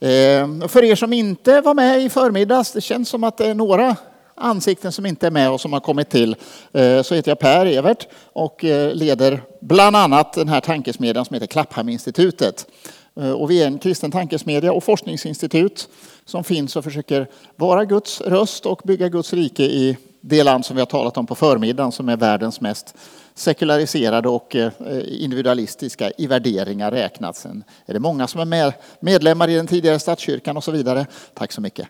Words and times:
Eh, 0.00 0.68
för 0.68 0.84
er 0.84 0.94
som 0.94 1.12
inte 1.12 1.60
var 1.60 1.74
med 1.74 2.02
i 2.02 2.08
förmiddags, 2.08 2.72
det 2.72 2.80
känns 2.80 3.08
som 3.08 3.24
att 3.24 3.36
det 3.36 3.46
är 3.46 3.54
några 3.54 3.96
ansikten 4.34 4.92
som 4.92 5.06
inte 5.06 5.26
är 5.26 5.30
med 5.30 5.50
och 5.50 5.60
som 5.60 5.72
har 5.72 5.80
kommit 5.80 6.10
till, 6.10 6.36
eh, 6.72 7.02
så 7.02 7.14
heter 7.14 7.30
jag 7.30 7.38
Per 7.38 7.66
Evert 7.66 8.06
och 8.32 8.64
eh, 8.64 8.94
leder 8.94 9.42
bland 9.60 9.96
annat 9.96 10.32
den 10.32 10.48
här 10.48 10.60
tankesmedjan 10.60 11.24
som 11.24 11.34
heter 11.34 11.46
Klapphamninstitutet. 11.46 12.66
Eh, 13.18 13.32
och 13.32 13.50
vi 13.50 13.62
är 13.62 13.66
en 13.66 13.78
kristen 13.78 14.10
tankesmedja 14.10 14.72
och 14.72 14.84
forskningsinstitut 14.84 15.88
som 16.24 16.44
finns 16.44 16.76
och 16.76 16.84
försöker 16.84 17.26
vara 17.56 17.84
Guds 17.84 18.20
röst 18.20 18.66
och 18.66 18.80
bygga 18.84 19.08
Guds 19.08 19.32
rike 19.32 19.62
i 19.62 19.96
det 20.20 20.42
land 20.42 20.64
som 20.64 20.76
vi 20.76 20.80
har 20.80 20.86
talat 20.86 21.16
om 21.16 21.26
på 21.26 21.34
förmiddagen 21.34 21.92
som 21.92 22.08
är 22.08 22.16
världens 22.16 22.60
mest 22.60 22.94
sekulariserade 23.34 24.28
och 24.28 24.56
eh, 24.56 24.72
individualistiska 25.06 26.10
i 26.18 26.26
värderingar 26.26 26.90
räknat. 26.90 27.36
Sen 27.36 27.64
är 27.86 27.94
det 27.94 28.00
många 28.00 28.26
som 28.26 28.52
är 28.52 28.72
medlemmar 29.00 29.48
i 29.48 29.54
den 29.54 29.66
tidigare 29.66 29.98
statskyrkan 29.98 30.56
och 30.56 30.64
så 30.64 30.70
vidare. 30.70 31.06
Tack 31.34 31.52
så 31.52 31.60
mycket. 31.60 31.88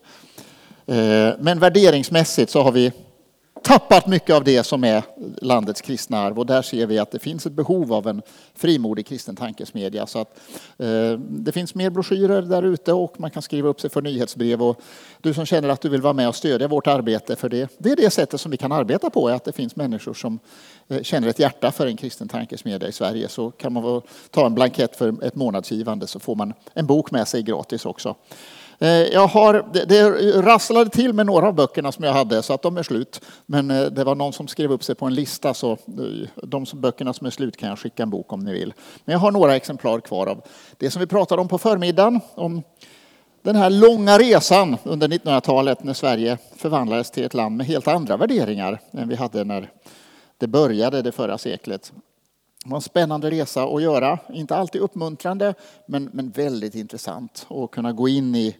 Eh, 0.86 1.30
men 1.38 1.58
värderingsmässigt 1.58 2.50
så 2.50 2.62
har 2.62 2.72
vi 2.72 2.92
tappat 3.68 4.06
mycket 4.06 4.36
av 4.36 4.44
det 4.44 4.64
som 4.64 4.84
är 4.84 5.02
landets 5.42 5.80
kristna 5.80 6.18
arv 6.18 6.38
och 6.38 6.46
där 6.46 6.62
ser 6.62 6.86
vi 6.86 6.98
att 6.98 7.10
det 7.10 7.18
finns 7.18 7.46
ett 7.46 7.52
behov 7.52 7.92
av 7.92 8.06
en 8.06 8.22
frimodig 8.54 9.06
kristen 9.06 9.36
tankesmedja. 9.36 10.06
Så 10.06 10.18
att, 10.18 10.38
eh, 10.78 11.12
det 11.18 11.52
finns 11.52 11.74
mer 11.74 11.90
broschyrer 11.90 12.42
där 12.42 12.62
ute 12.62 12.92
och 12.92 13.20
man 13.20 13.30
kan 13.30 13.42
skriva 13.42 13.68
upp 13.68 13.80
sig 13.80 13.90
för 13.90 14.02
nyhetsbrev. 14.02 14.62
Och 14.62 14.80
du 15.20 15.34
som 15.34 15.46
känner 15.46 15.68
att 15.68 15.80
du 15.80 15.88
vill 15.88 16.02
vara 16.02 16.12
med 16.12 16.28
och 16.28 16.34
stödja 16.34 16.68
vårt 16.68 16.86
arbete, 16.86 17.36
för 17.36 17.48
det, 17.48 17.70
det 17.78 17.90
är 17.90 17.96
det 17.96 18.10
sättet 18.10 18.40
som 18.40 18.50
vi 18.50 18.56
kan 18.56 18.72
arbeta 18.72 19.10
på, 19.10 19.28
att 19.28 19.44
det 19.44 19.52
finns 19.52 19.76
människor 19.76 20.14
som 20.14 20.38
eh, 20.88 21.02
känner 21.02 21.28
ett 21.28 21.38
hjärta 21.38 21.72
för 21.72 21.86
en 21.86 21.96
kristen 21.96 22.28
tankesmedja 22.28 22.88
i 22.88 22.92
Sverige 22.92 23.28
så 23.28 23.50
kan 23.50 23.72
man 23.72 24.02
ta 24.30 24.46
en 24.46 24.54
blankett 24.54 24.96
för 24.96 25.24
ett 25.24 25.34
månadsgivande 25.34 26.06
så 26.06 26.20
får 26.20 26.34
man 26.34 26.54
en 26.74 26.86
bok 26.86 27.10
med 27.10 27.28
sig 27.28 27.42
gratis 27.42 27.86
också. 27.86 28.14
Eh, 28.78 28.88
jag 28.88 29.26
har, 29.26 29.66
det 29.86 30.02
rasslade 30.42 30.90
till 30.90 31.12
med 31.12 31.26
några 31.26 31.48
av 31.48 31.54
böckerna 31.54 31.92
som 31.92 32.04
jag 32.04 32.12
hade 32.12 32.42
så 32.42 32.52
att 32.52 32.62
de 32.62 32.76
är 32.76 32.82
slut. 32.82 33.20
Men 33.46 33.70
eh, 33.70 33.82
det 33.82 34.04
var 34.04 34.14
någon 34.14 34.32
som 34.32 34.48
skrev 34.48 34.72
upp 34.72 34.84
sig 34.84 34.94
på 34.94 35.06
en 35.06 35.14
lista 35.14 35.54
så 35.54 35.72
eh, 35.72 36.28
de 36.34 36.66
böckerna 36.74 37.12
som 37.12 37.26
är 37.26 37.30
slut 37.30 37.56
kan 37.56 37.68
jag 37.68 37.78
skicka 37.78 38.02
en 38.02 38.10
bok 38.10 38.32
om 38.32 38.40
ni 38.40 38.52
vill. 38.52 38.74
Men 39.04 39.12
jag 39.12 39.20
har 39.20 39.30
några 39.30 39.56
exemplar 39.56 40.00
kvar 40.00 40.26
av 40.26 40.42
det 40.76 40.90
som 40.90 41.00
vi 41.00 41.06
pratade 41.06 41.42
om 41.42 41.48
på 41.48 41.58
förmiddagen. 41.58 42.20
Om 42.34 42.62
den 43.42 43.56
här 43.56 43.70
långa 43.70 44.18
resan 44.18 44.76
under 44.84 45.08
1900-talet 45.08 45.84
när 45.84 45.94
Sverige 45.94 46.38
förvandlades 46.56 47.10
till 47.10 47.24
ett 47.24 47.34
land 47.34 47.56
med 47.56 47.66
helt 47.66 47.88
andra 47.88 48.16
värderingar 48.16 48.80
än 48.90 49.08
vi 49.08 49.14
hade 49.14 49.44
när 49.44 49.70
det 50.38 50.46
började 50.46 51.02
det 51.02 51.12
förra 51.12 51.38
seklet. 51.38 51.92
Det 52.64 52.70
var 52.70 52.76
en 52.76 52.82
spännande 52.82 53.30
resa 53.30 53.64
att 53.64 53.82
göra. 53.82 54.18
Inte 54.32 54.56
alltid 54.56 54.80
uppmuntrande, 54.80 55.54
men, 55.86 56.10
men 56.12 56.30
väldigt 56.30 56.74
intressant. 56.74 57.46
Att 57.50 57.70
kunna 57.70 57.92
gå 57.92 58.08
in 58.08 58.34
i 58.34 58.56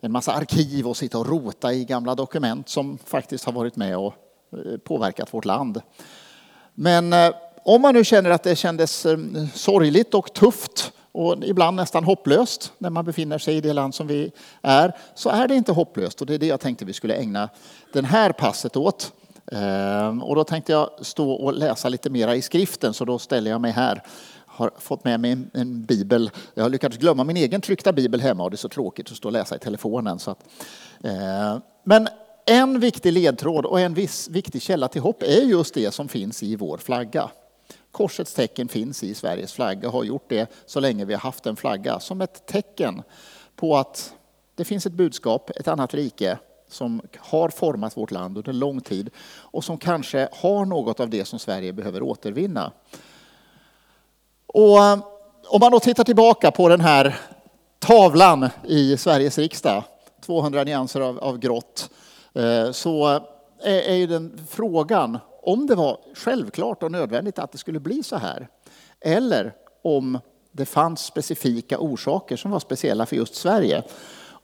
en 0.00 0.12
massa 0.12 0.32
arkiv 0.32 0.88
och 0.88 0.96
sitta 0.96 1.18
och 1.18 1.28
rota 1.28 1.72
i 1.72 1.84
gamla 1.84 2.14
dokument 2.14 2.68
som 2.68 2.98
faktiskt 3.04 3.44
har 3.44 3.52
varit 3.52 3.76
med 3.76 3.98
och 3.98 4.14
eh, 4.52 4.78
påverkat 4.78 5.34
vårt 5.34 5.44
land. 5.44 5.80
Men 6.74 7.12
eh, 7.12 7.30
om 7.64 7.82
man 7.82 7.94
nu 7.94 8.04
känner 8.04 8.30
att 8.30 8.42
det 8.42 8.56
kändes 8.56 9.06
eh, 9.06 9.18
sorgligt 9.54 10.14
och 10.14 10.34
tufft 10.34 10.92
och 11.12 11.44
ibland 11.44 11.76
nästan 11.76 12.04
hopplöst 12.04 12.72
när 12.78 12.90
man 12.90 13.04
befinner 13.04 13.38
sig 13.38 13.56
i 13.56 13.60
det 13.60 13.72
land 13.72 13.94
som 13.94 14.06
vi 14.06 14.32
är, 14.62 14.96
så 15.14 15.30
är 15.30 15.48
det 15.48 15.54
inte 15.54 15.72
hopplöst. 15.72 16.20
Och 16.20 16.26
det 16.26 16.34
är 16.34 16.38
det 16.38 16.46
jag 16.46 16.60
tänkte 16.60 16.84
vi 16.84 16.92
skulle 16.92 17.14
ägna 17.14 17.48
den 17.92 18.04
här 18.04 18.32
passet 18.32 18.76
åt. 18.76 19.12
Ehm, 19.52 20.22
och 20.22 20.34
då 20.36 20.44
tänkte 20.44 20.72
jag 20.72 20.90
stå 21.00 21.30
och 21.30 21.54
läsa 21.54 21.88
lite 21.88 22.10
mera 22.10 22.36
i 22.36 22.42
skriften, 22.42 22.94
så 22.94 23.04
då 23.04 23.18
ställer 23.18 23.50
jag 23.50 23.60
mig 23.60 23.72
här. 23.72 24.02
Har 24.46 24.70
fått 24.78 25.04
med 25.04 25.20
mig 25.20 25.38
en 25.54 25.84
bibel. 25.84 26.30
Jag 26.54 26.62
har 26.62 26.70
lyckats 26.70 26.96
glömma 26.96 27.24
min 27.24 27.36
egen 27.36 27.60
tryckta 27.60 27.92
bibel 27.92 28.20
hemma 28.20 28.44
och 28.44 28.50
det 28.50 28.54
är 28.54 28.58
så 28.58 28.68
tråkigt 28.68 29.10
att 29.10 29.16
stå 29.16 29.28
och 29.28 29.32
läsa 29.32 29.56
i 29.56 29.58
telefonen. 29.58 30.18
Så 30.18 30.30
att, 30.30 30.44
eh, 31.04 31.58
men 31.84 32.08
en 32.46 32.80
viktig 32.80 33.12
ledtråd 33.12 33.66
och 33.66 33.80
en 33.80 33.94
viss 33.94 34.28
viktig 34.28 34.62
källa 34.62 34.88
till 34.88 35.02
hopp 35.02 35.22
är 35.22 35.42
just 35.42 35.74
det 35.74 35.94
som 35.94 36.08
finns 36.08 36.42
i 36.42 36.56
vår 36.56 36.78
flagga. 36.78 37.30
Korsets 37.90 38.34
tecken 38.34 38.68
finns 38.68 39.02
i 39.04 39.14
Sveriges 39.14 39.52
flagga 39.52 39.88
och 39.88 39.94
har 39.94 40.04
gjort 40.04 40.28
det 40.28 40.50
så 40.66 40.80
länge 40.80 41.04
vi 41.04 41.14
har 41.14 41.20
haft 41.20 41.46
en 41.46 41.56
flagga 41.56 42.00
som 42.00 42.20
ett 42.20 42.46
tecken 42.46 43.02
på 43.56 43.76
att 43.76 44.14
det 44.54 44.64
finns 44.64 44.86
ett 44.86 44.92
budskap, 44.92 45.50
ett 45.50 45.68
annat 45.68 45.94
rike 45.94 46.38
som 46.74 47.02
har 47.18 47.48
format 47.48 47.96
vårt 47.96 48.10
land 48.10 48.38
under 48.38 48.52
lång 48.52 48.80
tid 48.80 49.10
och 49.38 49.64
som 49.64 49.78
kanske 49.78 50.28
har 50.32 50.64
något 50.64 51.00
av 51.00 51.10
det 51.10 51.24
som 51.24 51.38
Sverige 51.38 51.72
behöver 51.72 52.02
återvinna. 52.02 52.72
Och 54.46 54.84
eh, 54.84 54.98
om 55.48 55.60
man 55.60 55.72
då 55.72 55.80
tittar 55.80 56.04
tillbaka 56.04 56.50
på 56.50 56.68
den 56.68 56.80
här 56.80 57.16
tavlan 57.78 58.48
i 58.64 58.96
Sveriges 58.96 59.38
riksdag, 59.38 59.84
200 60.20 60.64
nyanser 60.64 61.00
av, 61.00 61.18
av 61.18 61.38
grått, 61.38 61.90
eh, 62.32 62.70
så 62.70 63.06
är, 63.62 63.88
är 63.88 63.94
ju 63.94 64.06
den 64.06 64.40
frågan 64.48 65.18
om 65.42 65.66
det 65.66 65.74
var 65.74 65.98
självklart 66.14 66.82
och 66.82 66.92
nödvändigt 66.92 67.38
att 67.38 67.52
det 67.52 67.58
skulle 67.58 67.80
bli 67.80 68.02
så 68.02 68.16
här. 68.16 68.48
Eller 69.00 69.54
om 69.82 70.18
det 70.52 70.66
fanns 70.66 71.00
specifika 71.00 71.78
orsaker 71.78 72.36
som 72.36 72.50
var 72.50 72.60
speciella 72.60 73.06
för 73.06 73.16
just 73.16 73.34
Sverige. 73.34 73.82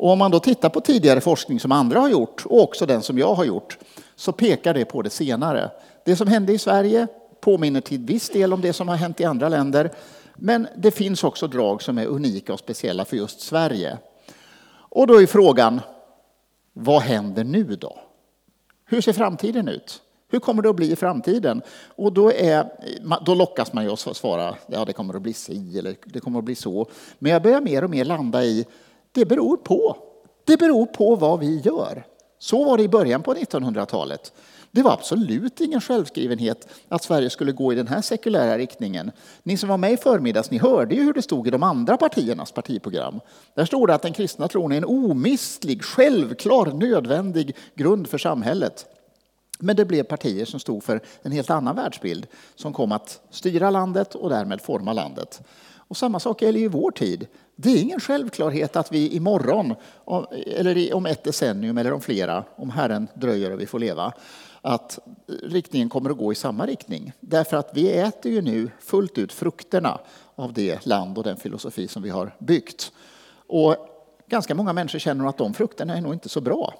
Och 0.00 0.10
om 0.10 0.18
man 0.18 0.30
då 0.30 0.40
tittar 0.40 0.68
på 0.68 0.80
tidigare 0.80 1.20
forskning 1.20 1.60
som 1.60 1.72
andra 1.72 2.00
har 2.00 2.08
gjort 2.08 2.46
och 2.46 2.62
också 2.62 2.86
den 2.86 3.02
som 3.02 3.18
jag 3.18 3.34
har 3.34 3.44
gjort 3.44 3.78
så 4.16 4.32
pekar 4.32 4.74
det 4.74 4.84
på 4.84 5.02
det 5.02 5.10
senare. 5.10 5.70
Det 6.04 6.16
som 6.16 6.28
hände 6.28 6.52
i 6.52 6.58
Sverige 6.58 7.06
påminner 7.40 7.80
till 7.80 7.98
viss 7.98 8.28
del 8.28 8.52
om 8.52 8.60
det 8.60 8.72
som 8.72 8.88
har 8.88 8.96
hänt 8.96 9.20
i 9.20 9.24
andra 9.24 9.48
länder. 9.48 9.90
Men 10.36 10.66
det 10.76 10.90
finns 10.90 11.24
också 11.24 11.46
drag 11.46 11.82
som 11.82 11.98
är 11.98 12.06
unika 12.06 12.52
och 12.52 12.58
speciella 12.58 13.04
för 13.04 13.16
just 13.16 13.40
Sverige. 13.40 13.98
Och 14.72 15.06
då 15.06 15.22
är 15.22 15.26
frågan, 15.26 15.80
vad 16.72 17.02
händer 17.02 17.44
nu 17.44 17.64
då? 17.64 17.98
Hur 18.84 19.00
ser 19.00 19.12
framtiden 19.12 19.68
ut? 19.68 20.02
Hur 20.28 20.38
kommer 20.38 20.62
det 20.62 20.70
att 20.70 20.76
bli 20.76 20.92
i 20.92 20.96
framtiden? 20.96 21.62
Och 21.96 22.12
då, 22.12 22.32
är, 22.32 22.66
då 23.24 23.34
lockas 23.34 23.72
man 23.72 23.84
ju 23.84 23.90
att 23.90 24.16
svara, 24.16 24.54
ja 24.66 24.84
det 24.84 24.92
kommer 24.92 25.14
att 25.14 25.22
bli 25.22 25.32
si 25.32 25.78
eller 25.78 25.96
det 26.04 26.20
kommer 26.20 26.38
att 26.38 26.44
bli 26.44 26.54
så. 26.54 26.86
Men 27.18 27.32
jag 27.32 27.42
börjar 27.42 27.60
mer 27.60 27.84
och 27.84 27.90
mer 27.90 28.04
landa 28.04 28.44
i, 28.44 28.66
det 29.12 29.24
beror 29.24 29.56
på. 29.56 29.96
Det 30.44 30.56
beror 30.56 30.86
på 30.86 31.16
vad 31.16 31.40
vi 31.40 31.60
gör. 31.60 32.06
Så 32.38 32.64
var 32.64 32.76
det 32.76 32.82
i 32.82 32.88
början 32.88 33.22
på 33.22 33.34
1900-talet. 33.34 34.32
Det 34.72 34.82
var 34.82 34.92
absolut 34.92 35.60
ingen 35.60 35.80
självskrivenhet 35.80 36.68
att 36.88 37.02
Sverige 37.02 37.30
skulle 37.30 37.52
gå 37.52 37.72
i 37.72 37.76
den 37.76 37.86
här 37.86 38.00
sekulära 38.00 38.58
riktningen. 38.58 39.10
Ni 39.42 39.56
som 39.56 39.68
var 39.68 39.76
med 39.76 39.92
i 39.92 39.96
förmiddags, 39.96 40.50
ni 40.50 40.58
hörde 40.58 40.94
ju 40.94 41.02
hur 41.02 41.12
det 41.12 41.22
stod 41.22 41.46
i 41.46 41.50
de 41.50 41.62
andra 41.62 41.96
partiernas 41.96 42.52
partiprogram. 42.52 43.20
Där 43.54 43.64
stod 43.64 43.88
det 43.88 43.94
att 43.94 44.02
den 44.02 44.12
kristna 44.12 44.48
tron 44.48 44.72
är 44.72 44.76
en 44.76 44.84
omistlig, 44.84 45.84
självklar, 45.84 46.66
nödvändig 46.66 47.56
grund 47.74 48.08
för 48.08 48.18
samhället. 48.18 48.86
Men 49.58 49.76
det 49.76 49.84
blev 49.84 50.02
partier 50.02 50.44
som 50.44 50.60
stod 50.60 50.84
för 50.84 51.00
en 51.22 51.32
helt 51.32 51.50
annan 51.50 51.76
världsbild 51.76 52.26
som 52.54 52.72
kom 52.72 52.92
att 52.92 53.20
styra 53.30 53.70
landet 53.70 54.14
och 54.14 54.30
därmed 54.30 54.60
forma 54.60 54.92
landet. 54.92 55.42
Och 55.90 55.96
samma 55.96 56.20
sak 56.20 56.42
gäller 56.42 56.60
i 56.60 56.68
vår 56.68 56.90
tid. 56.90 57.26
Det 57.62 57.70
är 57.70 57.82
ingen 57.82 58.00
självklarhet 58.00 58.76
att 58.76 58.92
vi 58.92 59.08
imorgon, 59.08 59.74
eller 60.46 60.94
om 60.94 61.06
ett 61.06 61.24
decennium 61.24 61.78
eller 61.78 61.92
om 61.92 62.00
flera, 62.00 62.44
om 62.56 62.70
Herren 62.70 63.08
dröjer 63.14 63.52
och 63.52 63.60
vi 63.60 63.66
får 63.66 63.78
leva, 63.78 64.12
att 64.60 64.98
riktningen 65.42 65.88
kommer 65.88 66.10
att 66.10 66.16
gå 66.16 66.32
i 66.32 66.34
samma 66.34 66.66
riktning. 66.66 67.12
Därför 67.20 67.56
att 67.56 67.70
vi 67.74 67.92
äter 67.92 68.32
ju 68.32 68.42
nu 68.42 68.70
fullt 68.80 69.18
ut 69.18 69.32
frukterna 69.32 70.00
av 70.34 70.52
det 70.52 70.86
land 70.86 71.18
och 71.18 71.24
den 71.24 71.36
filosofi 71.36 71.88
som 71.88 72.02
vi 72.02 72.10
har 72.10 72.34
byggt. 72.38 72.92
Och 73.46 73.76
ganska 74.26 74.54
många 74.54 74.72
människor 74.72 74.98
känner 74.98 75.28
att 75.28 75.38
de 75.38 75.54
frukterna 75.54 75.96
är 75.96 76.00
nog 76.00 76.12
inte 76.12 76.28
så 76.28 76.40
bra. 76.40 76.74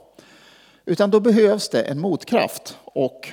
Utan 0.85 1.11
då 1.11 1.21
behövs 1.21 1.69
det 1.69 1.83
en 1.83 2.01
motkraft 2.01 2.79
och 2.85 3.29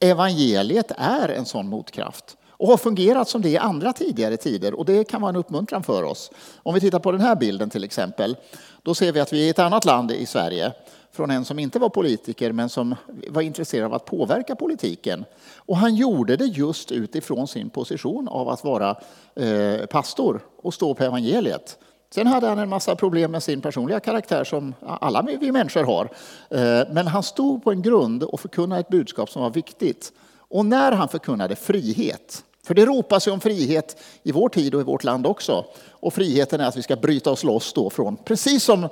evangeliet 0.00 0.92
är 0.96 1.28
en 1.28 1.44
sån 1.44 1.68
motkraft 1.68 2.36
och 2.56 2.68
har 2.68 2.76
fungerat 2.76 3.28
som 3.28 3.42
det 3.42 3.48
i 3.48 3.58
andra 3.58 3.92
tidigare 3.92 4.36
tider 4.36 4.74
och 4.74 4.84
det 4.84 5.04
kan 5.04 5.20
vara 5.20 5.28
en 5.28 5.36
uppmuntran 5.36 5.82
för 5.82 6.02
oss. 6.02 6.30
Om 6.62 6.74
vi 6.74 6.80
tittar 6.80 6.98
på 6.98 7.12
den 7.12 7.20
här 7.20 7.36
bilden 7.36 7.70
till 7.70 7.84
exempel, 7.84 8.36
då 8.82 8.94
ser 8.94 9.12
vi 9.12 9.20
att 9.20 9.32
vi 9.32 9.42
är 9.42 9.46
i 9.46 9.48
ett 9.48 9.58
annat 9.58 9.84
land 9.84 10.10
i 10.10 10.26
Sverige 10.26 10.72
från 11.12 11.30
en 11.30 11.44
som 11.44 11.58
inte 11.58 11.78
var 11.78 11.88
politiker 11.88 12.52
men 12.52 12.68
som 12.68 12.94
var 13.28 13.42
intresserad 13.42 13.84
av 13.86 13.94
att 13.94 14.04
påverka 14.04 14.56
politiken. 14.56 15.24
Och 15.56 15.76
han 15.76 15.94
gjorde 15.94 16.36
det 16.36 16.44
just 16.44 16.92
utifrån 16.92 17.48
sin 17.48 17.70
position 17.70 18.28
av 18.28 18.48
att 18.48 18.64
vara 18.64 18.96
eh, 19.36 19.86
pastor 19.86 20.40
och 20.62 20.74
stå 20.74 20.94
på 20.94 21.04
evangeliet. 21.04 21.78
Sen 22.14 22.26
hade 22.26 22.46
han 22.46 22.58
en 22.58 22.68
massa 22.68 22.96
problem 22.96 23.30
med 23.30 23.42
sin 23.42 23.60
personliga 23.60 24.00
karaktär 24.00 24.44
som 24.44 24.74
alla 24.80 25.22
vi 25.22 25.52
människor 25.52 25.84
har. 25.84 26.08
Eh, 26.50 26.88
men 26.92 27.06
han 27.06 27.22
stod 27.22 27.64
på 27.64 27.70
en 27.70 27.82
grund 27.82 28.22
och 28.22 28.40
förkunnade 28.40 28.80
ett 28.80 28.88
budskap 28.88 29.30
som 29.30 29.42
var 29.42 29.50
viktigt. 29.50 30.12
Och 30.54 30.66
när 30.66 30.92
han 30.92 31.08
förkunnade 31.08 31.56
frihet, 31.56 32.44
för 32.66 32.74
det 32.74 32.86
ropas 32.86 33.28
ju 33.28 33.30
om 33.30 33.40
frihet 33.40 34.02
i 34.22 34.32
vår 34.32 34.48
tid 34.48 34.74
och 34.74 34.80
i 34.80 34.84
vårt 34.84 35.04
land 35.04 35.26
också. 35.26 35.64
Och 35.90 36.14
friheten 36.14 36.60
är 36.60 36.64
att 36.64 36.76
vi 36.76 36.82
ska 36.82 36.96
bryta 36.96 37.30
oss 37.30 37.44
loss 37.44 37.72
då 37.72 37.90
från, 37.90 38.16
precis 38.16 38.64
som 38.64 38.84
eh, 38.84 38.90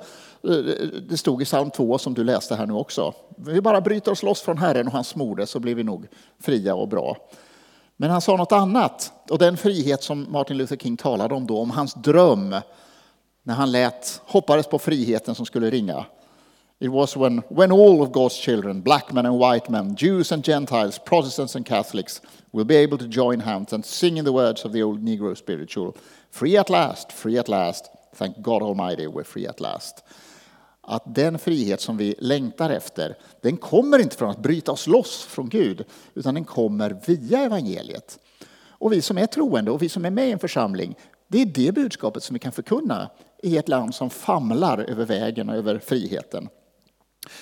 det 1.09 1.17
stod 1.17 1.41
i 1.41 1.45
psalm 1.45 1.71
2 1.71 1.97
som 1.97 2.13
du 2.13 2.23
läste 2.23 2.55
här 2.55 2.65
nu 2.65 2.73
också. 2.73 3.13
Vi 3.37 3.61
bara 3.61 3.81
bryter 3.81 4.11
oss 4.11 4.23
loss 4.23 4.41
från 4.41 4.57
Herren 4.57 4.87
och 4.87 4.93
hans 4.93 5.15
mode 5.15 5.47
så 5.47 5.59
blir 5.59 5.75
vi 5.75 5.83
nog 5.83 6.07
fria 6.39 6.75
och 6.75 6.87
bra. 6.87 7.17
Men 7.97 8.09
han 8.09 8.21
sa 8.21 8.37
något 8.37 8.51
annat. 8.51 9.11
Och 9.29 9.37
den 9.37 9.57
frihet 9.57 10.03
som 10.03 10.27
Martin 10.29 10.57
Luther 10.57 10.77
King 10.77 10.97
talade 10.97 11.35
om 11.35 11.47
då, 11.47 11.59
om 11.59 11.71
hans 11.71 11.93
dröm 11.93 12.55
när 13.43 13.53
han 13.53 13.71
lät, 13.71 14.21
hoppades 14.25 14.67
på 14.67 14.79
friheten 14.79 15.35
som 15.35 15.45
skulle 15.45 15.69
ringa. 15.69 16.05
It 16.83 16.91
was 16.91 17.15
when, 17.15 17.37
when 17.47 17.71
all 17.71 18.03
of 18.03 18.11
God's 18.11 18.37
children, 18.37 18.81
black 18.81 19.13
men 19.13 19.25
and 19.25 19.39
white 19.39 19.69
men, 19.69 19.95
Jews 19.95 20.33
and 20.33 20.43
Gentiles, 20.43 20.99
Protestants 20.99 21.55
and 21.55 21.65
Catholics, 21.65 22.19
will 22.51 22.65
be 22.65 22.75
able 22.75 22.97
to 22.97 23.07
join 23.07 23.39
hands 23.39 23.71
and 23.71 23.85
sing 23.85 24.17
in 24.17 24.25
the 24.25 24.33
words 24.33 24.65
of 24.65 24.73
the 24.73 24.83
old 24.83 25.01
Negro 25.01 25.33
spiritual, 25.37 25.95
free 26.29 26.57
at 26.57 26.69
last, 26.69 27.13
free 27.13 27.37
at 27.37 27.47
last, 27.47 27.89
thank 28.15 28.41
God 28.41 28.61
Almighty, 28.61 29.07
we're 29.07 29.23
free 29.23 29.47
at 29.47 29.61
last. 29.61 30.03
Att 30.81 31.15
den 31.15 31.39
frihet 31.39 31.81
som 31.81 31.97
vi 31.97 32.15
längtar 32.19 32.69
efter, 32.69 33.17
den 33.41 33.57
kommer 33.57 33.99
inte 33.99 34.17
från 34.17 34.29
att 34.29 34.43
bryta 34.43 34.71
oss 34.71 34.87
loss 34.87 35.23
från 35.23 35.49
Gud, 35.49 35.85
utan 36.13 36.33
den 36.33 36.45
kommer 36.45 36.97
via 37.05 37.39
evangeliet. 37.39 38.19
Och 38.69 38.93
vi 38.93 39.01
som 39.01 39.17
är 39.17 39.25
troende 39.25 39.71
och 39.71 39.81
vi 39.81 39.89
som 39.89 40.05
är 40.05 40.11
med 40.11 40.27
i 40.27 40.31
en 40.31 40.39
församling, 40.39 40.95
det 41.27 41.41
är 41.41 41.45
det 41.45 41.71
budskapet 41.71 42.23
som 42.23 42.33
vi 42.33 42.39
kan 42.39 42.51
förkunna 42.51 43.09
i 43.43 43.57
ett 43.57 43.69
land 43.69 43.95
som 43.95 44.09
famlar 44.09 44.77
över 44.77 45.05
vägen 45.05 45.49
och 45.49 45.55
över 45.55 45.79
friheten. 45.79 46.49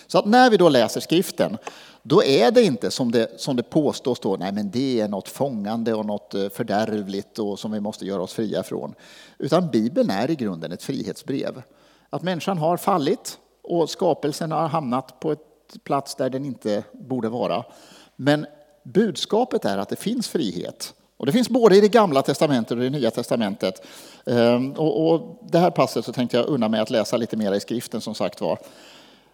Så 0.07 0.19
att 0.19 0.25
när 0.25 0.49
vi 0.49 0.57
då 0.57 0.69
läser 0.69 1.01
skriften, 1.01 1.57
då 2.03 2.23
är 2.23 2.51
det 2.51 2.63
inte 2.63 2.91
som 2.91 3.11
det, 3.11 3.41
som 3.41 3.55
det 3.55 3.63
påstås 3.63 4.19
då, 4.19 4.35
nej 4.35 4.51
men 4.51 4.71
det 4.71 4.99
är 4.99 5.07
något 5.07 5.27
fångande 5.27 5.93
och 5.93 6.05
något 6.05 6.33
eh, 6.33 6.49
fördärvligt 6.49 7.39
och 7.39 7.59
som 7.59 7.71
vi 7.71 7.79
måste 7.79 8.05
göra 8.05 8.21
oss 8.21 8.33
fria 8.33 8.63
från. 8.63 8.93
Utan 9.37 9.69
Bibeln 9.69 10.09
är 10.09 10.31
i 10.31 10.35
grunden 10.35 10.71
ett 10.71 10.83
frihetsbrev. 10.83 11.61
Att 12.09 12.21
människan 12.21 12.57
har 12.57 12.77
fallit 12.77 13.37
och 13.63 13.89
skapelsen 13.89 14.51
har 14.51 14.67
hamnat 14.67 15.19
på 15.19 15.31
ett 15.31 15.39
plats 15.83 16.15
där 16.15 16.29
den 16.29 16.45
inte 16.45 16.83
borde 16.91 17.29
vara. 17.29 17.63
Men 18.15 18.45
budskapet 18.83 19.65
är 19.65 19.77
att 19.77 19.89
det 19.89 19.95
finns 19.95 20.27
frihet. 20.27 20.93
Och 21.17 21.25
det 21.25 21.31
finns 21.31 21.49
både 21.49 21.75
i 21.75 21.81
det 21.81 21.87
gamla 21.87 22.21
testamentet 22.21 22.71
och 22.71 22.83
i 22.83 22.89
det 22.89 22.97
nya 22.99 23.11
testamentet. 23.11 23.85
Ehm, 24.25 24.71
och, 24.71 25.11
och 25.11 25.39
det 25.51 25.59
här 25.59 25.71
passet 25.71 26.05
så 26.05 26.13
tänkte 26.13 26.37
jag 26.37 26.45
unna 26.45 26.67
mig 26.67 26.79
att 26.79 26.89
läsa 26.89 27.17
lite 27.17 27.37
mer 27.37 27.53
i 27.53 27.59
skriften 27.59 28.01
som 28.01 28.15
sagt 28.15 28.41
var. 28.41 28.59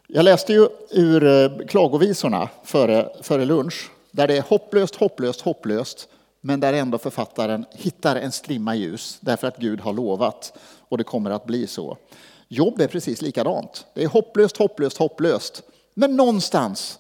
Jag 0.10 0.24
läste 0.24 0.54
ju 0.54 0.68
ur 0.92 1.24
eh, 1.24 1.66
klagovisorna 1.66 2.50
före, 2.64 3.10
före 3.22 3.46
lunch, 3.46 3.92
där 4.12 4.28
det 4.28 4.38
är 4.38 4.42
hopplöst, 4.42 4.96
hopplöst, 4.96 5.42
hopplöst, 5.42 6.10
men 6.42 6.60
där 6.60 6.74
ändå 6.74 6.98
författaren 6.98 7.66
hittar 7.72 8.16
en 8.16 8.32
strimma 8.32 8.76
ljus, 8.76 9.18
därför 9.22 9.48
att 9.48 9.58
Gud 9.58 9.82
har 9.82 9.94
lovat, 9.94 10.54
och 10.90 10.98
det 10.98 11.04
kommer 11.04 11.32
att 11.32 11.46
bli 11.46 11.68
så. 11.68 11.98
Jobb 12.48 12.82
är 12.82 12.88
precis 12.88 13.22
likadant. 13.22 13.86
Det 13.94 14.04
är 14.04 14.08
hopplöst, 14.08 14.58
hopplöst, 14.58 14.98
hopplöst. 14.98 15.64
Men 15.94 16.16
någonstans 16.16 17.00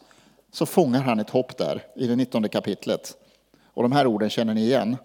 så 0.54 0.65
fångar 0.65 1.01
han 1.01 1.19
ett 1.19 1.30
hopp 1.30 1.57
där 1.57 1.83
i 1.95 2.07
det 2.07 2.15
19 2.15 2.50
kapitlet. 2.50 3.18
Och 3.74 3.83
de 3.83 3.92
här 3.92 4.07
orden 4.07 4.30
känner 4.30 4.54
ni 4.54 4.62
igen 4.62 4.98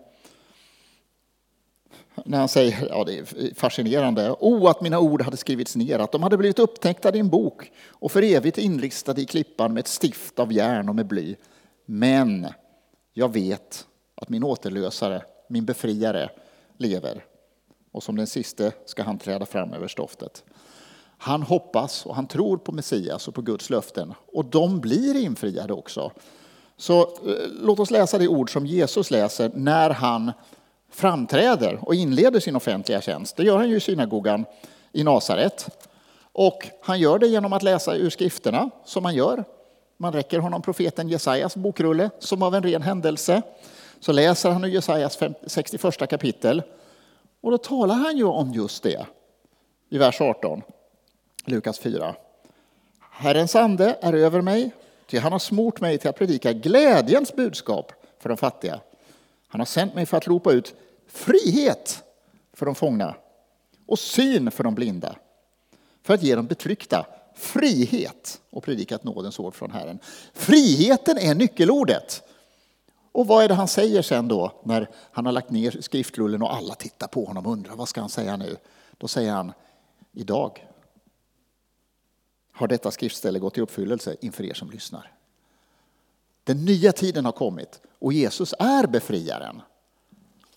när 2.25 2.38
han 2.38 2.49
säger, 2.49 2.88
ja 2.91 3.05
det 3.05 3.19
är 3.19 3.55
fascinerande, 3.55 4.37
oh 4.41 4.70
att 4.70 4.81
mina 4.81 5.00
ord 5.00 5.23
hade 5.23 5.37
skrivits 5.37 5.76
ner, 5.76 5.99
att 5.99 6.12
de 6.12 6.23
hade 6.23 6.37
blivit 6.37 6.59
upptäckta 6.59 7.17
i 7.17 7.19
en 7.19 7.29
bok 7.29 7.73
och 7.88 8.12
för 8.12 8.23
evigt 8.23 8.59
inristade 8.59 9.20
i 9.20 9.26
klippan 9.26 9.73
med 9.75 9.81
ett 9.81 9.88
stift 9.88 10.38
av 10.38 10.53
järn 10.53 10.88
och 10.88 10.94
med 10.94 11.06
bly. 11.06 11.37
Men 11.87 12.47
jag 13.12 13.32
vet 13.32 13.87
att 14.14 14.29
min 14.29 14.44
återlösare, 14.44 15.23
min 15.49 15.64
befriare, 15.64 16.31
lever. 16.79 17.25
Och 17.93 18.03
som 18.03 18.17
den 18.17 18.26
siste 18.26 18.73
ska 18.87 19.03
han 19.03 19.19
träda 19.19 19.47
fram 19.47 19.73
över 19.73 19.88
stoftet. 19.88 20.44
Han 21.19 21.43
hoppas 21.43 22.06
och 22.06 22.14
han 22.14 22.26
tror 22.26 22.56
på 22.56 22.73
Messias 22.73 23.29
och 23.29 23.35
på 23.35 23.43
Guds 23.43 23.70
löften 23.70 24.14
och 24.32 24.44
de 24.44 24.81
blir 24.81 25.17
infriade 25.17 25.73
också. 25.73 26.12
Så 26.76 27.00
eh, 27.00 27.09
låt 27.61 27.81
oss 27.81 27.91
läsa 27.91 28.19
det 28.19 28.29
ord 28.29 28.53
som 28.53 28.67
Jesus 28.67 29.11
läser 29.11 29.50
när 29.55 29.91
han 29.91 30.32
framträder 30.93 31.79
och 31.83 31.94
inleder 31.94 32.41
sin 32.41 32.56
offentliga 32.56 33.00
tjänst. 33.00 33.37
Det 33.37 33.43
gör 33.43 33.56
han 33.56 33.69
ju 33.69 33.77
i 33.77 33.81
synagogan 33.81 34.44
i 34.93 35.05
Nasaret. 35.05 35.87
Och 36.33 36.69
han 36.83 37.00
gör 37.00 37.19
det 37.19 37.27
genom 37.27 37.53
att 37.53 37.62
läsa 37.62 37.97
ur 37.97 38.11
skrifterna, 38.11 38.71
som 38.85 39.03
man 39.03 39.15
gör. 39.15 39.44
Man 39.97 40.12
räcker 40.12 40.39
honom 40.39 40.62
profeten 40.62 41.09
Jesajas 41.09 41.56
bokrulle, 41.56 42.11
som 42.19 42.43
av 42.43 42.55
en 42.55 42.62
ren 42.62 42.83
händelse. 42.83 43.43
Så 44.00 44.12
läser 44.12 44.50
han 44.50 44.65
ur 44.65 44.69
Jesajas 44.69 45.19
61 45.47 46.09
kapitel. 46.11 46.62
Och 47.41 47.50
då 47.50 47.59
talar 47.59 47.95
han 47.95 48.17
ju 48.17 48.25
om 48.25 48.53
just 48.53 48.83
det 48.83 49.06
i 49.91 49.99
vers 49.99 50.21
18, 50.21 50.62
Lukas 51.45 51.79
4. 51.79 52.15
Herrens 53.11 53.56
ande 53.56 53.99
är 54.00 54.12
över 54.12 54.41
mig, 54.41 54.71
ty 55.06 55.19
han 55.19 55.33
har 55.33 55.38
smort 55.38 55.81
mig 55.81 55.99
till 55.99 56.11
att 56.11 56.19
predika 56.19 56.53
glädjens 56.53 57.37
budskap 57.37 57.93
för 58.19 58.29
de 58.29 58.38
fattiga. 58.38 58.81
Han 59.49 59.61
har 59.61 59.67
sänt 59.67 59.95
mig 59.95 60.06
för 60.06 60.17
att 60.17 60.29
ropa 60.29 60.53
ut 60.53 60.75
frihet 61.12 62.03
för 62.53 62.67
de 62.67 62.75
fångna 62.75 63.14
och 63.87 63.99
syn 63.99 64.50
för 64.50 64.64
de 64.64 64.75
blinda. 64.75 65.17
För 66.03 66.14
att 66.14 66.23
ge 66.23 66.35
de 66.35 66.47
betryckta 66.47 67.06
frihet 67.35 68.41
och 68.50 68.62
predikat 68.62 69.05
nådens 69.05 69.38
ord 69.38 69.55
från 69.55 69.70
Herren. 69.70 69.99
Friheten 70.32 71.19
är 71.19 71.35
nyckelordet. 71.35 72.23
Och 73.12 73.26
vad 73.26 73.44
är 73.44 73.49
det 73.49 73.55
han 73.55 73.69
säger 73.69 74.03
sen 74.03 74.29
då 74.29 74.61
när 74.64 74.88
han 75.12 75.26
har 75.26 75.32
lagt 75.32 75.50
ner 75.50 75.76
skriftrullen 75.81 76.43
och 76.43 76.55
alla 76.55 76.75
tittar 76.75 77.06
på 77.06 77.25
honom 77.25 77.47
och 77.47 77.53
undrar 77.53 77.76
vad 77.76 77.88
ska 77.88 78.00
han 78.00 78.11
säga 78.11 78.37
nu? 78.37 78.56
Då 78.99 79.09
säger 79.09 79.32
han 79.32 79.53
idag 80.12 80.69
har 82.53 82.69
detta 82.69 82.91
skriftställe 82.91 83.38
gått 83.38 83.59
i 83.59 83.61
uppfyllelse 83.61 84.17
inför 84.20 84.44
er 84.44 84.55
som 84.55 84.70
lyssnar. 84.70 85.12
Den 86.44 86.64
nya 86.64 86.93
tiden 86.93 87.25
har 87.25 87.32
kommit 87.32 87.81
och 87.99 88.12
Jesus 88.12 88.55
är 88.59 88.87
befriaren. 88.87 89.62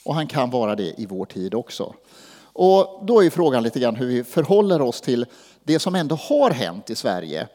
Och 0.05 0.15
han 0.15 0.27
kan 0.27 0.49
vara 0.49 0.75
det 0.75 1.01
i 1.01 1.05
vår 1.05 1.25
tid 1.25 1.53
också. 1.53 1.93
Och 2.43 3.03
då 3.05 3.23
är 3.23 3.29
frågan 3.29 3.63
lite 3.63 3.79
grann 3.79 3.95
hur 3.95 4.07
vi 4.07 4.23
förhåller 4.23 4.81
oss 4.81 5.01
till 5.01 5.25
det 5.63 5.79
som 5.79 5.95
ändå 5.95 6.15
har 6.15 6.51
hänt 6.51 6.89
i 6.89 6.95
Sverige. 6.95 7.47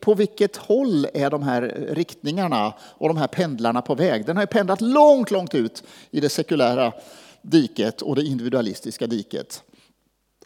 På 0.00 0.14
vilket 0.14 0.56
håll 0.56 1.06
är 1.14 1.30
de 1.30 1.42
här 1.42 1.88
riktningarna 1.90 2.74
och 2.80 3.08
de 3.08 3.16
här 3.16 3.26
pendlarna 3.26 3.82
på 3.82 3.94
väg? 3.94 4.26
Den 4.26 4.36
har 4.36 4.42
ju 4.42 4.46
pendlat 4.46 4.80
långt, 4.80 5.30
långt 5.30 5.54
ut 5.54 5.82
i 6.10 6.20
det 6.20 6.28
sekulära 6.28 6.92
diket 7.42 8.02
och 8.02 8.16
det 8.16 8.22
individualistiska 8.22 9.06
diket. 9.06 9.62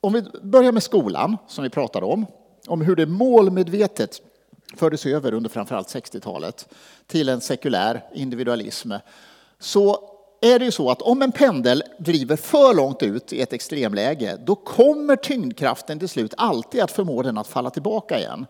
Om 0.00 0.12
vi 0.12 0.22
börjar 0.42 0.72
med 0.72 0.82
skolan, 0.82 1.36
som 1.48 1.64
vi 1.64 1.70
pratade 1.70 2.06
om, 2.06 2.26
om 2.66 2.80
hur 2.80 2.96
det 2.96 3.06
målmedvetet 3.06 4.22
fördes 4.76 5.06
över 5.06 5.34
under 5.34 5.50
framförallt 5.50 5.88
60-talet 5.88 6.68
till 7.06 7.28
en 7.28 7.40
sekulär 7.40 8.04
individualism, 8.14 8.92
så 9.58 10.11
är 10.44 10.58
det 10.58 10.64
ju 10.64 10.70
så 10.70 10.90
att 10.90 11.02
om 11.02 11.22
en 11.22 11.32
pendel 11.32 11.82
driver 11.98 12.36
för 12.36 12.74
långt 12.74 13.02
ut 13.02 13.32
i 13.32 13.40
ett 13.40 13.52
extremläge, 13.52 14.36
då 14.44 14.54
kommer 14.54 15.16
tyngdkraften 15.16 15.98
till 15.98 16.08
slut 16.08 16.34
alltid 16.36 16.82
att 16.82 16.90
förmå 16.90 17.22
den 17.22 17.38
att 17.38 17.48
falla 17.48 17.70
tillbaka 17.70 18.18
igen. 18.18 18.46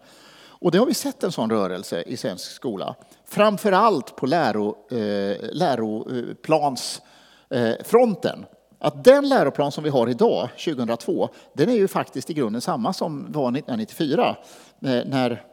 Och 0.62 0.70
det 0.70 0.78
har 0.78 0.86
vi 0.86 0.94
sett 0.94 1.24
en 1.24 1.32
sån 1.32 1.50
rörelse 1.50 2.02
i 2.02 2.16
svensk 2.16 2.50
skola. 2.50 2.94
Framför 3.24 3.72
allt 3.72 4.16
på 4.16 4.26
läro, 4.26 4.76
eh, 4.90 5.36
läroplansfronten. 5.52 8.46
Att 8.78 9.04
den 9.04 9.28
läroplan 9.28 9.72
som 9.72 9.84
vi 9.84 9.90
har 9.90 10.08
idag, 10.08 10.48
2002, 10.64 11.28
den 11.52 11.68
är 11.68 11.74
ju 11.74 11.88
faktiskt 11.88 12.30
i 12.30 12.34
grunden 12.34 12.60
samma 12.60 12.92
som 12.92 13.32
var 13.32 13.48
1994 13.48 14.36
eh, 14.80 15.00
när 15.06 15.44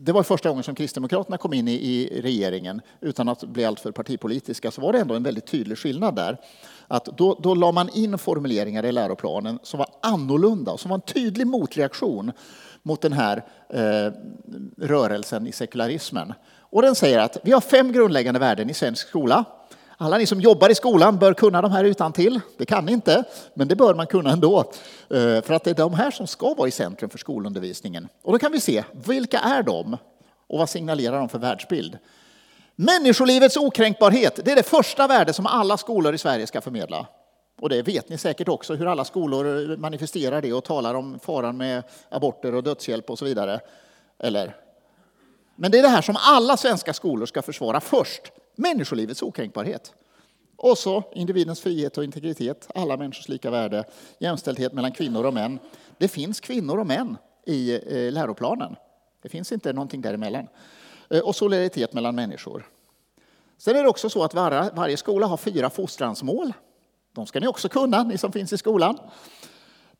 det 0.00 0.12
var 0.12 0.22
första 0.22 0.48
gången 0.48 0.64
som 0.64 0.74
Kristdemokraterna 0.74 1.36
kom 1.38 1.52
in 1.52 1.68
i, 1.68 2.20
regeringen 2.22 2.80
utan 3.00 3.28
att 3.28 3.44
bli 3.44 3.64
alltför 3.64 3.92
partipolitiska, 3.92 4.70
så 4.70 4.80
var 4.80 4.92
det 4.92 4.98
ändå 4.98 5.14
en 5.14 5.22
väldigt 5.22 5.46
tydlig 5.46 5.78
skillnad 5.78 6.16
där. 6.16 6.40
Att 6.88 7.04
då, 7.04 7.38
då 7.42 7.54
la 7.54 7.72
man 7.72 7.88
in 7.94 8.18
formuleringar 8.18 8.86
i 8.86 8.92
läroplanen 8.92 9.58
som 9.62 9.78
var 9.78 9.88
annorlunda 10.02 10.72
och 10.72 10.80
som 10.80 10.88
var 10.88 10.94
en 10.94 11.00
tydlig 11.00 11.46
motreaktion 11.46 12.32
mot 12.82 13.00
den 13.00 13.12
här 13.12 13.44
eh, 13.68 14.12
rörelsen 14.76 15.46
i 15.46 15.52
sekularismen. 15.52 16.32
Och 16.58 16.82
den 16.82 16.94
säger 16.94 17.18
att 17.18 17.36
vi 17.42 17.52
har 17.52 17.60
fem 17.60 17.92
grundläggande 17.92 18.40
värden 18.40 18.70
i 18.70 18.74
svensk 18.74 19.08
skola. 19.08 19.44
Alla 20.00 20.18
ni 20.18 20.26
som 20.26 20.40
jobbar 20.40 20.70
i 20.70 20.74
skolan 20.74 21.18
bör 21.18 21.34
kunna 21.34 21.62
de 21.62 21.72
här 21.72 21.84
utan 21.84 22.12
till. 22.12 22.40
Det 22.56 22.66
kan 22.66 22.84
ni 22.84 22.92
inte, 22.92 23.24
men 23.54 23.68
det 23.68 23.76
bör 23.76 23.94
man 23.94 24.06
kunna 24.06 24.30
ändå. 24.30 24.58
Eh, 25.10 25.42
för 25.42 25.52
att 25.52 25.64
det 25.64 25.70
är 25.70 25.74
de 25.74 25.94
här 25.94 26.10
som 26.10 26.26
ska 26.26 26.54
vara 26.54 26.68
i 26.68 26.70
centrum 26.70 27.10
för 27.10 27.18
skolundervisningen. 27.18 28.08
Och 28.22 28.32
då 28.32 28.38
kan 28.38 28.52
vi 28.52 28.60
se, 28.60 28.84
vilka 29.06 29.38
är 29.38 29.62
de? 29.62 29.96
Och 30.46 30.58
vad 30.58 30.68
signalerar 30.68 31.18
de 31.18 31.28
för 31.28 31.38
världsbild? 31.38 31.98
Människolivets 32.76 33.56
okränkbarhet, 33.56 34.40
det 34.44 34.52
är 34.52 34.56
det 34.56 34.62
första 34.62 35.06
värde 35.06 35.32
som 35.32 35.46
alla 35.46 35.76
skolor 35.76 36.14
i 36.14 36.18
Sverige 36.18 36.46
ska 36.46 36.60
förmedla. 36.60 37.06
Och 37.60 37.68
det 37.68 37.82
vet 37.82 38.08
ni 38.08 38.18
säkert 38.18 38.48
också, 38.48 38.74
hur 38.74 38.86
alla 38.86 39.04
skolor 39.04 39.76
manifesterar 39.76 40.42
det 40.42 40.52
och 40.52 40.64
talar 40.64 40.94
om 40.94 41.18
faran 41.22 41.56
med 41.56 41.82
aborter 42.08 42.54
och 42.54 42.62
dödshjälp 42.62 43.10
och 43.10 43.18
så 43.18 43.24
vidare. 43.24 43.60
Eller? 44.18 44.56
Men 45.56 45.70
det 45.70 45.78
är 45.78 45.82
det 45.82 45.88
här 45.88 46.02
som 46.02 46.16
alla 46.20 46.56
svenska 46.56 46.94
skolor 46.94 47.26
ska 47.26 47.42
försvara 47.42 47.80
först 47.80 48.22
människolivets 48.58 49.22
okränkbarhet. 49.22 49.94
Och 50.56 50.78
så 50.78 51.02
individens 51.14 51.60
frihet 51.60 51.98
och 51.98 52.04
integritet, 52.04 52.68
alla 52.74 52.96
människors 52.96 53.28
lika 53.28 53.50
värde, 53.50 53.84
jämställdhet 54.18 54.72
mellan 54.72 54.92
kvinnor 54.92 55.26
och 55.26 55.34
män. 55.34 55.58
Det 55.98 56.08
finns 56.08 56.40
kvinnor 56.40 56.78
och 56.78 56.86
män 56.86 57.16
i 57.46 57.72
eh, 57.72 58.12
läroplanen. 58.12 58.76
Det 59.22 59.28
finns 59.28 59.52
inte 59.52 59.72
någonting 59.72 60.00
däremellan. 60.00 60.48
Eh, 61.10 61.20
och 61.20 61.36
solidaritet 61.36 61.92
mellan 61.92 62.14
människor. 62.14 62.66
Sen 63.58 63.76
är 63.76 63.82
det 63.82 63.88
också 63.88 64.10
så 64.10 64.24
att 64.24 64.34
varje 64.74 64.96
skola 64.96 65.26
har 65.26 65.36
fyra 65.36 65.70
fostransmål. 65.70 66.52
De 67.12 67.26
ska 67.26 67.40
ni 67.40 67.46
också 67.46 67.68
kunna, 67.68 68.02
ni 68.02 68.18
som 68.18 68.32
finns 68.32 68.52
i 68.52 68.58
skolan. 68.58 68.98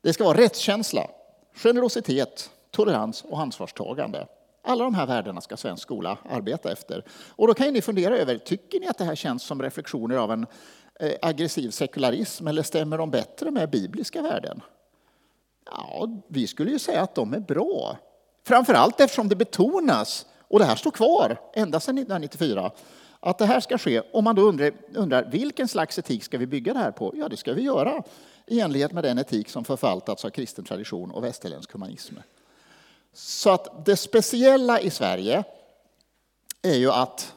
Det 0.01 0.13
ska 0.13 0.23
vara 0.23 0.37
rättskänsla, 0.37 1.07
generositet, 1.53 2.49
tolerans 2.71 3.23
och 3.23 3.39
ansvarstagande. 3.39 4.27
Alla 4.61 4.83
de 4.83 4.95
här 4.95 5.05
värdena 5.05 5.41
ska 5.41 5.57
svensk 5.57 5.83
skola 5.83 6.17
arbeta 6.29 6.71
efter. 6.71 7.03
Och 7.29 7.47
då 7.47 7.53
kan 7.53 7.73
ni 7.73 7.81
fundera 7.81 8.17
över, 8.17 8.37
tycker 8.37 8.79
ni 8.79 8.87
att 8.87 8.97
det 8.97 9.03
här 9.03 9.15
känns 9.15 9.43
som 9.43 9.61
reflektioner 9.61 10.15
av 10.15 10.31
en 10.31 10.45
eh, 10.99 11.13
aggressiv 11.21 11.69
sekularism 11.69 12.47
eller 12.47 12.63
stämmer 12.63 12.97
de 12.97 13.11
bättre 13.11 13.51
med 13.51 13.69
bibliska 13.69 14.21
värden? 14.21 14.61
Ja, 15.65 16.07
vi 16.27 16.47
skulle 16.47 16.71
ju 16.71 16.79
säga 16.79 17.01
att 17.01 17.15
de 17.15 17.33
är 17.33 17.39
bra. 17.39 17.97
Framförallt 18.47 18.99
eftersom 18.99 19.29
det 19.29 19.35
betonas, 19.35 20.25
och 20.47 20.59
det 20.59 20.65
här 20.65 20.75
står 20.75 20.91
kvar 20.91 21.37
ända 21.53 21.79
sedan 21.79 21.97
1994, 21.97 22.71
att 23.19 23.37
det 23.37 23.45
här 23.45 23.59
ska 23.59 23.77
ske. 23.77 24.01
Om 24.13 24.23
man 24.23 24.35
då 24.35 24.41
undrar, 24.41 24.71
undrar 24.93 25.29
vilken 25.31 25.67
slags 25.67 25.99
etik 25.99 26.23
ska 26.23 26.37
vi 26.37 26.47
bygga 26.47 26.73
det 26.73 26.79
här 26.79 26.91
på? 26.91 27.13
Ja, 27.17 27.29
det 27.29 27.37
ska 27.37 27.53
vi 27.53 27.61
göra 27.61 28.03
i 28.45 28.59
enlighet 28.59 28.91
med 28.91 29.03
den 29.03 29.17
etik 29.17 29.49
som 29.49 29.65
förvaltats 29.65 30.25
av 30.25 30.29
kristen 30.29 30.65
tradition 30.65 31.11
och 31.11 31.23
västerländsk 31.23 31.71
humanism. 31.71 32.15
Så 33.21 33.49
att 33.49 33.85
det 33.85 33.97
speciella 33.97 34.81
i 34.81 34.89
Sverige 34.89 35.43
är 36.61 36.73
ju 36.73 36.91
att, 36.91 37.33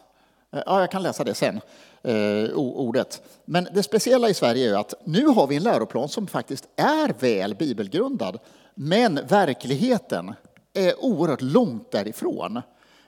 eh, 0.53 0.62
ja 0.67 0.81
jag 0.81 0.91
kan 0.91 1.03
läsa 1.03 1.25
det 1.25 1.35
sen, 1.35 1.61
eh, 2.03 2.55
ordet. 2.55 3.23
Men 3.45 3.69
det 3.75 3.83
speciella 3.83 4.29
i 4.29 4.35
Sverige 4.35 4.65
är 4.65 4.69
ju 4.69 4.77
att 4.77 4.95
nu 5.05 5.27
har 5.27 5.47
vi 5.47 5.57
en 5.57 5.62
läroplan 5.62 6.09
som 6.09 6.27
faktiskt 6.27 6.69
är 6.77 7.15
väl 7.19 7.55
bibelgrundad. 7.55 8.39
Men 8.75 9.21
verkligheten 9.27 10.35
är 10.75 11.05
oerhört 11.05 11.43
långt 11.43 11.91
därifrån. 11.91 12.62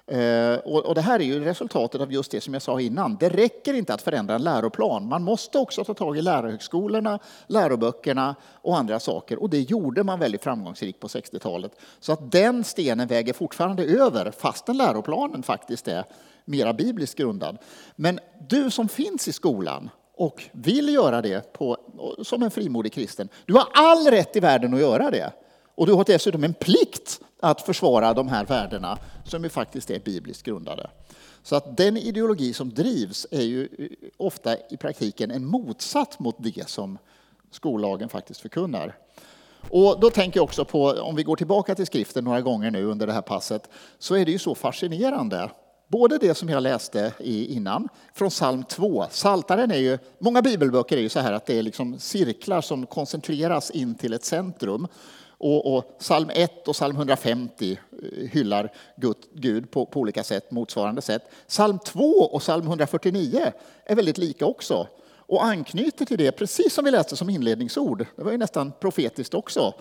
Eh, 0.07 0.55
och 0.65 0.95
det 0.95 1.01
här 1.01 1.21
är 1.21 1.25
ju 1.25 1.45
resultatet 1.45 2.01
av 2.01 2.13
just 2.13 2.31
det 2.31 2.41
som 2.41 2.55
jag 2.55 2.63
sa 2.63 2.81
innan. 2.81 3.17
Det 3.21 3.29
räcker 3.29 3.75
inte 3.75 3.95
att 3.95 4.03
förändra 4.03 4.35
en 4.35 4.43
läroplan. 4.43 5.09
Man 5.09 5.23
måste 5.23 5.59
också 5.59 5.85
ta 5.85 5.95
tag 5.95 6.19
i 6.19 6.23
lärarhögskolorna, 6.23 7.19
läroböckerna 7.47 8.35
och 8.63 8.79
andra 8.79 9.01
saker. 9.01 9.43
Och 9.43 9.51
det 9.51 9.61
gjorde 9.61 10.05
man 10.05 10.19
väldigt 10.19 10.43
framgångsrikt 10.43 11.01
på 11.01 11.07
60-talet. 11.07 11.73
Så 12.01 12.13
att 12.13 12.33
den 12.33 12.65
stenen 12.65 13.09
väger 13.09 13.33
fortfarande 13.33 13.85
över, 13.85 14.31
fastän 14.31 14.77
läroplanen 14.77 15.43
faktiskt 15.43 15.89
är 15.89 16.05
mera 16.45 16.73
bibliskt 16.73 17.19
grundad. 17.19 17.59
Men 17.97 18.21
du 18.49 18.71
som 18.71 18.89
finns 18.89 19.29
i 19.29 19.33
skolan 19.33 19.91
och 20.17 20.43
vill 20.53 20.89
göra 20.89 21.23
det 21.23 21.53
på, 21.53 21.77
som 22.23 22.43
en 22.43 22.51
frimodig 22.51 22.93
kristen, 22.93 23.29
du 23.47 23.55
har 23.55 23.67
all 23.73 24.07
rätt 24.07 24.37
i 24.37 24.41
världen 24.41 24.75
att 24.75 24.81
göra 24.81 25.11
det. 25.11 25.33
Och 25.75 25.87
du 25.87 25.93
har 25.93 26.05
dessutom 26.05 26.45
en 26.45 26.55
plikt 26.55 27.21
att 27.45 27.61
försvara 27.61 28.15
de 28.15 28.29
här 28.29 28.45
värdena 28.45 28.99
som 29.25 29.45
ju 29.45 29.51
faktiskt 29.51 29.91
är 29.91 29.99
bibliskt 29.99 30.43
grundade. 30.43 30.91
Så 31.43 31.57
att 31.57 31.77
den 31.77 31.97
ideologi 31.97 32.53
som 32.53 32.75
drivs 32.75 33.27
är 33.31 33.43
ju 33.43 33.69
eh, 33.79 34.09
ofta 34.17 34.57
i 34.71 34.77
praktiken 34.77 35.31
en 35.31 35.45
motsats 35.45 36.19
mot 36.19 36.37
det 36.39 36.69
som 36.69 36.99
skollagen 37.51 38.09
faktiskt 38.09 38.41
förkunnar. 38.41 38.97
Och 39.71 40.01
då 40.01 40.11
tänker 40.11 40.39
jag 40.39 40.45
också 40.45 40.65
på, 40.65 40.85
om 40.85 41.17
vi 41.17 41.23
går 41.23 41.37
tillbaka 41.37 41.75
till 41.75 41.87
skriften 41.87 42.25
några 42.25 42.41
gånger 42.41 42.71
nu 42.71 42.85
under 42.85 43.07
det 43.07 43.13
här 43.13 43.23
passet, 43.23 43.69
så 43.99 44.15
är 44.15 44.25
det 44.25 44.33
ju 44.33 44.39
så 44.39 44.55
fascinerande. 44.55 45.51
Både 45.89 46.19
det 46.19 46.35
som 46.35 46.49
jag 46.49 46.63
läste 46.63 47.13
innan, 47.21 47.89
från 48.15 48.31
psalm 48.31 48.65
2. 48.65 49.05
Saltaren 49.11 49.71
är 49.71 49.79
ju, 49.79 49.99
många 50.19 50.43
bibelböcker 50.43 50.97
är 50.97 51.01
ju 51.01 51.09
så 51.09 51.21
här 51.21 51.33
att 51.33 51.47
det 51.47 51.59
är 51.59 51.63
liksom 51.63 51.99
cirklar 51.99 52.61
som 52.61 52.87
koncentreras 52.87 53.71
in 53.71 53.95
till 53.95 54.13
ett 54.13 54.25
centrum. 54.25 54.87
Och, 55.45 55.77
och 55.77 55.99
psalm 55.99 56.31
1 56.35 56.69
och 56.69 56.75
psalm 56.75 56.97
150 56.97 57.79
eh, 58.03 58.29
hyllar 58.29 58.73
Gud 59.35 59.71
på, 59.71 59.87
på 59.87 60.01
olika 60.01 60.25
sätt, 60.25 60.51
motsvarande 60.51 61.03
sätt. 61.03 61.23
Psalm 61.49 61.79
2 61.79 62.03
och 62.03 62.41
psalm 62.41 62.67
149 62.67 63.53
är 63.85 63.95
väldigt 63.95 64.19
lika 64.19 64.47
också 64.47 64.89
och 65.27 65.45
anknyter 65.45 66.05
till 66.05 66.19
det, 66.19 66.33
precis 66.33 66.75
som 66.75 66.85
vi 66.85 66.91
läste 66.91 67.17
som 67.17 67.31
inledningsord. 67.31 68.07
Det 68.17 68.23
var 68.23 68.33
ju 68.33 68.39
nästan 68.39 68.73
profetiskt 68.81 69.35
också. 69.35 69.75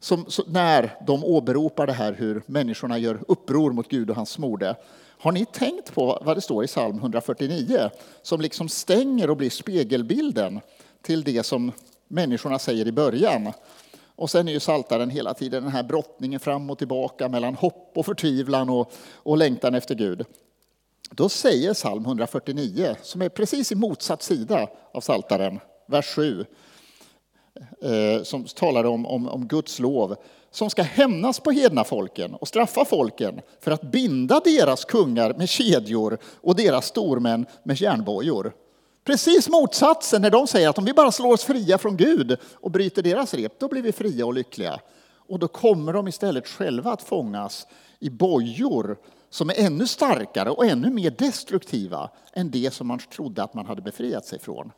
Som, 0.00 0.26
när 0.46 0.96
de 1.06 1.24
åberopar 1.24 1.86
det 1.86 1.92
här 1.92 2.12
hur 2.12 2.42
människorna 2.46 2.98
gör 2.98 3.18
uppror 3.28 3.72
mot 3.72 3.88
Gud 3.88 4.10
och 4.10 4.16
hans 4.16 4.30
smorde. 4.30 4.76
Har 5.18 5.32
ni 5.32 5.46
tänkt 5.46 5.94
på 5.94 6.22
vad 6.24 6.36
det 6.36 6.40
står 6.40 6.64
i 6.64 6.66
psalm 6.66 6.98
149 6.98 7.90
som 8.22 8.40
liksom 8.40 8.68
stänger 8.68 9.30
och 9.30 9.36
blir 9.36 9.50
spegelbilden 9.50 10.60
till 11.02 11.24
det 11.24 11.42
som 11.42 11.72
människorna 12.08 12.58
säger 12.58 12.86
i 12.86 12.92
början? 12.92 13.52
Och 14.16 14.30
sen 14.30 14.48
är 14.48 14.52
ju 14.52 14.60
saltaren 14.60 15.10
hela 15.10 15.34
tiden 15.34 15.62
den 15.62 15.72
här 15.72 15.82
brottningen 15.82 16.40
fram 16.40 16.70
och 16.70 16.78
tillbaka 16.78 17.28
mellan 17.28 17.54
hopp 17.54 17.92
och 17.94 18.06
förtvivlan 18.06 18.70
och, 18.70 18.92
och 19.14 19.36
längtan 19.36 19.74
efter 19.74 19.94
Gud. 19.94 20.26
Då 21.10 21.28
säger 21.28 21.74
psalm 21.74 22.04
149, 22.04 22.96
som 23.02 23.22
är 23.22 23.28
precis 23.28 23.72
i 23.72 23.74
motsatt 23.74 24.22
sida 24.22 24.68
av 24.92 25.00
saltaren, 25.00 25.60
vers 25.86 26.14
7, 26.14 26.44
eh, 27.82 28.22
som 28.22 28.44
talar 28.44 28.84
om, 28.84 29.06
om, 29.06 29.28
om 29.28 29.48
Guds 29.48 29.78
lov, 29.78 30.16
som 30.50 30.70
ska 30.70 30.82
hämnas 30.82 31.40
på 31.40 31.50
hedna 31.50 31.84
folken 31.84 32.34
och 32.34 32.48
straffa 32.48 32.84
folken 32.84 33.40
för 33.60 33.70
att 33.70 33.82
binda 33.82 34.40
deras 34.44 34.84
kungar 34.84 35.34
med 35.34 35.48
kedjor 35.48 36.18
och 36.40 36.56
deras 36.56 36.86
stormän 36.86 37.46
med 37.62 37.80
järnbojor. 37.80 38.52
Precis 39.04 39.48
motsatsen 39.48 40.22
när 40.22 40.30
de 40.30 40.46
säger 40.46 40.68
att 40.68 40.78
om 40.78 40.84
vi 40.84 40.92
bara 40.92 41.12
slår 41.12 41.32
oss 41.32 41.44
fria 41.44 41.78
från 41.78 41.96
Gud 41.96 42.38
och 42.54 42.70
bryter 42.70 43.02
deras 43.02 43.34
rep, 43.34 43.58
då 43.58 43.68
blir 43.68 43.82
vi 43.82 43.92
fria 43.92 44.26
och 44.26 44.34
lyckliga. 44.34 44.80
Och 45.16 45.38
då 45.38 45.48
kommer 45.48 45.92
de 45.92 46.08
istället 46.08 46.48
själva 46.48 46.92
att 46.92 47.02
fångas 47.02 47.66
i 47.98 48.10
bojor 48.10 48.96
som 49.30 49.50
är 49.50 49.54
ännu 49.60 49.86
starkare 49.86 50.50
och 50.50 50.66
ännu 50.66 50.90
mer 50.90 51.10
destruktiva 51.10 52.10
än 52.32 52.50
det 52.50 52.74
som 52.74 52.86
man 52.86 52.98
trodde 52.98 53.42
att 53.42 53.54
man 53.54 53.66
hade 53.66 53.82
befriat 53.82 54.26
sig 54.26 54.38
från. 54.38 54.72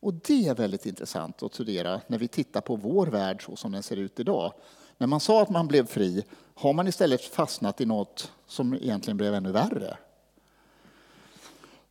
Och 0.00 0.14
det 0.14 0.48
är 0.48 0.54
väldigt 0.54 0.86
intressant 0.86 1.42
att 1.42 1.54
studera 1.54 2.00
när 2.06 2.18
vi 2.18 2.28
tittar 2.28 2.60
på 2.60 2.76
vår 2.76 3.06
värld 3.06 3.44
så 3.44 3.56
som 3.56 3.72
den 3.72 3.82
ser 3.82 3.96
ut 3.96 4.20
idag. 4.20 4.52
När 4.98 5.06
man 5.06 5.20
sa 5.20 5.42
att 5.42 5.50
man 5.50 5.68
blev 5.68 5.86
fri 5.86 6.24
har 6.54 6.72
man 6.72 6.88
istället 6.88 7.24
fastnat 7.24 7.80
i 7.80 7.86
något 7.86 8.32
som 8.46 8.74
egentligen 8.74 9.16
blev 9.16 9.34
ännu 9.34 9.52
värre. 9.52 9.96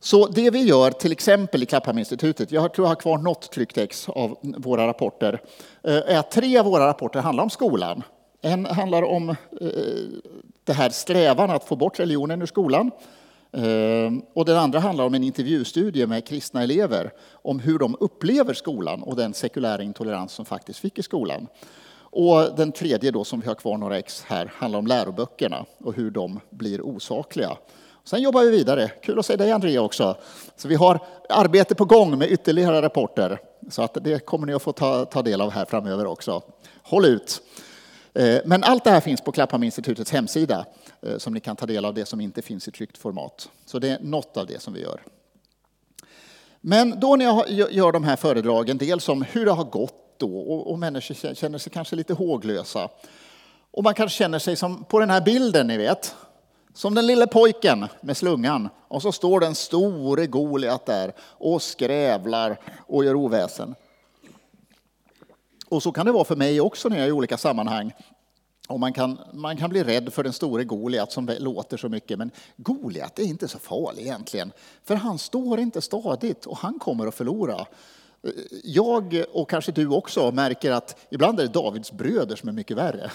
Så 0.04 0.26
det 0.26 0.50
vi 0.50 0.62
gör 0.62 0.90
till 0.90 1.12
exempel 1.12 1.62
i 1.62 1.66
Klapphamninstitutet, 1.66 2.52
jag 2.52 2.74
tror 2.74 2.86
jag 2.86 2.90
har 2.90 3.00
kvar 3.00 3.18
något 3.18 3.52
tryckt 3.52 3.78
ex 3.78 4.08
av 4.08 4.38
våra 4.42 4.86
rapporter, 4.86 5.40
eh, 5.82 5.94
är 5.94 6.18
att 6.18 6.30
tre 6.30 6.58
av 6.58 6.66
våra 6.66 6.86
rapporter 6.86 7.20
handlar 7.20 7.44
om 7.44 7.50
skolan. 7.50 8.02
En 8.40 8.66
handlar 8.66 9.02
om 9.02 9.28
eh, 9.30 9.36
det 10.64 10.72
här 10.72 10.90
strävan 10.90 11.50
att 11.50 11.64
få 11.64 11.76
bort 11.76 12.00
religionen 12.00 12.42
ur 12.42 12.46
skolan. 12.46 12.90
Eh, 13.52 14.12
och 14.34 14.44
den 14.44 14.56
andra 14.56 14.78
handlar 14.78 15.04
om 15.04 15.14
en 15.14 15.24
intervjustudie 15.24 16.06
med 16.06 16.26
kristna 16.26 16.62
elever 16.62 17.12
om 17.32 17.58
hur 17.60 17.78
de 17.78 17.96
upplever 18.00 18.54
skolan 18.54 19.02
och 19.02 19.16
den 19.16 19.34
sekulära 19.34 19.82
intolerans 19.82 20.32
som 20.32 20.44
faktiskt 20.44 20.78
fick 20.78 20.98
i 20.98 21.02
skolan. 21.02 21.46
Och 21.94 22.56
den 22.56 22.72
tredje 22.72 23.10
då, 23.10 23.24
som 23.24 23.40
vi 23.40 23.46
har 23.46 23.54
kvar 23.54 23.76
några 23.76 23.98
ex 23.98 24.22
här, 24.22 24.52
handlar 24.54 24.78
om 24.78 24.86
läroböckerna 24.86 25.64
och 25.78 25.94
hur 25.94 26.10
de 26.10 26.40
blir 26.50 26.82
osakliga. 26.82 27.56
Sen 28.04 28.22
jobbar 28.22 28.42
vi 28.42 28.50
vidare. 28.50 28.88
Kul 29.02 29.18
att 29.18 29.26
se 29.26 29.36
dig 29.36 29.52
Andrea 29.52 29.82
också. 29.82 30.16
Så 30.56 30.68
vi 30.68 30.74
har 30.74 31.00
arbete 31.28 31.74
på 31.74 31.84
gång 31.84 32.18
med 32.18 32.30
ytterligare 32.30 32.82
rapporter. 32.82 33.40
Så 33.70 33.82
att 33.82 33.96
det 34.04 34.26
kommer 34.26 34.46
ni 34.46 34.54
att 34.54 34.62
få 34.62 34.72
ta, 34.72 35.04
ta 35.04 35.22
del 35.22 35.40
av 35.40 35.50
här 35.50 35.64
framöver 35.64 36.06
också. 36.06 36.42
Håll 36.82 37.04
ut! 37.04 37.42
Eh, 38.14 38.38
men 38.44 38.64
allt 38.64 38.84
det 38.84 38.90
här 38.90 39.00
finns 39.00 39.20
på 39.20 39.32
Klapphamninstitutets 39.32 40.10
hemsida 40.10 40.66
eh, 41.02 41.18
som 41.18 41.34
ni 41.34 41.40
kan 41.40 41.56
ta 41.56 41.66
del 41.66 41.84
av 41.84 41.94
det 41.94 42.06
som 42.06 42.20
inte 42.20 42.42
finns 42.42 42.68
i 42.68 42.70
tryckt 42.70 42.98
format. 42.98 43.48
Så 43.66 43.78
det 43.78 43.88
är 43.88 43.98
något 44.00 44.36
av 44.36 44.46
det 44.46 44.62
som 44.62 44.72
vi 44.72 44.80
gör. 44.80 45.02
Men 46.60 47.00
då 47.00 47.16
när 47.16 47.24
jag 47.24 47.72
gör 47.72 47.92
de 47.92 48.04
här 48.04 48.16
föredragen, 48.16 48.78
dels 48.78 49.08
om 49.08 49.22
hur 49.22 49.44
det 49.44 49.52
har 49.52 49.64
gått 49.64 49.94
då 50.18 50.38
och 50.40 50.78
människor 50.78 51.34
känner 51.34 51.58
sig 51.58 51.72
kanske 51.72 51.96
lite 51.96 52.14
håglösa. 52.14 52.88
Och 53.70 53.84
man 53.84 53.94
kanske 53.94 54.18
känner 54.18 54.38
sig 54.38 54.56
som 54.56 54.84
på 54.84 54.98
den 54.98 55.10
här 55.10 55.20
bilden, 55.20 55.66
ni 55.66 55.76
vet, 55.76 56.14
som 56.74 56.94
den 56.94 57.06
lille 57.06 57.26
pojken 57.26 57.86
med 58.00 58.16
slungan. 58.16 58.68
Och 58.88 59.02
så 59.02 59.12
står 59.12 59.40
den 59.40 59.54
store 59.54 60.26
Goliat 60.26 60.86
där 60.86 61.12
och 61.20 61.62
skrävlar 61.62 62.60
och 62.86 63.04
gör 63.04 63.14
oväsen. 63.14 63.74
Och 65.68 65.82
så 65.82 65.92
kan 65.92 66.06
det 66.06 66.12
vara 66.12 66.24
för 66.24 66.36
mig 66.36 66.60
också 66.60 66.88
när 66.88 66.96
jag 66.96 67.04
är 67.04 67.08
i 67.08 67.12
olika 67.12 67.38
sammanhang. 67.38 67.92
Och 68.68 68.80
man, 68.80 68.92
kan, 68.92 69.18
man 69.32 69.56
kan 69.56 69.70
bli 69.70 69.82
rädd 69.84 70.12
för 70.12 70.22
den 70.22 70.32
store 70.32 70.64
Goliat 70.64 71.12
som 71.12 71.30
låter 71.38 71.76
så 71.76 71.88
mycket. 71.88 72.18
Men 72.18 72.30
Goliat 72.56 73.18
är 73.18 73.22
inte 73.22 73.48
så 73.48 73.58
farlig 73.58 74.02
egentligen. 74.02 74.52
För 74.84 74.94
han 74.94 75.18
står 75.18 75.60
inte 75.60 75.80
stadigt 75.80 76.46
och 76.46 76.56
han 76.56 76.78
kommer 76.78 77.06
att 77.06 77.14
förlora. 77.14 77.66
Jag 78.64 79.24
och 79.32 79.50
kanske 79.50 79.72
du 79.72 79.88
också 79.88 80.30
märker 80.30 80.72
att 80.72 81.06
ibland 81.10 81.40
är 81.40 81.42
det 81.42 81.52
Davids 81.52 81.92
bröder 81.92 82.36
som 82.36 82.48
är 82.48 82.52
mycket 82.52 82.76
värre. 82.76 83.10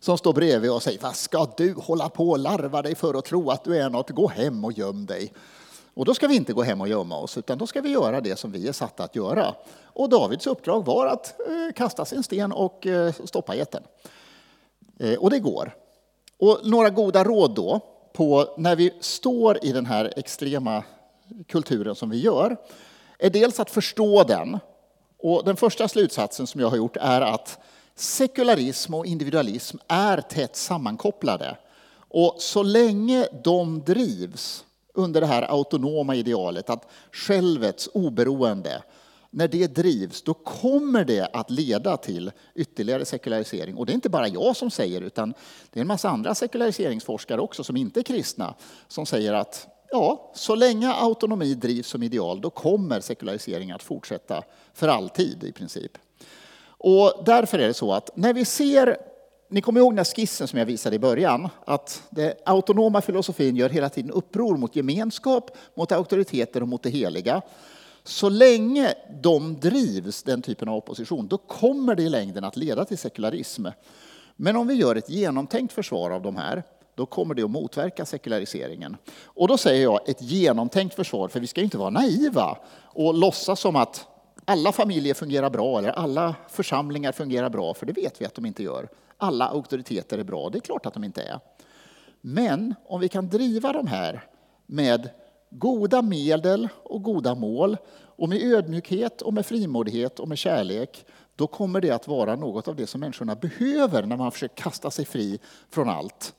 Som 0.00 0.18
står 0.18 0.32
bredvid 0.32 0.70
och 0.70 0.82
säger, 0.82 1.00
vad 1.02 1.16
ska 1.16 1.48
du 1.56 1.74
hålla 1.74 2.08
på 2.08 2.30
och 2.30 2.38
larva 2.38 2.82
dig 2.82 2.94
för 2.94 3.14
att 3.14 3.24
tro 3.24 3.50
att 3.50 3.64
du 3.64 3.76
är 3.76 3.90
något? 3.90 4.10
Gå 4.10 4.28
hem 4.28 4.64
och 4.64 4.72
göm 4.72 5.06
dig. 5.06 5.32
Och 5.94 6.04
då 6.04 6.14
ska 6.14 6.28
vi 6.28 6.36
inte 6.36 6.52
gå 6.52 6.62
hem 6.62 6.80
och 6.80 6.88
gömma 6.88 7.18
oss, 7.18 7.38
utan 7.38 7.58
då 7.58 7.66
ska 7.66 7.80
vi 7.80 7.88
göra 7.88 8.20
det 8.20 8.38
som 8.38 8.52
vi 8.52 8.68
är 8.68 8.72
satta 8.72 9.04
att 9.04 9.16
göra. 9.16 9.54
Och 9.82 10.08
Davids 10.08 10.46
uppdrag 10.46 10.84
var 10.84 11.06
att 11.06 11.40
eh, 11.40 11.74
kasta 11.74 12.04
sin 12.04 12.22
sten 12.22 12.52
och 12.52 12.86
eh, 12.86 13.12
stoppa 13.24 13.54
jätten. 13.54 13.82
Eh, 14.98 15.14
och 15.14 15.30
det 15.30 15.38
går. 15.38 15.74
Och 16.38 16.60
några 16.62 16.90
goda 16.90 17.24
råd 17.24 17.54
då 17.54 17.80
på 18.12 18.54
när 18.56 18.76
vi 18.76 18.92
står 19.00 19.64
i 19.64 19.72
den 19.72 19.86
här 19.86 20.12
extrema 20.16 20.82
kulturen 21.46 21.94
som 21.94 22.10
vi 22.10 22.18
gör 22.18 22.56
är 23.18 23.30
dels 23.30 23.60
att 23.60 23.70
förstå 23.70 24.24
den. 24.24 24.58
Och 25.18 25.44
den 25.44 25.56
första 25.56 25.88
slutsatsen 25.88 26.46
som 26.46 26.60
jag 26.60 26.70
har 26.70 26.76
gjort 26.76 26.96
är 26.96 27.20
att 27.20 27.58
sekularism 27.94 28.94
och 28.94 29.06
individualism 29.06 29.76
är 29.88 30.20
tätt 30.20 30.56
sammankopplade. 30.56 31.56
Och 32.08 32.36
så 32.38 32.62
länge 32.62 33.26
de 33.44 33.82
drivs 33.84 34.64
under 34.94 35.20
det 35.20 35.26
här 35.26 35.42
autonoma 35.42 36.14
idealet, 36.14 36.70
att 36.70 36.88
självets 37.12 37.88
oberoende, 37.94 38.82
när 39.30 39.48
det 39.48 39.66
drivs, 39.66 40.22
då 40.22 40.34
kommer 40.34 41.04
det 41.04 41.28
att 41.32 41.50
leda 41.50 41.96
till 41.96 42.32
ytterligare 42.54 43.04
sekularisering. 43.04 43.76
Och 43.76 43.86
det 43.86 43.92
är 43.92 43.94
inte 43.94 44.08
bara 44.08 44.28
jag 44.28 44.56
som 44.56 44.70
säger, 44.70 45.00
utan 45.00 45.34
det 45.72 45.78
är 45.78 45.80
en 45.80 45.86
massa 45.86 46.08
andra 46.08 46.34
sekulariseringsforskare 46.34 47.40
också, 47.40 47.64
som 47.64 47.76
inte 47.76 48.00
är 48.00 48.04
kristna, 48.04 48.54
som 48.88 49.06
säger 49.06 49.32
att 49.32 49.66
ja, 49.90 50.30
så 50.34 50.54
länge 50.54 50.92
autonomi 50.92 51.54
drivs 51.54 51.88
som 51.88 52.02
ideal, 52.02 52.40
då 52.40 52.50
kommer 52.50 53.00
sekularisering 53.00 53.70
att 53.70 53.82
fortsätta 53.82 54.42
för 54.74 54.88
alltid 54.88 55.44
i 55.44 55.52
princip. 55.52 55.98
Och 56.78 57.12
därför 57.26 57.58
är 57.58 57.66
det 57.66 57.74
så 57.74 57.92
att 57.92 58.10
när 58.16 58.34
vi 58.34 58.44
ser 58.44 58.96
ni 59.48 59.60
kommer 59.60 59.80
ihåg 59.80 59.96
den 59.96 60.04
skissen 60.04 60.48
som 60.48 60.58
jag 60.58 60.66
visade 60.66 60.96
i 60.96 60.98
början, 60.98 61.48
att 61.64 62.02
den 62.10 62.32
autonoma 62.44 63.00
filosofin 63.00 63.56
gör 63.56 63.68
hela 63.68 63.88
tiden 63.88 64.10
uppror 64.10 64.56
mot 64.56 64.76
gemenskap, 64.76 65.56
mot 65.74 65.92
auktoriteter 65.92 66.62
och 66.62 66.68
mot 66.68 66.82
det 66.82 66.90
heliga. 66.90 67.42
Så 68.04 68.28
länge 68.28 68.94
de 69.22 69.60
drivs, 69.60 70.22
den 70.22 70.42
typen 70.42 70.68
av 70.68 70.76
opposition, 70.76 71.28
då 71.28 71.38
kommer 71.38 71.94
det 71.94 72.02
i 72.02 72.08
längden 72.08 72.44
att 72.44 72.56
leda 72.56 72.84
till 72.84 72.98
sekularism. 72.98 73.66
Men 74.36 74.56
om 74.56 74.66
vi 74.66 74.74
gör 74.74 74.96
ett 74.96 75.10
genomtänkt 75.10 75.72
försvar 75.72 76.10
av 76.10 76.22
de 76.22 76.36
här, 76.36 76.62
då 76.96 77.06
kommer 77.06 77.34
det 77.34 77.42
att 77.42 77.50
motverka 77.50 78.04
sekulariseringen. 78.04 78.96
Och 79.24 79.48
då 79.48 79.58
säger 79.58 79.82
jag 79.82 80.08
ett 80.08 80.22
genomtänkt 80.22 80.94
försvar, 80.94 81.28
för 81.28 81.40
vi 81.40 81.46
ska 81.46 81.60
inte 81.60 81.78
vara 81.78 81.90
naiva 81.90 82.58
och 82.84 83.14
låtsas 83.14 83.60
som 83.60 83.76
att 83.76 84.06
alla 84.44 84.72
familjer 84.72 85.14
fungerar 85.14 85.50
bra 85.50 85.78
eller 85.78 85.90
alla 85.90 86.34
församlingar 86.48 87.12
fungerar 87.12 87.50
bra, 87.50 87.74
för 87.74 87.86
det 87.86 87.92
vet 87.92 88.20
vi 88.20 88.26
att 88.26 88.34
de 88.34 88.46
inte 88.46 88.62
gör. 88.62 88.88
Alla 89.18 89.48
auktoriteter 89.48 90.18
är 90.18 90.24
bra, 90.24 90.50
det 90.50 90.58
är 90.58 90.60
klart 90.60 90.86
att 90.86 90.94
de 90.94 91.04
inte 91.04 91.22
är. 91.22 91.40
Men 92.20 92.74
om 92.86 93.00
vi 93.00 93.08
kan 93.08 93.28
driva 93.28 93.72
de 93.72 93.86
här 93.86 94.24
med 94.66 95.10
goda 95.50 96.02
medel 96.02 96.68
och 96.82 97.02
goda 97.02 97.34
mål 97.34 97.76
och 98.16 98.28
med 98.28 98.42
ödmjukhet 98.42 99.22
och 99.22 99.34
med 99.34 99.46
frimodighet 99.46 100.20
och 100.20 100.28
med 100.28 100.38
kärlek, 100.38 101.06
då 101.36 101.46
kommer 101.46 101.80
det 101.80 101.90
att 101.90 102.08
vara 102.08 102.36
något 102.36 102.68
av 102.68 102.76
det 102.76 102.86
som 102.86 103.00
människorna 103.00 103.34
behöver 103.34 104.02
när 104.02 104.16
man 104.16 104.32
försöker 104.32 104.62
kasta 104.62 104.90
sig 104.90 105.04
fri 105.04 105.38
från 105.70 105.88
allt 105.88 106.34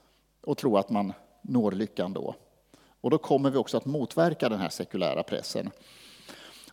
och 0.47 0.57
tro 0.57 0.77
att 0.77 0.89
man 0.89 1.13
når 1.41 1.71
lyckan 1.71 2.13
då. 2.13 2.35
Och 3.01 3.09
då 3.09 3.17
kommer 3.17 3.49
vi 3.49 3.57
också 3.57 3.77
att 3.77 3.85
motverka 3.85 4.49
den 4.49 4.59
här 4.59 4.69
sekulära 4.69 5.23
pressen. 5.23 5.69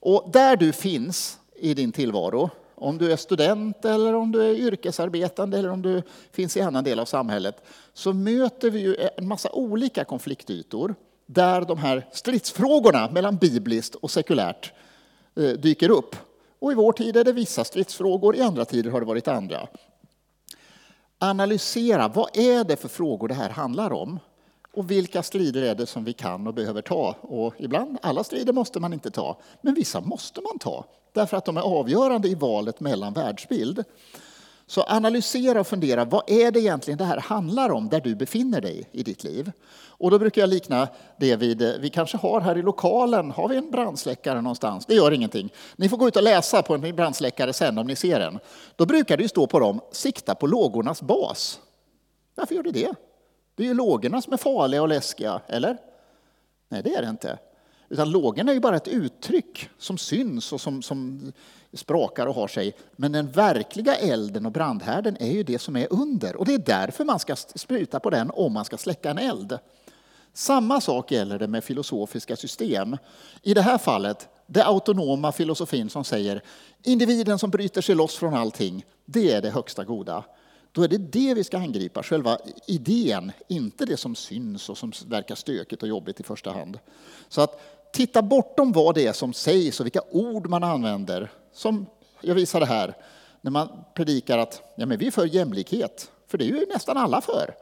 Och 0.00 0.30
där 0.32 0.56
du 0.56 0.72
finns 0.72 1.38
i 1.54 1.74
din 1.74 1.92
tillvaro, 1.92 2.50
om 2.74 2.98
du 2.98 3.12
är 3.12 3.16
student 3.16 3.84
eller 3.84 4.14
om 4.14 4.32
du 4.32 4.42
är 4.42 4.54
yrkesarbetande 4.54 5.58
eller 5.58 5.70
om 5.70 5.82
du 5.82 6.02
finns 6.30 6.56
i 6.56 6.60
annan 6.60 6.84
del 6.84 7.00
av 7.00 7.04
samhället, 7.04 7.62
så 7.92 8.12
möter 8.12 8.70
vi 8.70 8.80
ju 8.80 8.96
en 9.16 9.28
massa 9.28 9.52
olika 9.52 10.04
konfliktytor 10.04 10.94
där 11.26 11.60
de 11.60 11.78
här 11.78 12.06
stridsfrågorna 12.12 13.10
mellan 13.10 13.36
bibliskt 13.36 13.94
och 13.94 14.10
sekulärt 14.10 14.72
eh, 15.36 15.48
dyker 15.48 15.90
upp. 15.90 16.16
Och 16.58 16.72
i 16.72 16.74
vår 16.74 16.92
tid 16.92 17.16
är 17.16 17.24
det 17.24 17.32
vissa 17.32 17.64
stridsfrågor, 17.64 18.36
i 18.36 18.40
andra 18.40 18.64
tider 18.64 18.90
har 18.90 19.00
det 19.00 19.06
varit 19.06 19.28
andra. 19.28 19.68
Analysera, 21.18 22.08
vad 22.08 22.36
är 22.36 22.64
det 22.64 22.76
för 22.76 22.88
frågor 22.88 23.28
det 23.28 23.34
här 23.34 23.50
handlar 23.50 23.92
om? 23.92 24.18
Och 24.74 24.90
vilka 24.90 25.22
strider 25.22 25.62
är 25.62 25.74
det 25.74 25.86
som 25.86 26.04
vi 26.04 26.12
kan 26.12 26.46
och 26.46 26.54
behöver 26.54 26.82
ta? 26.82 27.16
Och 27.20 27.54
ibland, 27.58 27.98
alla 28.02 28.24
strider 28.24 28.52
måste 28.52 28.80
man 28.80 28.92
inte 28.92 29.10
ta, 29.10 29.38
men 29.60 29.74
vissa 29.74 30.00
måste 30.00 30.40
man 30.40 30.58
ta 30.58 30.84
därför 31.14 31.36
att 31.36 31.44
de 31.44 31.56
är 31.56 31.60
avgörande 31.60 32.28
i 32.28 32.34
valet 32.34 32.80
mellan 32.80 33.12
världsbild. 33.12 33.84
Så 34.66 34.82
analysera 34.82 35.60
och 35.60 35.66
fundera, 35.66 36.04
vad 36.04 36.30
är 36.30 36.50
det 36.50 36.60
egentligen 36.60 36.98
det 36.98 37.04
här 37.04 37.18
handlar 37.18 37.70
om 37.70 37.88
där 37.88 38.00
du 38.00 38.14
befinner 38.14 38.60
dig 38.60 38.88
i 38.92 39.02
ditt 39.02 39.24
liv? 39.24 39.52
Och 39.86 40.10
då 40.10 40.18
brukar 40.18 40.42
jag 40.42 40.50
likna 40.50 40.88
det 41.16 41.36
vid, 41.36 41.62
eh, 41.62 41.72
vi 41.80 41.90
kanske 41.90 42.16
har 42.16 42.40
här 42.40 42.58
i 42.58 42.62
lokalen, 42.62 43.30
har 43.30 43.48
vi 43.48 43.56
en 43.56 43.70
brandsläckare 43.70 44.40
någonstans? 44.40 44.86
Det 44.86 44.94
gör 44.94 45.12
ingenting. 45.12 45.52
Ni 45.76 45.88
får 45.88 45.96
gå 45.96 46.08
ut 46.08 46.16
och 46.16 46.22
läsa 46.22 46.62
på 46.62 46.74
en 46.74 46.96
brandsläckare 46.96 47.52
sen 47.52 47.78
om 47.78 47.86
ni 47.86 47.96
ser 47.96 48.20
den. 48.20 48.38
Då 48.76 48.86
brukar 48.86 49.16
det 49.16 49.22
ju 49.22 49.28
stå 49.28 49.46
på 49.46 49.58
dem, 49.58 49.80
sikta 49.92 50.34
på 50.34 50.46
lågornas 50.46 51.02
bas. 51.02 51.60
Varför 52.34 52.54
gör 52.54 52.62
det 52.62 52.70
det? 52.70 52.94
Det 53.54 53.62
är 53.62 53.66
ju 53.66 53.74
lågorna 53.74 54.22
som 54.22 54.32
är 54.32 54.36
farliga 54.36 54.82
och 54.82 54.88
läskiga, 54.88 55.40
eller? 55.46 55.76
Nej, 56.68 56.82
det 56.82 56.94
är 56.94 57.02
det 57.02 57.08
inte. 57.08 57.38
Utan 57.88 58.10
lågen 58.10 58.48
är 58.48 58.52
ju 58.52 58.60
bara 58.60 58.76
ett 58.76 58.88
uttryck 58.88 59.68
som 59.78 59.98
syns 59.98 60.52
och 60.52 60.60
som, 60.60 60.82
som 60.82 61.32
sprakar 61.72 62.26
och 62.26 62.34
har 62.34 62.48
sig. 62.48 62.74
Men 62.96 63.12
den 63.12 63.30
verkliga 63.30 63.94
elden 63.94 64.46
och 64.46 64.52
brandhärden 64.52 65.16
är 65.20 65.32
ju 65.32 65.42
det 65.42 65.58
som 65.58 65.76
är 65.76 65.86
under. 65.90 66.36
Och 66.36 66.46
det 66.46 66.54
är 66.54 66.58
därför 66.58 67.04
man 67.04 67.18
ska 67.18 67.36
spruta 67.36 68.00
på 68.00 68.10
den 68.10 68.30
om 68.30 68.52
man 68.52 68.64
ska 68.64 68.76
släcka 68.76 69.10
en 69.10 69.18
eld. 69.18 69.58
Samma 70.32 70.80
sak 70.80 71.12
gäller 71.12 71.38
det 71.38 71.48
med 71.48 71.64
filosofiska 71.64 72.36
system. 72.36 72.96
I 73.42 73.54
det 73.54 73.62
här 73.62 73.78
fallet, 73.78 74.28
det 74.46 74.64
autonoma 74.64 75.32
filosofin 75.32 75.90
som 75.90 76.04
säger 76.04 76.42
individen 76.82 77.38
som 77.38 77.50
bryter 77.50 77.80
sig 77.80 77.94
loss 77.94 78.16
från 78.16 78.34
allting, 78.34 78.84
det 79.04 79.32
är 79.32 79.42
det 79.42 79.50
högsta 79.50 79.84
goda. 79.84 80.24
Då 80.72 80.82
är 80.82 80.88
det 80.88 80.98
det 80.98 81.34
vi 81.34 81.44
ska 81.44 81.58
angripa, 81.58 82.02
själva 82.02 82.38
idén, 82.66 83.32
inte 83.48 83.84
det 83.84 83.96
som 83.96 84.14
syns 84.14 84.68
och 84.68 84.78
som 84.78 84.92
verkar 85.06 85.34
stökigt 85.34 85.82
och 85.82 85.88
jobbigt 85.88 86.20
i 86.20 86.22
första 86.22 86.52
hand. 86.52 86.78
Så 87.28 87.40
att 87.40 87.60
titta 87.94 88.22
bortom 88.22 88.72
vad 88.72 88.94
det 88.94 89.06
är 89.06 89.12
som 89.12 89.32
sägs 89.32 89.80
och 89.80 89.86
vilka 89.86 90.02
ord 90.10 90.48
man 90.48 90.64
använder. 90.64 91.30
Som 91.52 91.86
jag 92.20 92.34
visade 92.34 92.66
här, 92.66 92.96
när 93.40 93.50
man 93.50 93.68
predikar 93.94 94.38
att 94.38 94.62
ja, 94.76 94.86
men 94.86 94.98
vi 94.98 95.06
är 95.06 95.10
för 95.10 95.26
jämlikhet, 95.26 96.10
för 96.26 96.38
det 96.38 96.44
är 96.44 96.48
ju 96.48 96.66
nästan 96.72 96.96
alla 96.96 97.20
för. 97.20 97.54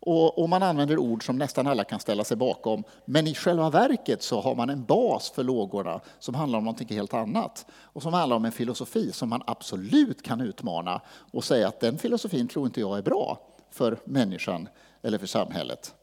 Och, 0.00 0.38
och, 0.38 0.48
man 0.48 0.62
använder 0.62 0.98
ord 0.98 1.26
som 1.26 1.38
nästan 1.38 1.66
alla 1.66 1.84
kan 1.84 2.00
ställa 2.00 2.24
sig 2.24 2.36
bakom. 2.36 2.84
Men 3.04 3.26
i 3.26 3.34
själva 3.34 3.70
verket 3.70 4.22
så 4.22 4.40
har 4.40 4.54
man 4.54 4.70
en 4.70 4.84
bas 4.84 5.30
för 5.30 5.44
lågorna 5.44 6.00
som 6.18 6.34
handlar 6.34 6.58
om 6.58 6.64
något 6.64 6.90
helt 6.90 7.14
annat. 7.14 7.66
Och 7.72 8.02
som 8.02 8.12
handlar 8.12 8.36
om 8.36 8.44
en 8.44 8.52
filosofi 8.52 9.12
som 9.12 9.28
man 9.28 9.42
absolut 9.46 10.22
kan 10.22 10.40
utmana 10.40 11.00
och 11.32 11.44
säga 11.44 11.68
att 11.68 11.80
den 11.80 11.98
filosofin 11.98 12.48
tror 12.48 12.66
inte 12.66 12.80
jag 12.80 12.98
är 12.98 13.02
bra 13.02 13.40
för 13.70 13.98
människan 14.04 14.68
eller 15.02 15.18
för 15.18 15.26
samhället. 15.26 15.94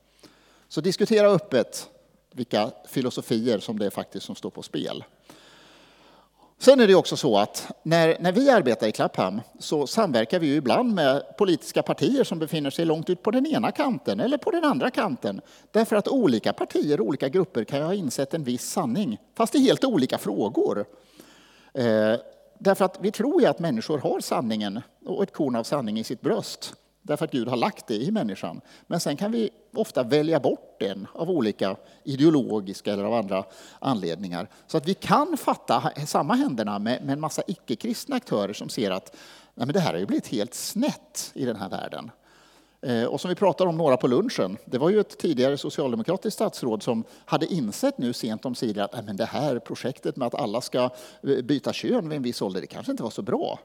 Så 0.69 0.81
diskutera 0.81 1.27
öppet 1.27 1.89
vilka 2.33 2.71
filosofier 2.87 3.59
som 3.59 3.79
det 3.79 3.85
är 3.85 3.89
faktiskt 3.89 4.25
som 4.25 4.35
står 4.35 4.49
på 4.49 4.63
spel. 4.63 5.03
Sen 6.61 6.79
är 6.79 6.87
det 6.87 6.95
också 6.95 7.17
så 7.17 7.37
att 7.37 7.71
när, 7.83 8.17
när 8.19 8.31
vi 8.31 8.49
arbetar 8.49 8.87
i 8.87 8.91
Clapham 8.91 9.41
så 9.59 9.87
samverkar 9.87 10.39
vi 10.39 10.47
ju 10.47 10.55
ibland 10.55 10.93
med 10.93 11.37
politiska 11.37 11.83
partier 11.83 12.23
som 12.23 12.39
befinner 12.39 12.69
sig 12.69 12.85
långt 12.85 13.09
ut 13.09 13.23
på 13.23 13.31
den 13.31 13.45
ena 13.45 13.71
kanten 13.71 14.19
eller 14.19 14.37
på 14.37 14.51
den 14.51 14.63
andra 14.63 14.91
kanten. 14.91 15.41
Därför 15.71 15.95
att 15.95 16.07
olika 16.07 16.53
partier 16.53 17.01
och 17.01 17.07
olika 17.07 17.29
grupper 17.29 17.63
kan 17.63 17.81
ha 17.81 17.93
insett 17.93 18.33
en 18.33 18.43
viss 18.43 18.69
sanning, 18.69 19.17
fast 19.35 19.55
i 19.55 19.59
helt 19.59 19.85
olika 19.85 20.17
frågor. 20.17 20.85
Eh, 21.73 22.15
därför 22.59 22.85
att 22.85 22.97
vi 23.01 23.11
tror 23.11 23.41
ju 23.41 23.47
att 23.47 23.59
människor 23.59 23.97
har 23.97 24.19
sanningen 24.19 24.81
och 25.05 25.23
ett 25.23 25.33
korn 25.33 25.55
av 25.55 25.63
sanning 25.63 25.99
i 25.99 26.03
sitt 26.03 26.21
bröst. 26.21 26.73
Därför 27.01 27.25
att 27.25 27.31
Gud 27.31 27.47
har 27.47 27.57
lagt 27.57 27.87
det 27.87 27.95
i 27.95 28.11
människan. 28.11 28.61
Men 28.87 28.99
sen 28.99 29.17
kan 29.17 29.31
vi 29.31 29.49
ofta 29.75 30.03
välja 30.03 30.39
bort 30.39 30.75
den 30.79 31.07
av 31.13 31.29
olika 31.29 31.75
ideologiska 32.03 32.93
eller 32.93 33.03
av 33.03 33.13
andra 33.13 33.43
anledningar. 33.79 34.49
Så 34.67 34.77
att 34.77 34.87
vi 34.87 34.93
kan 34.93 35.37
fatta 35.37 35.91
samma 36.05 36.33
händerna 36.33 36.79
med, 36.79 37.03
med 37.03 37.13
en 37.13 37.19
massa 37.19 37.41
icke-kristna 37.47 38.15
aktörer 38.15 38.53
som 38.53 38.69
ser 38.69 38.91
att 38.91 39.15
nej 39.55 39.65
men 39.65 39.73
det 39.73 39.79
här 39.79 39.91
har 39.91 39.99
ju 39.99 40.05
blivit 40.05 40.27
helt 40.27 40.53
snett 40.53 41.31
i 41.33 41.45
den 41.45 41.55
här 41.55 41.69
världen. 41.69 42.11
Eh, 42.81 43.03
och 43.03 43.21
som 43.21 43.29
vi 43.29 43.35
pratade 43.35 43.69
om 43.69 43.77
några 43.77 43.97
på 43.97 44.07
lunchen, 44.07 44.57
det 44.65 44.77
var 44.77 44.89
ju 44.89 44.99
ett 44.99 45.17
tidigare 45.17 45.57
socialdemokratiskt 45.57 46.35
statsråd 46.35 46.83
som 46.83 47.03
hade 47.25 47.45
insett 47.45 47.97
nu 47.97 48.13
sent 48.13 48.45
om 48.45 48.55
sidan 48.55 48.85
att 48.85 48.93
nej 48.93 49.03
men 49.05 49.17
det 49.17 49.25
här 49.25 49.59
projektet 49.59 50.15
med 50.15 50.25
att 50.25 50.35
alla 50.35 50.61
ska 50.61 50.89
eh, 51.23 51.41
byta 51.43 51.73
kön 51.73 52.09
vid 52.09 52.17
en 52.17 52.23
viss 52.23 52.41
ålder, 52.41 52.61
det 52.61 52.67
kanske 52.67 52.91
inte 52.91 53.03
var 53.03 53.09
så 53.09 53.21
bra. 53.21 53.59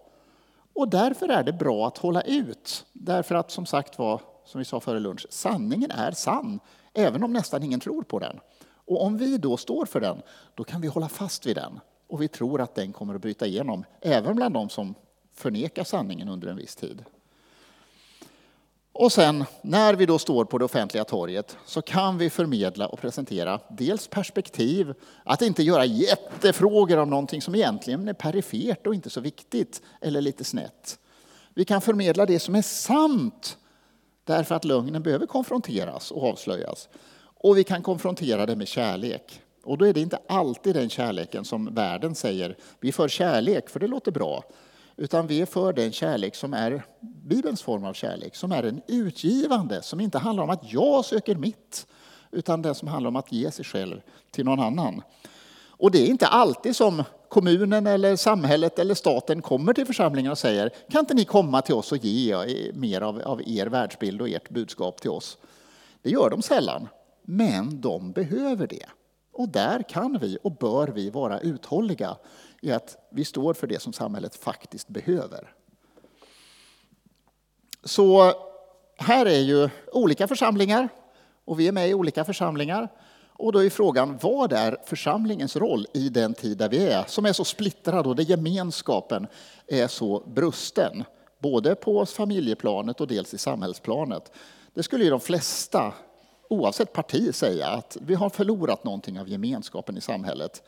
Och 0.75 0.89
därför 0.89 1.29
är 1.29 1.43
det 1.43 1.53
bra 1.53 1.87
att 1.87 1.99
hålla 1.99 2.23
ut. 2.23 2.87
Därför 2.93 3.35
att 3.35 3.51
som 3.51 3.67
sagt 3.67 3.99
var, 3.99 4.21
som 4.45 4.59
vi 4.59 4.65
sa 4.65 4.81
före 4.81 5.01
lunch, 5.01 5.27
sanningen 5.31 5.91
är 5.91 6.11
sann, 6.11 6.61
även 6.95 7.25
om 7.25 7.33
nästan 7.33 7.63
ingen 7.63 7.81
tror 7.81 8.03
på 8.03 8.19
den. 8.19 8.41
Och 8.87 9.03
om 9.03 9.17
vi 9.19 9.39
då 9.39 9.57
står 9.57 9.87
för 9.87 10.01
den, 10.01 10.23
då 10.55 10.65
kan 10.65 10.81
vi 10.81 10.89
hålla 10.89 11.09
fast 11.09 11.47
vid 11.47 11.57
den. 11.57 11.81
Och 12.09 12.23
vi 12.23 12.29
tror 12.29 12.61
att 12.61 12.75
den 12.75 12.93
kommer 12.93 13.15
att 13.15 13.21
bryta 13.21 13.47
igenom, 13.47 13.85
även 14.01 14.37
bland 14.37 14.55
de 14.55 14.69
som 14.69 14.95
förnekar 15.35 15.85
sanningen 15.85 16.29
under 16.29 16.49
en 16.49 16.57
viss 16.57 16.77
tid. 16.77 17.05
Och 18.97 19.13
sen 19.13 19.45
när 19.63 19.95
vi 19.95 20.07
då 20.07 20.19
står 20.19 20.45
på 20.45 20.59
det 20.59 20.65
offentliga 20.65 21.05
torget 21.05 21.57
så 21.65 21.83
kan 21.83 22.19
vi 22.19 22.31
förmedla 22.31 22.87
och 22.87 23.01
presentera 23.01 23.61
dels 23.71 24.09
perspektiv, 24.09 24.95
att 25.25 25.43
inte 25.43 25.63
göra 25.63 25.85
jättefrågor 25.85 26.99
om 26.99 27.11
någonting 27.11 27.43
som 27.43 27.55
egentligen 27.55 28.09
är 28.09 28.13
perifert 28.13 28.87
och 28.87 28.95
inte 28.95 29.11
så 29.11 29.21
viktigt 29.21 29.83
eller 30.01 30.21
lite 30.21 30.45
snett. 30.45 30.99
Vi 31.55 31.65
kan 31.65 31.81
förmedla 31.81 32.27
det 32.27 32.39
som 32.39 32.55
är 32.55 32.63
sant 32.63 33.59
därför 34.25 34.55
att 34.55 34.65
lögnen 34.65 35.03
behöver 35.03 35.27
konfronteras 35.27 36.11
och 36.11 36.29
avslöjas. 36.29 36.89
Och 37.21 37.59
vi 37.59 37.65
kan 37.65 37.83
konfrontera 37.83 38.47
det 38.47 38.57
med 38.57 38.69
kärlek. 38.69 39.41
Och 39.65 39.79
då 39.79 39.85
är 39.85 39.93
det 39.93 40.01
inte 40.01 40.19
alltid 40.29 40.75
den 40.75 40.91
kärleken 40.91 41.45
som 41.45 41.75
världen 41.75 42.15
säger, 42.15 42.57
vi 42.81 42.93
för 42.93 43.09
kärlek 43.09 43.71
för 43.71 43.81
det 43.81 43.87
låter 43.87 44.13
bra. 44.13 44.45
Utan 44.97 45.27
vi 45.27 45.41
är 45.41 45.47
för 45.47 45.73
den 45.73 45.93
kärlek 45.93 46.35
som 46.35 46.55
är 46.55 46.85
Bibelns 47.01 47.63
form 47.63 47.85
av 47.85 47.93
kärlek, 47.93 48.37
som 48.37 48.53
är 48.53 48.63
en 48.63 48.83
utgivande, 48.89 49.83
som 49.83 50.01
inte 50.01 50.19
handlar 50.19 50.45
om 50.45 50.51
att 50.51 50.73
jag 50.73 51.05
söker 51.05 51.35
mitt, 51.35 51.87
utan 52.31 52.63
den 52.63 52.75
som 52.75 52.89
handlar 52.89 53.09
om 53.09 53.17
att 53.17 53.33
ge 53.33 53.51
sig 53.51 53.65
själv 53.65 54.01
till 54.31 54.45
någon 54.45 54.61
annan. 54.61 55.03
Och 55.69 55.91
det 55.91 56.03
är 56.03 56.07
inte 56.07 56.27
alltid 56.27 56.77
som 56.77 57.03
kommunen 57.29 57.87
eller 57.87 58.17
samhället 58.17 58.79
eller 58.79 58.95
staten 58.95 59.43
kommer 59.43 59.73
till 59.73 59.87
församlingen 59.87 60.33
och 60.33 60.39
säger 60.39 60.71
kan 60.91 61.01
inte 61.01 61.15
ni 61.15 61.25
komma 61.25 61.63
till 61.63 61.75
oss 61.75 61.93
och 61.93 61.99
ge 61.99 62.73
mer 62.75 63.01
av, 63.01 63.21
av 63.21 63.43
er 63.47 63.67
världsbild 63.67 64.21
och 64.21 64.29
ert 64.29 64.51
budskap 64.51 65.01
till 65.01 65.11
oss. 65.11 65.39
Det 66.03 66.11
gör 66.11 66.31
de 66.31 66.43
sällan, 66.43 66.89
men 67.23 67.81
de 67.81 68.13
behöver 68.13 68.67
det. 68.67 68.87
Och 69.33 69.49
där 69.49 69.83
kan 69.89 70.19
vi 70.19 70.39
och 70.43 70.53
bör 70.53 70.89
vi 70.89 71.11
vara 71.11 71.41
uthålliga 71.41 72.17
i 72.65 72.73
att 72.73 72.97
vi 73.11 73.25
står 73.25 73.55
för 73.55 73.67
det 73.67 73.83
som 73.83 73.93
samhället 73.93 74.37
faktiskt 74.37 74.89
behöver. 74.89 75.53
Så 77.85 78.33
här 78.97 79.27
är 79.27 79.41
ju 79.41 79.69
olika 79.93 80.29
församlingar 80.29 80.89
och 81.45 81.61
vi 81.61 81.69
är 81.69 81.73
med 81.73 81.89
i 81.89 81.95
olika 81.95 82.25
församlingar. 82.25 82.89
Och 83.37 83.53
då 83.53 83.65
är 83.65 83.71
frågan, 83.71 84.19
vad 84.23 84.53
är 84.53 84.77
församlingens 84.85 85.57
roll 85.57 85.87
i 85.95 86.09
den 86.09 86.35
tid 86.35 86.59
där 86.59 86.69
vi 86.69 86.87
är, 86.87 87.05
som 87.07 87.27
är 87.27 87.33
så 87.33 87.45
splittrad 87.45 88.07
och 88.07 88.17
där 88.17 88.25
gemenskapen 88.25 89.27
är 89.67 89.89
så 89.89 90.23
brusten, 90.27 91.05
både 91.39 91.75
på 91.75 92.07
familjeplanet 92.07 93.01
och 93.01 93.07
dels 93.07 93.35
i 93.35 93.39
samhällsplanet. 93.39 94.33
Det 94.75 94.83
skulle 94.83 95.05
ju 95.05 95.11
de 95.11 95.21
flesta, 95.21 95.95
oavsett 96.49 96.93
parti, 96.93 97.35
säga 97.35 97.69
att 97.69 97.97
vi 98.01 98.15
har 98.15 98.31
förlorat 98.31 98.85
någonting 98.85 99.21
av 99.21 99.29
gemenskapen 99.29 99.97
i 99.97 100.01
samhället. 100.01 100.63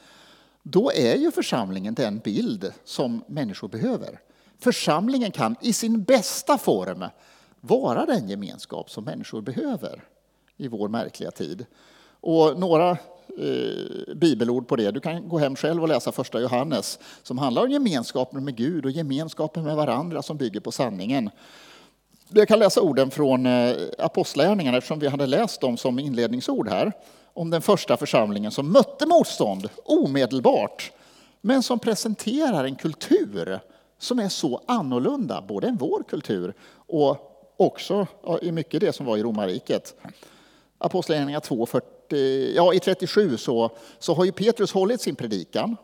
Då 0.69 0.93
är 0.93 1.17
ju 1.17 1.31
församlingen 1.31 1.95
den 1.95 2.19
bild 2.19 2.73
som 2.85 3.25
människor 3.27 3.69
behöver. 3.69 4.21
Församlingen 4.59 5.31
kan 5.31 5.57
i 5.61 5.73
sin 5.73 6.03
bästa 6.03 6.59
form 6.59 7.05
vara 7.61 8.07
den 8.07 8.29
gemenskap 8.29 8.91
som 8.91 9.05
människor 9.05 9.41
behöver 9.41 10.05
i 10.57 10.69
vår 10.69 10.89
märkliga 10.89 11.31
tid. 11.31 11.67
Och 12.21 12.59
några 12.59 12.91
eh, 12.91 14.15
bibelord 14.15 14.69
på 14.69 14.77
det. 14.77 14.91
Du 14.91 15.01
kan 15.01 15.29
gå 15.29 15.39
hem 15.39 15.57
själv 15.57 15.83
och 15.83 15.89
läsa 15.89 16.13
första 16.13 16.41
Johannes 16.41 16.99
som 17.23 17.39
handlar 17.39 17.63
om 17.63 17.71
gemenskapen 17.71 18.45
med 18.45 18.57
Gud 18.57 18.85
och 18.85 18.91
gemenskapen 18.91 19.65
med 19.65 19.77
varandra 19.77 20.23
som 20.23 20.37
bygger 20.37 20.61
på 20.61 20.73
sanningen. 20.73 21.31
Jag 22.29 22.49
kan 22.49 22.59
läsa 22.59 22.81
orden 22.81 23.11
från 23.11 23.47
eh, 23.47 23.77
Apostlagärningarna 23.99 24.79
eftersom 24.79 24.99
vi 24.99 25.09
hade 25.09 25.27
läst 25.27 25.61
dem 25.61 25.77
som 25.77 25.99
inledningsord 25.99 26.69
här. 26.69 26.93
Om 27.37 27.51
den 27.51 27.63
första 27.63 27.97
församlingen 27.97 28.51
som 28.51 28.73
mötte 28.73 29.07
motstånd 29.07 29.69
omedelbart 29.85 30.93
men 31.41 31.63
som 31.63 31.79
presenterar 31.79 32.65
en 32.65 32.77
kultur 32.77 33.61
som 33.99 34.19
är 34.19 34.29
så 34.29 34.61
annorlunda, 34.67 35.45
både 35.49 35.69
än 35.69 35.77
vår 35.77 36.03
kultur 36.09 36.55
och 36.77 37.17
också 37.57 38.07
i 38.43 38.53
mycket 38.53 38.81
det 38.81 38.93
som 38.93 39.07
var 39.07 39.17
i 39.17 39.23
romarriket. 39.23 39.95
Apostlagärningarna 40.79 41.41
2, 41.41 41.67
40, 41.67 42.53
ja, 42.57 42.75
i 42.75 42.81
37 42.81 43.37
så, 43.37 43.71
så 43.99 44.15
har 44.15 44.25
ju 44.25 44.33
Petrus 44.33 44.73
hållit 44.73 45.01
sin 45.01 45.17
predikan 45.17 45.77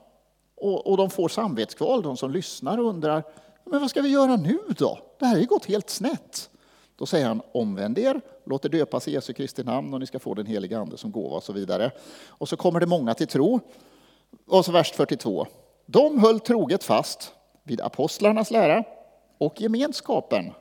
och, 0.56 0.86
och 0.86 0.96
de 0.96 1.10
får 1.10 1.28
samvetskval, 1.28 2.02
de 2.02 2.16
som 2.16 2.30
lyssnar 2.30 2.78
och 2.78 2.88
undrar 2.88 3.22
men 3.64 3.80
vad 3.80 3.90
ska 3.90 4.02
vi 4.02 4.08
göra 4.08 4.36
nu 4.36 4.58
då? 4.68 4.98
Det 5.18 5.26
här 5.26 5.32
har 5.32 5.40
ju 5.40 5.46
gått 5.46 5.66
helt 5.66 5.90
snett. 5.90 6.50
Då 6.96 7.06
säger 7.06 7.26
han 7.26 7.42
omvänd 7.52 7.98
er, 7.98 8.20
låt 8.44 8.64
er 8.64 8.68
döpas 8.68 9.08
i 9.08 9.12
Jesu 9.12 9.32
Kristi 9.32 9.64
namn 9.64 9.94
och 9.94 10.00
ni 10.00 10.06
ska 10.06 10.18
få 10.18 10.34
den 10.34 10.46
heliga 10.46 10.78
Ande 10.78 10.96
som 10.96 11.12
gåva 11.12 11.36
och 11.36 11.42
så 11.42 11.52
vidare. 11.52 11.90
Och 12.28 12.48
så 12.48 12.56
kommer 12.56 12.80
det 12.80 12.86
många 12.86 13.14
till 13.14 13.26
tro. 13.26 13.60
Och 14.46 14.64
så 14.64 14.72
vers 14.72 14.92
42. 14.92 15.46
De 15.86 16.18
höll 16.18 16.40
troget 16.40 16.84
fast 16.84 17.32
vid 17.62 17.80
apostlarnas 17.80 18.50
lära 18.50 18.84
och 19.38 19.60
gemenskapen, 19.60 20.52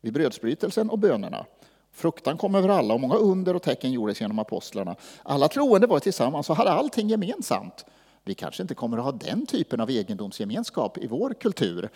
vid 0.00 0.12
brödsbrytelsen 0.12 0.90
och 0.90 0.98
bönerna. 0.98 1.46
Fruktan 1.92 2.36
kom 2.36 2.54
över 2.54 2.68
alla 2.68 2.94
och 2.94 3.00
många 3.00 3.14
under 3.14 3.56
och 3.56 3.62
tecken 3.62 3.92
gjordes 3.92 4.20
genom 4.20 4.38
apostlarna. 4.38 4.96
Alla 5.22 5.48
troende 5.48 5.86
var 5.86 5.98
tillsammans 5.98 6.50
och 6.50 6.56
hade 6.56 6.70
allting 6.70 7.08
gemensamt. 7.08 7.84
Vi 8.24 8.34
kanske 8.34 8.62
inte 8.62 8.74
kommer 8.74 8.98
att 8.98 9.04
ha 9.04 9.12
den 9.12 9.46
typen 9.46 9.80
av 9.80 9.90
egendomsgemenskap 9.90 10.98
i 10.98 11.06
vår 11.06 11.34
kultur. 11.34 11.90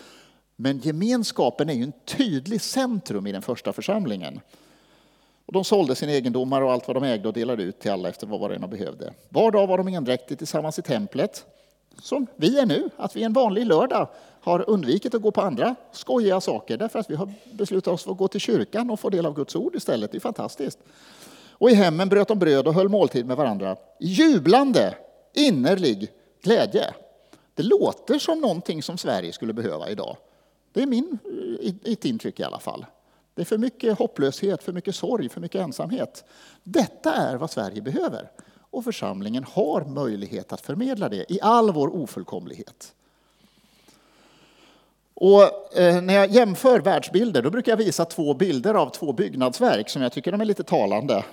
Men 0.56 0.78
gemenskapen 0.78 1.70
är 1.70 1.74
ju 1.74 1.82
en 1.82 1.92
tydlig 2.04 2.60
centrum 2.60 3.26
i 3.26 3.32
den 3.32 3.42
första 3.42 3.72
församlingen. 3.72 4.40
Och 5.46 5.52
de 5.52 5.64
sålde 5.64 5.94
sina 5.94 6.12
egendomar 6.12 6.62
och 6.62 6.72
allt 6.72 6.86
vad 6.86 6.96
de 6.96 7.04
ägde 7.04 7.28
och 7.28 7.34
delade 7.34 7.62
ut 7.62 7.80
till 7.80 7.90
alla 7.90 8.08
efter 8.08 8.26
vad 8.26 8.40
var 8.40 8.50
och 8.50 8.56
en 8.56 8.70
behövde. 8.70 9.12
Var 9.28 9.50
dag 9.50 9.66
var 9.66 9.78
de 9.78 9.88
endräktigt 9.88 10.38
tillsammans 10.38 10.78
i 10.78 10.82
templet, 10.82 11.44
som 12.02 12.26
vi 12.36 12.58
är 12.58 12.66
nu, 12.66 12.90
att 12.96 13.16
vi 13.16 13.22
en 13.22 13.32
vanlig 13.32 13.66
lördag 13.66 14.08
har 14.40 14.70
undvikit 14.70 15.14
att 15.14 15.22
gå 15.22 15.30
på 15.30 15.40
andra 15.40 15.74
skojiga 15.92 16.40
saker 16.40 16.76
därför 16.76 16.98
att 16.98 17.10
vi 17.10 17.14
har 17.14 17.32
beslutat 17.52 17.94
oss 17.94 18.04
för 18.04 18.10
att 18.10 18.18
gå 18.18 18.28
till 18.28 18.40
kyrkan 18.40 18.90
och 18.90 19.00
få 19.00 19.10
del 19.10 19.26
av 19.26 19.34
Guds 19.34 19.56
ord 19.56 19.74
istället. 19.74 20.12
Det 20.12 20.18
är 20.18 20.20
fantastiskt. 20.20 20.78
Och 21.50 21.70
i 21.70 21.74
hemmen 21.74 22.08
bröt 22.08 22.28
de 22.28 22.38
bröd 22.38 22.66
och 22.66 22.74
höll 22.74 22.88
måltid 22.88 23.26
med 23.26 23.36
varandra. 23.36 23.76
Jublande, 24.00 24.94
innerlig 25.34 26.10
glädje. 26.42 26.94
Det 27.54 27.62
låter 27.62 28.18
som 28.18 28.40
någonting 28.40 28.82
som 28.82 28.98
Sverige 28.98 29.32
skulle 29.32 29.52
behöva 29.52 29.90
idag. 29.90 30.16
Det 30.72 30.82
är 30.82 30.86
min, 30.86 31.18
ett 31.84 32.04
intryck 32.04 32.40
i 32.40 32.42
alla 32.42 32.58
fall. 32.58 32.86
Det 33.36 33.42
är 33.42 33.46
för 33.46 33.58
mycket 33.58 33.98
hopplöshet, 33.98 34.62
för 34.62 34.72
mycket 34.72 34.94
sorg, 34.94 35.28
för 35.28 35.40
mycket 35.40 35.60
ensamhet. 35.60 36.24
Detta 36.62 37.14
är 37.14 37.36
vad 37.36 37.50
Sverige 37.50 37.82
behöver. 37.82 38.30
Och 38.70 38.84
församlingen 38.84 39.44
har 39.44 39.84
möjlighet 39.84 40.52
att 40.52 40.60
förmedla 40.60 41.08
det 41.08 41.32
i 41.32 41.40
all 41.42 41.72
vår 41.72 41.96
ofullkomlighet. 41.96 42.94
Och 45.14 45.42
eh, 45.78 46.02
när 46.02 46.14
jag 46.14 46.30
jämför 46.30 46.80
världsbilder 46.80 47.42
då 47.42 47.50
brukar 47.50 47.72
jag 47.72 47.76
visa 47.76 48.04
två 48.04 48.34
bilder 48.34 48.74
av 48.74 48.90
två 48.90 49.12
byggnadsverk 49.12 49.88
som 49.88 50.02
jag 50.02 50.12
tycker 50.12 50.32
de 50.32 50.40
är 50.40 50.44
lite 50.44 50.64
talande. 50.64 51.24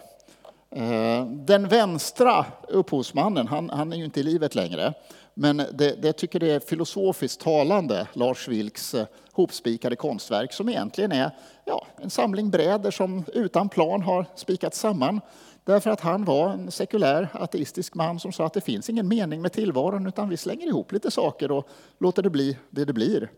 Eh, 0.69 1.25
den 1.25 1.67
vänstra 1.67 2.45
upphovsmannen, 2.67 3.47
han, 3.47 3.69
han 3.69 3.93
är 3.93 3.97
ju 3.97 4.05
inte 4.05 4.19
i 4.19 4.23
livet 4.23 4.55
längre, 4.55 4.93
men 5.33 5.57
det, 5.57 5.73
det, 5.73 6.03
jag 6.03 6.15
tycker 6.15 6.39
det 6.39 6.51
är 6.51 6.59
filosofiskt 6.59 7.41
talande, 7.41 8.07
Lars 8.13 8.47
Vilks 8.47 8.93
eh, 8.93 9.07
hopspikade 9.31 9.95
konstverk 9.95 10.53
som 10.53 10.69
egentligen 10.69 11.11
är 11.11 11.31
ja, 11.65 11.87
en 12.01 12.09
samling 12.09 12.49
bräder 12.49 12.91
som 12.91 13.23
utan 13.33 13.69
plan 13.69 14.01
har 14.01 14.25
spikats 14.35 14.79
samman. 14.79 15.21
Därför 15.63 15.89
att 15.89 16.01
han 16.01 16.25
var 16.25 16.49
en 16.49 16.71
sekulär 16.71 17.27
ateistisk 17.33 17.95
man 17.95 18.19
som 18.19 18.31
sa 18.31 18.45
att 18.45 18.53
det 18.53 18.61
finns 18.61 18.89
ingen 18.89 19.07
mening 19.07 19.41
med 19.41 19.51
tillvaron 19.51 20.07
utan 20.07 20.29
vi 20.29 20.37
slänger 20.37 20.67
ihop 20.67 20.91
lite 20.91 21.11
saker 21.11 21.51
och 21.51 21.69
låter 21.97 22.21
det 22.21 22.29
bli 22.29 22.57
det 22.69 22.85
det 22.85 22.93
blir. 22.93 23.29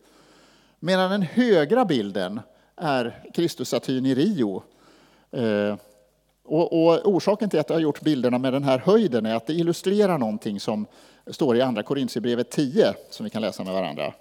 Medan 0.80 1.12
den 1.12 1.22
högra 1.22 1.86
bilden 1.86 2.40
är 2.76 3.30
Kristusstatyn 3.34 4.06
i 4.06 4.16
Rio. 4.16 4.64
Eh, 5.32 5.76
och, 6.44 6.88
och, 6.88 7.08
orsaken 7.08 7.50
till 7.50 7.60
att 7.60 7.70
jag 7.70 7.76
har 7.76 7.82
gjort 7.82 8.02
bilderna 8.02 8.38
med 8.38 8.54
den 8.54 8.64
här 8.64 8.80
höjden 8.80 9.26
är 9.26 9.36
att 9.36 9.48
det 9.48 9.54
illustrerar 9.54 10.18
någonting 10.18 10.60
som 10.60 10.86
står 11.32 11.58
i 11.58 11.62
Andra 11.62 11.84
Korintierbrevet 11.84 12.52
10, 12.52 12.94
som 13.10 13.24
vi 13.24 13.30
kan 13.30 13.42
läsa 13.42 13.64
med 13.64 13.74
varandra. 13.74 14.14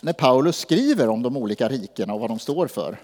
När 0.00 0.12
Paulus 0.12 0.58
skriver 0.58 1.08
om 1.08 1.22
de 1.22 1.36
olika 1.36 1.68
rikena 1.68 2.14
och 2.14 2.20
vad 2.20 2.30
de 2.30 2.38
står 2.38 2.66
för. 2.66 3.00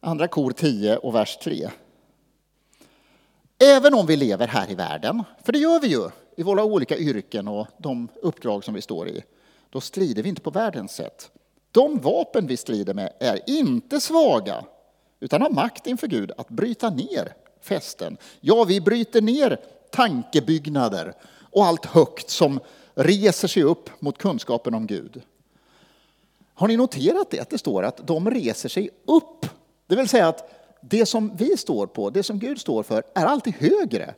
Andra 0.00 0.28
kor 0.28 0.50
10 0.50 0.96
och 0.96 1.14
vers 1.14 1.36
3. 1.36 1.70
Även 3.58 3.94
om 3.94 4.06
vi 4.06 4.16
lever 4.16 4.46
här 4.46 4.70
i 4.70 4.74
världen, 4.74 5.24
för 5.44 5.52
det 5.52 5.58
gör 5.58 5.80
vi 5.80 5.88
ju 5.88 6.10
i 6.36 6.42
våra 6.42 6.64
olika 6.64 6.96
yrken 6.96 7.48
och 7.48 7.66
de 7.78 8.08
uppdrag 8.22 8.64
som 8.64 8.74
vi 8.74 8.82
står 8.82 9.08
i, 9.08 9.22
då 9.70 9.80
strider 9.80 10.22
vi 10.22 10.28
inte 10.28 10.40
på 10.40 10.50
världens 10.50 10.92
sätt. 10.92 11.30
De 11.70 11.98
vapen 11.98 12.46
vi 12.46 12.56
strider 12.56 12.94
med 12.94 13.12
är 13.20 13.40
inte 13.46 14.00
svaga, 14.00 14.64
utan 15.20 15.42
har 15.42 15.50
makt 15.50 15.86
inför 15.86 16.06
Gud 16.06 16.32
att 16.36 16.48
bryta 16.48 16.90
ner 16.90 17.34
festen. 17.68 18.16
Ja, 18.40 18.64
vi 18.64 18.80
bryter 18.80 19.20
ner 19.22 19.60
tankebyggnader 19.90 21.14
och 21.50 21.66
allt 21.66 21.86
högt 21.86 22.30
som 22.30 22.60
reser 22.94 23.48
sig 23.48 23.62
upp 23.62 23.90
mot 24.00 24.18
kunskapen 24.18 24.74
om 24.74 24.86
Gud. 24.86 25.22
Har 26.54 26.68
ni 26.68 26.76
noterat 26.76 27.30
det? 27.30 27.40
Att 27.40 27.50
det 27.50 27.58
står 27.58 27.82
att 27.82 28.06
de 28.06 28.30
reser 28.30 28.68
sig 28.68 28.90
upp. 29.04 29.46
Det 29.86 29.96
vill 29.96 30.08
säga 30.08 30.28
att 30.28 30.50
det 30.80 31.06
som 31.06 31.36
vi 31.36 31.56
står 31.56 31.86
på, 31.86 32.10
det 32.10 32.22
som 32.22 32.38
Gud 32.38 32.60
står 32.60 32.82
för, 32.82 33.02
är 33.14 33.26
alltid 33.26 33.54
högre 33.54 34.14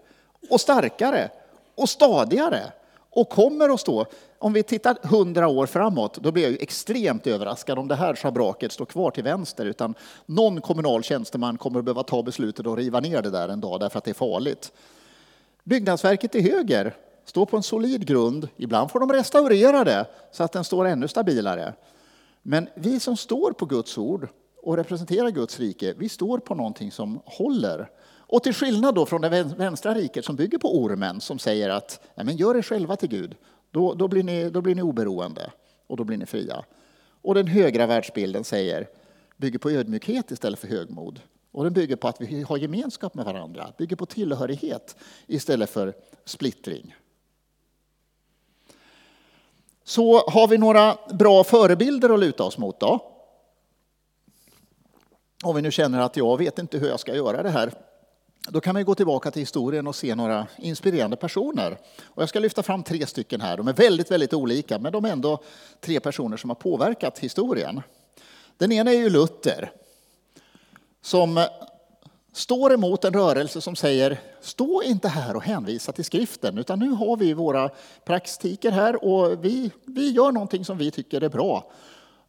och 0.51 0.61
starkare 0.61 1.31
och 1.75 1.89
stadigare 1.89 2.73
och 3.11 3.29
kommer 3.29 3.69
att 3.69 3.81
stå. 3.81 4.07
Om 4.39 4.53
vi 4.53 4.63
tittar 4.63 4.99
hundra 5.03 5.49
år 5.49 5.67
framåt, 5.67 6.15
då 6.15 6.33
blir 6.33 6.43
jag 6.43 6.53
ju 6.53 6.59
extremt 6.59 7.27
överraskad 7.27 7.79
om 7.79 7.89
det 7.89 7.95
här 7.95 8.15
schabraket 8.15 8.73
står 8.73 8.87
kvar 8.87 9.11
till 9.11 9.25
vänster, 9.25 9.67
utan 9.67 9.95
någon 10.27 10.61
kommunal 10.61 11.03
tjänsteman 11.03 11.59
kommer 11.59 11.79
att 11.79 11.85
behöva 11.85 12.03
ta 12.03 12.23
beslutet 12.23 12.67
att 12.67 12.79
riva 12.79 13.01
ner 13.01 13.23
det 13.23 13.31
där 13.31 13.49
en 13.49 13.61
dag 13.61 13.81
därför 13.81 13.99
att 13.99 14.05
det 14.05 14.11
är 14.11 14.15
farligt. 14.15 14.73
Byggnadsverket 15.65 16.33
till 16.33 16.53
höger 16.53 16.95
står 17.25 17.47
på 17.47 17.57
en 17.57 17.63
solid 17.63 18.07
grund. 18.07 18.49
Ibland 18.57 18.91
får 18.91 19.01
de 19.01 19.13
restaurera 19.13 19.85
det 19.85 20.07
så 20.33 20.45
att 20.45 20.53
den 20.53 20.65
står 20.65 20.85
ännu 20.85 21.09
stabilare. 21.09 21.75
Men 22.43 22.69
vi 22.75 23.01
som 23.01 23.17
står 23.17 23.53
på 23.53 23.67
Guds 23.67 23.99
ord 23.99 24.29
och 24.63 24.77
representerar 24.77 25.31
Guds 25.31 25.59
rike, 25.59 25.95
vi 25.99 26.09
står 26.09 26.39
på 26.39 26.55
någonting 26.55 26.93
som 26.93 27.21
håller. 27.25 27.91
Och 28.33 28.43
till 28.43 28.55
skillnad 28.55 28.95
då 28.95 29.07
från 29.07 29.21
det 29.21 29.29
vänstra 29.57 29.95
riket 29.95 30.25
som 30.25 30.37
bygger 30.37 30.59
på 30.59 30.79
ormen 30.83 31.21
som 31.21 31.39
säger 31.39 31.71
att 31.71 32.01
Nej, 32.15 32.27
men 32.27 32.37
gör 32.37 32.57
er 32.57 32.63
själva 32.63 32.97
till 32.97 33.09
Gud, 33.09 33.37
Då, 33.71 33.95
då, 33.95 34.09
blir 34.09 34.23
ni, 34.23 34.51
då 34.51 34.61
blir 34.61 34.75
ni 34.75 34.83
oberoende 34.83 35.51
och 35.87 35.97
då 35.97 36.05
blir 36.05 36.17
ni 36.17 36.27
fria. 36.27 36.65
Och 37.23 37.35
den 37.35 37.47
högra 37.47 37.87
världsbilden 37.87 38.45
säger, 38.45 38.89
bygger 39.37 39.59
på 39.59 39.71
ödmjukhet 39.71 40.31
istället 40.31 40.59
för 40.59 40.69
högmod. 40.69 41.21
Och 41.53 41.65
den 41.65 41.73
bygger 41.73 41.97
på 41.97 42.09
att 42.09 42.21
vi 42.21 42.43
har 42.43 42.57
gemenskap 42.57 43.15
med 43.15 43.25
varandra, 43.25 43.73
bygger 43.79 43.97
på 43.97 44.07
tillhörighet 44.07 44.97
istället 45.27 45.71
för 45.71 45.95
splittring. 46.25 46.95
Så 49.85 50.19
har 50.19 50.49
vi 50.49 50.59
några 50.59 50.99
bra 51.13 51.45
förebilder 51.45 52.15
att 52.15 52.21
luta 52.21 52.45
oss 52.45 52.59
mot 52.59 52.81
då? 52.81 53.13
Om 55.45 55.57
vi 55.57 55.63
nu 55.63 55.71
känner 55.71 56.01
att 56.01 56.17
jag 56.17 56.39
vet 56.39 56.59
inte 56.59 56.79
hur 56.79 56.89
jag 56.89 57.01
ska 57.01 57.15
göra 57.15 57.43
det 57.43 57.51
här, 57.51 57.73
då 58.49 58.61
kan 58.61 58.75
man 58.75 58.85
gå 58.85 58.95
tillbaka 58.95 59.31
till 59.31 59.43
historien 59.43 59.87
och 59.87 59.97
se 59.97 60.15
några 60.15 60.47
inspirerande 60.59 61.17
personer. 61.17 61.79
Och 62.05 62.23
jag 62.23 62.29
ska 62.29 62.39
lyfta 62.39 62.63
fram 62.63 62.83
tre 62.83 63.07
stycken 63.07 63.41
här. 63.41 63.57
De 63.57 63.69
är 63.69 63.73
väldigt, 63.73 64.11
väldigt 64.11 64.35
olika, 64.35 64.79
men 64.79 64.93
de 64.93 65.05
är 65.05 65.13
ändå 65.13 65.43
tre 65.81 66.01
personer 66.01 66.37
som 66.37 66.51
har 66.51 66.55
påverkat 66.55 67.19
historien. 67.19 67.83
Den 68.57 68.73
ena 68.73 68.91
är 68.91 68.99
ju 68.99 69.11
Luther, 69.11 69.73
som 71.03 71.47
står 72.33 72.73
emot 72.73 73.05
en 73.05 73.13
rörelse 73.13 73.61
som 73.61 73.77
säger 73.77 74.21
stå 74.41 74.83
inte 74.83 75.09
här 75.09 75.37
och 75.37 75.43
hänvisa 75.43 75.93
till 75.93 76.05
skriften, 76.05 76.59
utan 76.59 76.79
nu 76.79 76.91
har 76.91 77.17
vi 77.17 77.33
våra 77.33 77.71
praktiker 78.05 78.71
här 78.71 79.05
och 79.05 79.45
vi, 79.45 79.71
vi 79.85 80.11
gör 80.11 80.33
någonting 80.33 80.65
som 80.65 80.79
vi 80.79 80.91
tycker 80.91 81.21
är 81.21 81.29
bra. 81.29 81.73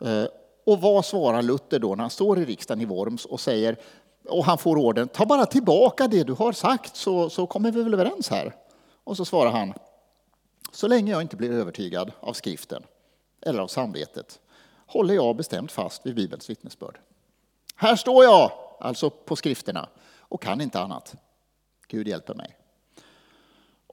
Eh, 0.06 0.26
och 0.66 0.82
vad 0.82 1.06
svarar 1.06 1.42
Luther 1.42 1.80
då 1.80 1.96
när 1.96 2.04
han 2.04 2.10
står 2.10 2.40
i 2.40 2.46
riksdagen 2.46 2.82
i 2.82 2.86
Worms 2.86 3.26
och 3.26 3.40
säger 3.40 3.78
och 4.26 4.46
han 4.46 4.58
får 4.58 4.78
orden, 4.78 5.08
ta 5.08 5.26
bara 5.26 5.46
tillbaka 5.46 6.08
det 6.08 6.24
du 6.24 6.34
har 6.34 6.52
sagt 6.52 6.96
så, 6.96 7.30
så 7.30 7.48
kommer 7.48 7.72
vi 7.72 7.84
väl 7.84 7.94
överens 7.94 8.30
här. 8.30 8.56
Och 9.04 9.18
så 9.18 9.26
svarar 9.26 9.52
han, 9.52 9.74
så 10.72 10.88
länge 10.88 11.12
jag 11.12 11.22
inte 11.22 11.36
blir 11.36 11.52
övertygad 11.52 12.12
av 12.20 12.34
skriften 12.34 12.84
eller 13.42 13.60
av 13.60 13.68
samvetet 13.68 14.40
håller 14.88 15.14
jag 15.14 15.36
bestämt 15.36 15.72
fast 15.72 16.06
vid 16.06 16.16
Bibelns 16.16 16.50
vittnesbörd. 16.50 17.00
Här 17.76 17.96
står 17.96 18.24
jag, 18.24 18.52
alltså 18.80 19.10
på 19.10 19.36
skrifterna, 19.36 19.90
och 20.20 20.42
kan 20.42 20.62
inte 20.62 20.80
annat. 20.80 21.16
Gud 21.88 22.08
hjälper 22.08 22.34
mig. 22.34 22.58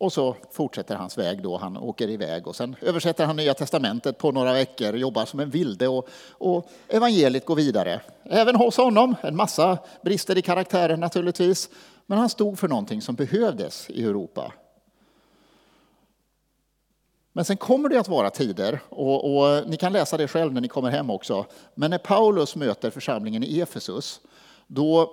Och 0.01 0.13
så 0.13 0.37
fortsätter 0.51 0.95
hans 0.97 1.19
väg 1.19 1.43
då, 1.43 1.57
han 1.57 1.77
åker 1.77 2.11
iväg 2.11 2.47
och 2.47 2.57
sen 2.57 2.77
översätter 2.83 3.27
han 3.27 3.37
Nya 3.37 3.55
Testamentet 3.55 4.19
på 4.19 4.33
några 4.33 4.53
veckor, 4.53 4.97
jobbar 4.97 5.25
som 5.25 5.41
en 5.41 5.51
vilde 5.51 5.89
och, 5.89 6.09
och 6.31 6.71
evangeliet 6.89 7.45
går 7.45 7.57
vidare. 7.57 8.01
Även 8.25 8.57
hos 8.57 8.77
honom, 8.77 9.15
en 9.23 9.37
massa 9.37 9.79
brister 10.03 10.39
i 10.39 10.43
karaktären 10.43 11.01
naturligtvis, 11.01 11.69
men 12.07 12.19
han 12.19 12.29
stod 12.29 12.59
för 12.59 12.69
någonting 12.69 13.03
som 13.03 13.15
behövdes 13.15 13.91
i 13.91 14.05
Europa. 14.05 14.53
Men 17.33 17.45
sen 17.45 17.57
kommer 17.57 17.89
det 17.89 18.01
att 18.01 18.09
vara 18.09 18.31
tider, 18.31 18.81
och, 18.89 19.37
och, 19.37 19.69
ni 19.69 19.77
kan 19.77 19.93
läsa 19.93 20.17
det 20.17 20.29
själv 20.29 20.53
när 20.53 20.61
ni 20.61 20.69
kommer 20.69 20.91
hem 20.91 21.11
också, 21.11 21.47
men 21.75 21.91
när 21.91 21.99
Paulus 21.99 22.57
möter 22.57 22.91
församlingen 22.91 23.45
i 23.45 23.61
Efesus, 23.61 24.21
då 24.67 25.11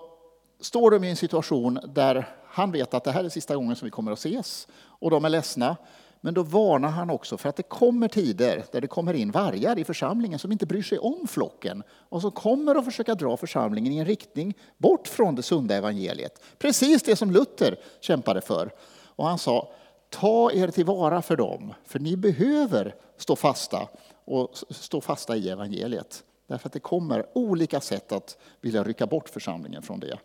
står 0.59 0.91
de 0.91 1.03
i 1.03 1.09
en 1.09 1.15
situation 1.15 1.79
där 1.93 2.27
han 2.55 2.71
vet 2.71 2.93
att 2.93 3.03
det 3.03 3.11
här 3.11 3.23
är 3.23 3.29
sista 3.29 3.55
gången 3.55 3.75
som 3.75 3.85
vi 3.85 3.91
kommer 3.91 4.11
att 4.11 4.19
ses 4.19 4.67
och 4.77 5.11
de 5.11 5.25
är 5.25 5.29
ledsna. 5.29 5.75
Men 6.21 6.33
då 6.33 6.43
varnar 6.43 6.89
han 6.89 7.09
också 7.09 7.37
för 7.37 7.49
att 7.49 7.55
det 7.55 7.63
kommer 7.63 8.07
tider 8.07 8.65
där 8.71 8.81
det 8.81 8.87
kommer 8.87 9.13
in 9.13 9.31
vargar 9.31 9.79
i 9.79 9.83
församlingen 9.83 10.39
som 10.39 10.51
inte 10.51 10.65
bryr 10.65 10.81
sig 10.81 10.99
om 10.99 11.27
flocken 11.27 11.83
och 11.89 12.21
som 12.21 12.31
kommer 12.31 12.75
att 12.75 12.85
försöka 12.85 13.15
dra 13.15 13.37
församlingen 13.37 13.93
i 13.93 13.97
en 13.97 14.05
riktning 14.05 14.53
bort 14.77 15.07
från 15.07 15.35
det 15.35 15.43
sunda 15.43 15.75
evangeliet. 15.75 16.43
Precis 16.57 17.03
det 17.03 17.15
som 17.15 17.31
Luther 17.31 17.79
kämpade 18.01 18.41
för. 18.41 18.73
Och 19.15 19.27
han 19.27 19.37
sa, 19.37 19.73
ta 20.09 20.51
er 20.51 20.67
tillvara 20.67 21.21
för 21.21 21.35
dem, 21.35 21.73
för 21.85 21.99
ni 21.99 22.17
behöver 22.17 22.95
stå 23.17 23.35
fasta 23.35 23.87
och 24.25 24.49
stå 24.69 25.01
fasta 25.01 25.35
i 25.35 25.49
evangeliet. 25.49 26.23
Därför 26.47 26.69
att 26.69 26.73
det 26.73 26.79
kommer 26.79 27.25
olika 27.33 27.81
sätt 27.81 28.11
att 28.11 28.37
vilja 28.61 28.83
rycka 28.83 29.07
bort 29.07 29.29
församlingen 29.29 29.81
från 29.81 29.99
det. 29.99 30.17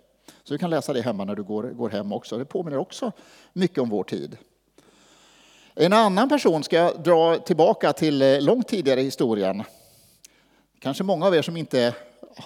Så 0.51 0.55
du 0.55 0.59
kan 0.59 0.71
läsa 0.71 0.93
det 0.93 1.03
hemma 1.03 1.25
när 1.25 1.35
du 1.35 1.43
går, 1.43 1.63
går 1.63 1.89
hem 1.89 2.13
också. 2.13 2.39
Det 2.39 2.45
påminner 2.45 2.79
också 2.79 3.13
mycket 3.53 3.79
om 3.79 3.89
vår 3.89 4.05
tid. 4.05 4.37
En 5.75 5.93
annan 5.93 6.29
person 6.29 6.65
ska 6.65 6.77
jag 6.77 7.03
dra 7.03 7.39
tillbaka 7.39 7.93
till 7.93 8.23
eh, 8.23 8.41
långt 8.41 8.69
tidigare 8.69 9.01
i 9.01 9.05
historien. 9.05 9.63
Kanske 10.79 11.05
många 11.05 11.27
av 11.27 11.35
er 11.35 11.43
som 11.43 11.57
inte 11.57 11.95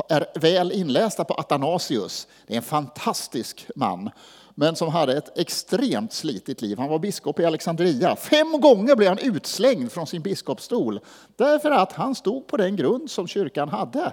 är 0.08 0.26
väl 0.40 0.72
inlästa 0.72 1.24
på 1.24 1.34
Athanasius. 1.34 2.28
Det 2.46 2.52
är 2.52 2.56
en 2.56 2.62
fantastisk 2.62 3.66
man, 3.76 4.10
men 4.54 4.76
som 4.76 4.88
hade 4.88 5.16
ett 5.16 5.38
extremt 5.38 6.12
slitigt 6.12 6.62
liv. 6.62 6.78
Han 6.78 6.88
var 6.88 6.98
biskop 6.98 7.40
i 7.40 7.44
Alexandria. 7.44 8.16
Fem 8.16 8.60
gånger 8.60 8.96
blev 8.96 9.08
han 9.08 9.18
utslängd 9.18 9.92
från 9.92 10.06
sin 10.06 10.22
biskopsstol 10.22 11.00
därför 11.36 11.70
att 11.70 11.92
han 11.92 12.14
stod 12.14 12.46
på 12.46 12.56
den 12.56 12.76
grund 12.76 13.10
som 13.10 13.26
kyrkan 13.26 13.68
hade. 13.68 14.12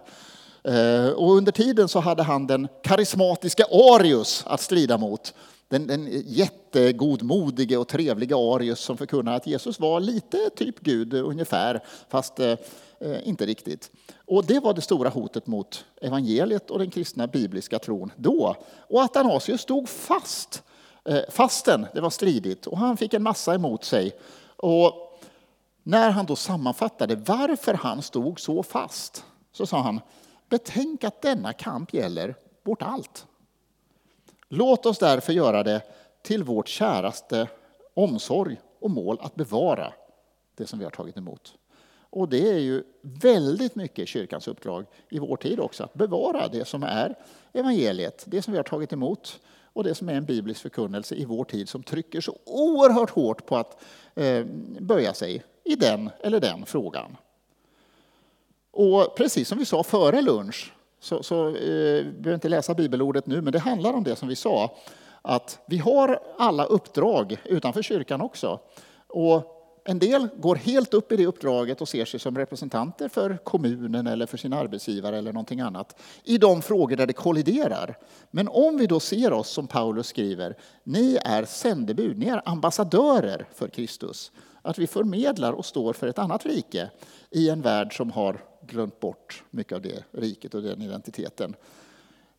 Eh, 0.63 1.10
och 1.10 1.36
under 1.36 1.52
tiden 1.52 1.88
så 1.88 2.00
hade 2.00 2.24
han 2.24 2.47
den 2.47 2.67
karismatiska 2.84 3.63
Arius 3.71 4.43
att 4.47 4.62
strida 4.62 4.97
mot. 4.97 5.34
Den, 5.67 5.88
den 5.88 6.24
jättegodmodige 6.26 7.78
och 7.78 7.88
trevliga 7.88 8.38
Arius 8.38 8.80
som 8.80 8.97
förkunnar 8.97 9.36
att 9.36 9.47
Jesus 9.47 9.80
var 9.80 10.00
lite 10.00 10.50
typ 10.56 10.80
Gud 10.80 11.13
ungefär, 11.13 11.84
fast 12.10 12.39
eh, 12.39 12.58
inte 13.24 13.45
riktigt. 13.45 13.91
Och 14.26 14.45
det 14.45 14.60
var 14.60 14.74
det 14.74 14.82
stora 14.82 15.10
hotet 15.10 15.47
mot 15.47 15.86
evangeliet 16.02 16.71
och 16.71 16.80
den 16.80 16.91
kristna 16.91 17.28
bibliska 17.28 17.80
tron 17.80 18.12
då. 18.15 18.56
Och 18.89 19.02
Athanasius 19.02 19.62
stod 19.62 19.89
fast, 19.89 20.63
eh, 21.06 21.19
fasten 21.30 21.86
det 21.93 22.02
var 22.02 22.10
stridigt 22.10 22.67
och 22.67 22.78
han 22.78 22.97
fick 22.97 23.13
en 23.13 23.24
massa 23.24 23.56
emot 23.56 23.84
sig. 23.84 24.12
Och 24.58 24.93
när 25.84 26.10
han 26.10 26.26
då 26.26 26.36
sammanfattade 26.36 27.15
varför 27.15 27.74
han 27.74 28.02
stod 28.02 28.39
så 28.39 28.63
fast 28.63 29.24
så 29.54 29.65
sa 29.65 29.82
han 29.82 30.00
Betänk 30.52 31.04
att 31.04 31.22
denna 31.22 31.54
kamp 31.54 31.94
gäller 31.94 32.36
vårt 32.64 32.82
allt. 32.82 33.28
Låt 34.48 34.86
oss 34.86 35.00
därför 35.00 35.34
göra 35.34 35.64
det 35.64 35.82
till 36.22 36.44
vårt 36.44 36.68
käraste 36.68 37.48
omsorg 37.94 38.60
och 38.80 38.92
mål 38.92 39.18
att 39.22 39.36
bevara 39.36 39.94
det 40.56 40.68
som 40.68 40.80
vi 40.80 40.86
har 40.86 40.92
tagit 40.92 41.18
emot. 41.18 41.56
Och 42.10 42.30
det 42.30 42.50
är 42.50 42.58
ju 42.58 42.84
väldigt 43.02 43.76
mycket 43.76 44.08
kyrkans 44.08 44.48
uppdrag 44.48 44.86
i 45.10 45.20
vår 45.20 45.36
tid 45.36 45.60
också, 45.60 45.84
att 45.84 45.94
bevara 45.94 46.48
det 46.48 46.66
som 46.66 46.84
är 46.84 47.16
evangeliet, 47.54 48.24
det 48.28 48.42
som 48.42 48.52
vi 48.52 48.58
har 48.58 48.64
tagit 48.64 48.94
emot 48.94 49.40
och 49.74 49.84
det 49.84 49.96
som 49.96 50.10
är 50.10 50.14
en 50.14 50.26
biblisk 50.26 50.62
förkunnelse 50.62 51.16
i 51.16 51.26
vår 51.26 51.44
tid 51.44 51.70
som 51.70 51.84
trycker 51.84 52.22
så 52.22 52.38
oerhört 52.46 53.10
hårt 53.10 53.46
på 53.46 53.58
att 53.58 53.84
eh, 54.16 54.46
böja 54.80 55.14
sig 55.14 55.44
i 55.64 55.76
den 55.76 56.10
eller 56.20 56.40
den 56.40 56.66
frågan. 56.66 57.18
Och 58.72 59.16
precis 59.16 59.48
som 59.48 59.58
vi 59.58 59.66
sa 59.66 59.84
före 59.84 60.22
lunch, 60.22 60.74
så, 61.00 61.24
så 61.24 61.48
eh, 61.48 62.06
behöver 62.06 62.34
inte 62.34 62.50
läsa 62.50 62.74
bibelordet 62.74 63.26
nu, 63.28 63.42
men 63.42 63.54
det 63.54 63.60
handlar 63.60 63.94
om 63.94 64.04
det 64.04 64.16
som 64.16 64.28
vi 64.28 64.36
sa, 64.36 64.78
att 65.22 65.60
vi 65.66 65.78
har 65.78 66.20
alla 66.38 66.66
uppdrag 66.66 67.38
utanför 67.46 67.82
kyrkan 67.82 68.22
också. 68.22 68.60
Och 69.08 69.58
en 69.84 70.00
del 70.00 70.28
går 70.38 70.56
helt 70.56 70.94
upp 70.94 71.12
i 71.12 71.16
det 71.16 71.26
uppdraget 71.26 71.82
och 71.82 71.90
ser 71.90 72.06
sig 72.06 72.20
som 72.20 72.38
representanter 72.38 73.10
för 73.10 73.38
kommunen 73.38 74.08
eller 74.08 74.26
för 74.26 74.38
sin 74.38 74.54
arbetsgivare 74.54 75.18
eller 75.18 75.34
någonting 75.34 75.60
annat 75.60 76.02
i 76.24 76.38
de 76.38 76.62
frågor 76.62 76.96
där 76.96 77.08
det 77.08 77.14
kolliderar. 77.14 77.98
Men 78.32 78.48
om 78.48 78.78
vi 78.78 78.88
då 78.88 79.00
ser 79.00 79.34
oss 79.34 79.50
som 79.50 79.68
Paulus 79.68 80.08
skriver, 80.08 80.58
ni 80.84 81.18
är 81.26 81.46
sändebud, 81.46 82.18
ni 82.18 82.26
är 82.26 82.42
ambassadörer 82.46 83.48
för 83.54 83.68
Kristus. 83.68 84.32
Att 84.62 84.78
vi 84.78 84.88
förmedlar 84.88 85.54
och 85.54 85.66
står 85.66 85.94
för 85.94 86.08
ett 86.08 86.20
annat 86.20 86.46
rike 86.46 86.90
i 87.32 87.50
en 87.50 87.62
värld 87.62 87.98
som 87.98 88.12
har 88.12 88.41
glömt 88.62 89.00
bort 89.00 89.44
mycket 89.50 89.76
av 89.76 89.82
det 89.82 90.04
riket 90.12 90.54
och 90.54 90.62
den 90.62 90.82
identiteten. 90.82 91.56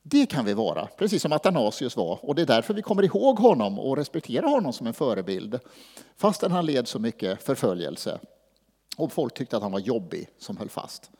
Det 0.02 0.26
kan 0.26 0.44
vi 0.44 0.54
vara, 0.54 0.88
precis 0.98 1.22
som 1.22 1.32
Athanasius 1.32 1.96
var. 1.96 2.18
Och 2.22 2.34
det 2.34 2.42
är 2.42 2.46
därför 2.46 2.74
vi 2.74 2.82
kommer 2.82 3.02
ihåg 3.02 3.38
honom 3.38 3.78
och 3.78 3.96
respekterar 3.96 4.46
honom 4.46 4.72
som 4.72 4.86
en 4.86 4.94
förebild. 4.94 5.58
Fastän 6.16 6.52
han 6.52 6.66
led 6.66 6.88
så 6.88 6.98
mycket 6.98 7.42
förföljelse. 7.42 8.18
Och 8.96 9.12
folk 9.12 9.34
tyckte 9.34 9.56
att 9.56 9.62
han 9.62 9.72
var 9.72 9.80
jobbig 9.80 10.28
som 10.38 10.56
höll 10.56 10.68
fast. 10.68 11.10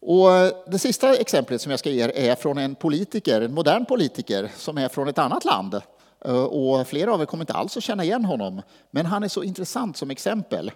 Och 0.00 0.32
eh, 0.32 0.52
det 0.66 0.78
sista 0.78 1.14
exemplet 1.14 1.60
som 1.60 1.70
jag 1.70 1.78
ska 1.78 1.90
ge 1.90 2.04
er 2.04 2.12
är 2.14 2.34
från 2.34 2.58
en 2.58 2.74
politiker, 2.74 3.40
en 3.40 3.54
modern 3.54 3.84
politiker 3.84 4.50
som 4.56 4.78
är 4.78 4.88
från 4.88 5.08
ett 5.08 5.18
annat 5.18 5.44
land. 5.44 5.80
Eh, 6.24 6.44
och 6.44 6.86
flera 6.86 7.14
av 7.14 7.20
er 7.20 7.26
kommer 7.26 7.42
inte 7.42 7.52
alls 7.52 7.76
att 7.76 7.82
känna 7.82 8.04
igen 8.04 8.24
honom, 8.24 8.62
men 8.90 9.06
han 9.06 9.22
är 9.22 9.28
så 9.28 9.42
intressant 9.42 9.96
som 9.96 10.10
exempel. 10.10 10.70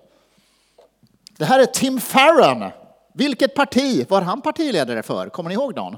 Det 1.38 1.44
här 1.44 1.60
är 1.60 1.66
Tim 1.66 2.00
Farron. 2.00 2.70
Vilket 3.14 3.54
parti 3.54 4.06
var 4.08 4.22
han 4.22 4.40
partiledare 4.40 5.02
för? 5.02 5.28
Kommer 5.28 5.48
ni 5.48 5.54
ihåg 5.54 5.76
någon? 5.76 5.96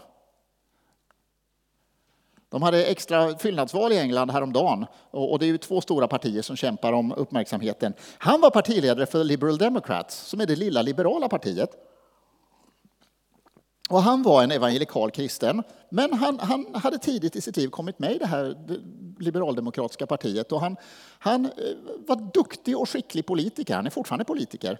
De 2.49 2.63
hade 2.63 2.85
extra 2.85 3.39
fyllnadsval 3.39 3.93
i 3.93 3.99
England 3.99 4.31
häromdagen 4.31 4.87
och 5.11 5.39
det 5.39 5.45
är 5.45 5.49
ju 5.49 5.59
två 5.59 5.81
stora 5.81 6.09
partier 6.09 6.43
som 6.43 6.57
kämpar 6.57 6.93
om 6.93 7.13
uppmärksamheten. 7.13 7.95
Han 8.19 8.41
var 8.41 8.51
partiledare 8.51 9.07
för 9.07 9.25
Liberal 9.25 9.59
Democrats, 9.59 10.17
som 10.17 10.41
är 10.41 10.47
det 10.47 10.57
lilla 10.57 10.83
liberala 10.83 11.29
partiet. 11.29 11.71
Och 13.91 14.03
han 14.03 14.23
var 14.23 14.43
en 14.43 14.51
evangelikal 14.51 15.11
kristen, 15.11 15.63
men 15.89 16.13
han, 16.13 16.39
han, 16.39 16.67
hade 16.75 16.99
tidigt 16.99 17.37
i 17.37 17.41
sitt 17.41 17.57
liv 17.57 17.69
kommit 17.69 17.99
med 17.99 18.13
i 18.13 18.19
det 18.19 18.27
här 18.27 18.57
liberaldemokratiska 19.19 20.07
partiet. 20.07 20.53
Och 20.53 20.61
han, 20.61 20.77
han 21.19 21.45
eh, 21.45 21.51
var 22.07 22.31
duktig 22.35 22.79
och 22.79 22.89
skicklig 22.89 23.27
politiker, 23.27 23.75
han 23.75 23.87
är 23.87 23.91
fortfarande 23.91 24.25
politiker. 24.25 24.79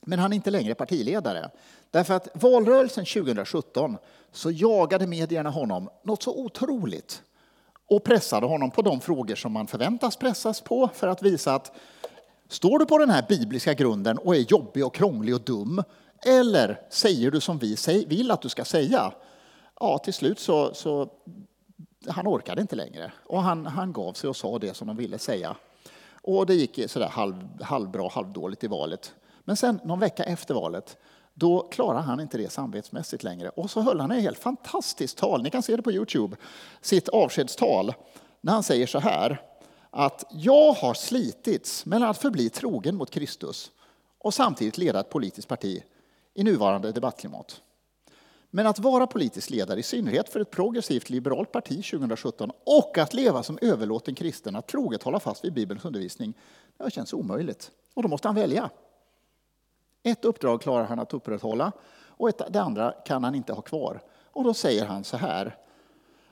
Men 0.00 0.18
han 0.18 0.32
är 0.32 0.36
inte 0.36 0.50
längre 0.50 0.74
partiledare. 0.74 1.50
Därför 1.90 2.14
att 2.14 2.28
valrörelsen 2.34 3.04
2017 3.04 3.96
så 4.32 4.50
jagade 4.50 5.06
medierna 5.06 5.50
honom 5.50 5.88
något 6.02 6.22
så 6.22 6.36
otroligt 6.36 7.22
och 7.86 8.04
pressade 8.04 8.46
honom 8.46 8.70
på 8.70 8.82
de 8.82 9.00
frågor 9.00 9.34
som 9.34 9.52
man 9.52 9.66
förväntas 9.66 10.16
pressas 10.16 10.60
på 10.60 10.90
för 10.94 11.08
att 11.08 11.22
visa 11.22 11.54
att 11.54 11.72
står 12.48 12.78
du 12.78 12.86
på 12.86 12.98
den 12.98 13.10
här 13.10 13.24
bibliska 13.28 13.74
grunden 13.74 14.18
och 14.18 14.36
är 14.36 14.40
jobbig 14.40 14.86
och 14.86 14.94
krånglig 14.94 15.34
och 15.34 15.40
dum 15.40 15.82
eller 16.26 16.80
säger 16.90 17.30
du 17.30 17.40
som 17.40 17.58
vi 17.58 17.76
vill 18.08 18.30
att 18.30 18.42
du 18.42 18.48
ska 18.48 18.64
säga? 18.64 19.12
Ja, 19.80 19.98
till 19.98 20.14
slut 20.14 20.38
så, 20.38 20.74
så 20.74 21.08
han 22.06 22.26
orkade 22.26 22.60
inte 22.60 22.76
längre 22.76 23.12
och 23.26 23.42
han, 23.42 23.66
han 23.66 23.92
gav 23.92 24.12
sig 24.12 24.28
och 24.30 24.36
sa 24.36 24.58
det 24.58 24.76
som 24.76 24.86
de 24.86 24.96
ville 24.96 25.18
säga. 25.18 25.56
Och 26.22 26.46
det 26.46 26.54
gick 26.54 26.90
sådär 26.90 27.08
halv, 27.08 27.62
halvbra, 27.62 28.08
halvdåligt 28.08 28.64
i 28.64 28.66
valet. 28.66 29.14
Men 29.50 29.56
sen 29.56 29.80
någon 29.84 30.00
vecka 30.00 30.24
efter 30.24 30.54
valet, 30.54 30.96
då 31.34 31.68
klarar 31.68 32.00
han 32.00 32.20
inte 32.20 32.38
det 32.38 32.52
samvetsmässigt 32.52 33.22
längre. 33.22 33.48
Och 33.48 33.70
så 33.70 33.80
höll 33.80 34.00
han 34.00 34.10
ett 34.10 34.22
helt 34.22 34.38
fantastiskt 34.38 35.18
tal, 35.18 35.42
ni 35.42 35.50
kan 35.50 35.62
se 35.62 35.76
det 35.76 35.82
på 35.82 35.92
Youtube, 35.92 36.36
sitt 36.80 37.08
avskedstal, 37.08 37.94
när 38.40 38.52
han 38.52 38.62
säger 38.62 38.86
så 38.86 38.98
här, 38.98 39.42
att 39.90 40.24
jag 40.30 40.72
har 40.72 40.94
slitits 40.94 41.86
mellan 41.86 42.10
att 42.10 42.18
förbli 42.18 42.50
trogen 42.50 42.96
mot 42.96 43.10
Kristus 43.10 43.70
och 44.18 44.34
samtidigt 44.34 44.78
leda 44.78 45.00
ett 45.00 45.10
politiskt 45.10 45.48
parti 45.48 45.82
i 46.34 46.44
nuvarande 46.44 46.92
debattklimat. 46.92 47.60
Men 48.50 48.66
att 48.66 48.78
vara 48.78 49.06
politisk 49.06 49.50
ledare, 49.50 49.80
i 49.80 49.82
synnerhet 49.82 50.28
för 50.28 50.40
ett 50.40 50.50
progressivt 50.50 51.10
liberalt 51.10 51.52
parti 51.52 51.84
2017 51.90 52.50
och 52.66 52.98
att 52.98 53.14
leva 53.14 53.42
som 53.42 53.58
överlåten 53.62 54.14
kristen, 54.14 54.56
att 54.56 54.68
troget 54.68 55.02
hålla 55.02 55.20
fast 55.20 55.44
vid 55.44 55.52
Bibelns 55.52 55.84
undervisning, 55.84 56.34
det 56.78 56.90
känns 56.90 57.12
omöjligt. 57.12 57.70
Och 57.94 58.02
då 58.02 58.08
måste 58.08 58.28
han 58.28 58.34
välja. 58.34 58.70
Ett 60.02 60.24
uppdrag 60.24 60.62
klarar 60.62 60.84
han 60.84 60.98
att 60.98 61.14
upprätthålla 61.14 61.72
och 62.06 62.28
ett, 62.28 62.42
det 62.48 62.62
andra 62.62 62.92
kan 62.92 63.24
han 63.24 63.34
inte 63.34 63.52
ha 63.52 63.62
kvar. 63.62 64.00
Och 64.32 64.44
då 64.44 64.54
säger 64.54 64.86
han 64.86 65.04
så 65.04 65.16
här, 65.16 65.56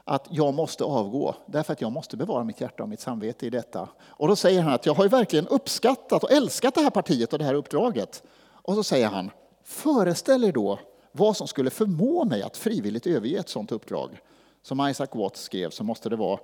att 0.05 0.27
jag 0.31 0.55
måste 0.55 0.85
avgå 0.85 1.35
därför 1.47 1.73
att 1.73 1.81
jag 1.81 1.93
måste 1.93 2.17
bevara 2.17 2.45
mitt 2.45 2.61
hjärta 2.61 2.83
och 2.83 2.89
mitt 2.89 3.01
samvete 3.01 3.47
i 3.47 3.51
detta. 3.51 3.89
Och 4.01 4.29
då 4.29 4.37
säger 4.37 4.63
han 4.63 4.73
att 4.73 4.87
jag 4.87 4.95
har 4.95 5.05
ju 5.05 5.09
verkligen 5.09 5.47
uppskattat 5.49 6.25
och 6.25 6.33
älskat 6.33 6.75
det 6.75 6.81
här 6.81 6.91
partiet 6.91 7.33
och 7.33 7.39
det 7.39 7.45
här 7.45 7.55
uppdraget. 7.55 8.23
Och 8.51 8.75
så 8.75 8.83
säger 8.83 9.09
han, 9.09 9.31
föreställ 9.65 10.45
er 10.45 10.53
då 10.53 10.79
vad 11.13 11.37
som 11.37 11.49
skulle 11.49 11.71
förmå 11.71 12.25
mig 12.25 12.43
att 12.43 12.57
frivilligt 12.57 13.07
överge 13.07 13.39
ett 13.39 13.49
sådant 13.49 13.73
uppdrag. 13.73 14.21
Som 14.63 14.89
Isaac 14.89 15.09
Watts 15.13 15.43
skrev 15.43 15.71
så 15.71 15.85
måste 15.85 16.09
det 16.09 16.17
vara 16.17 16.39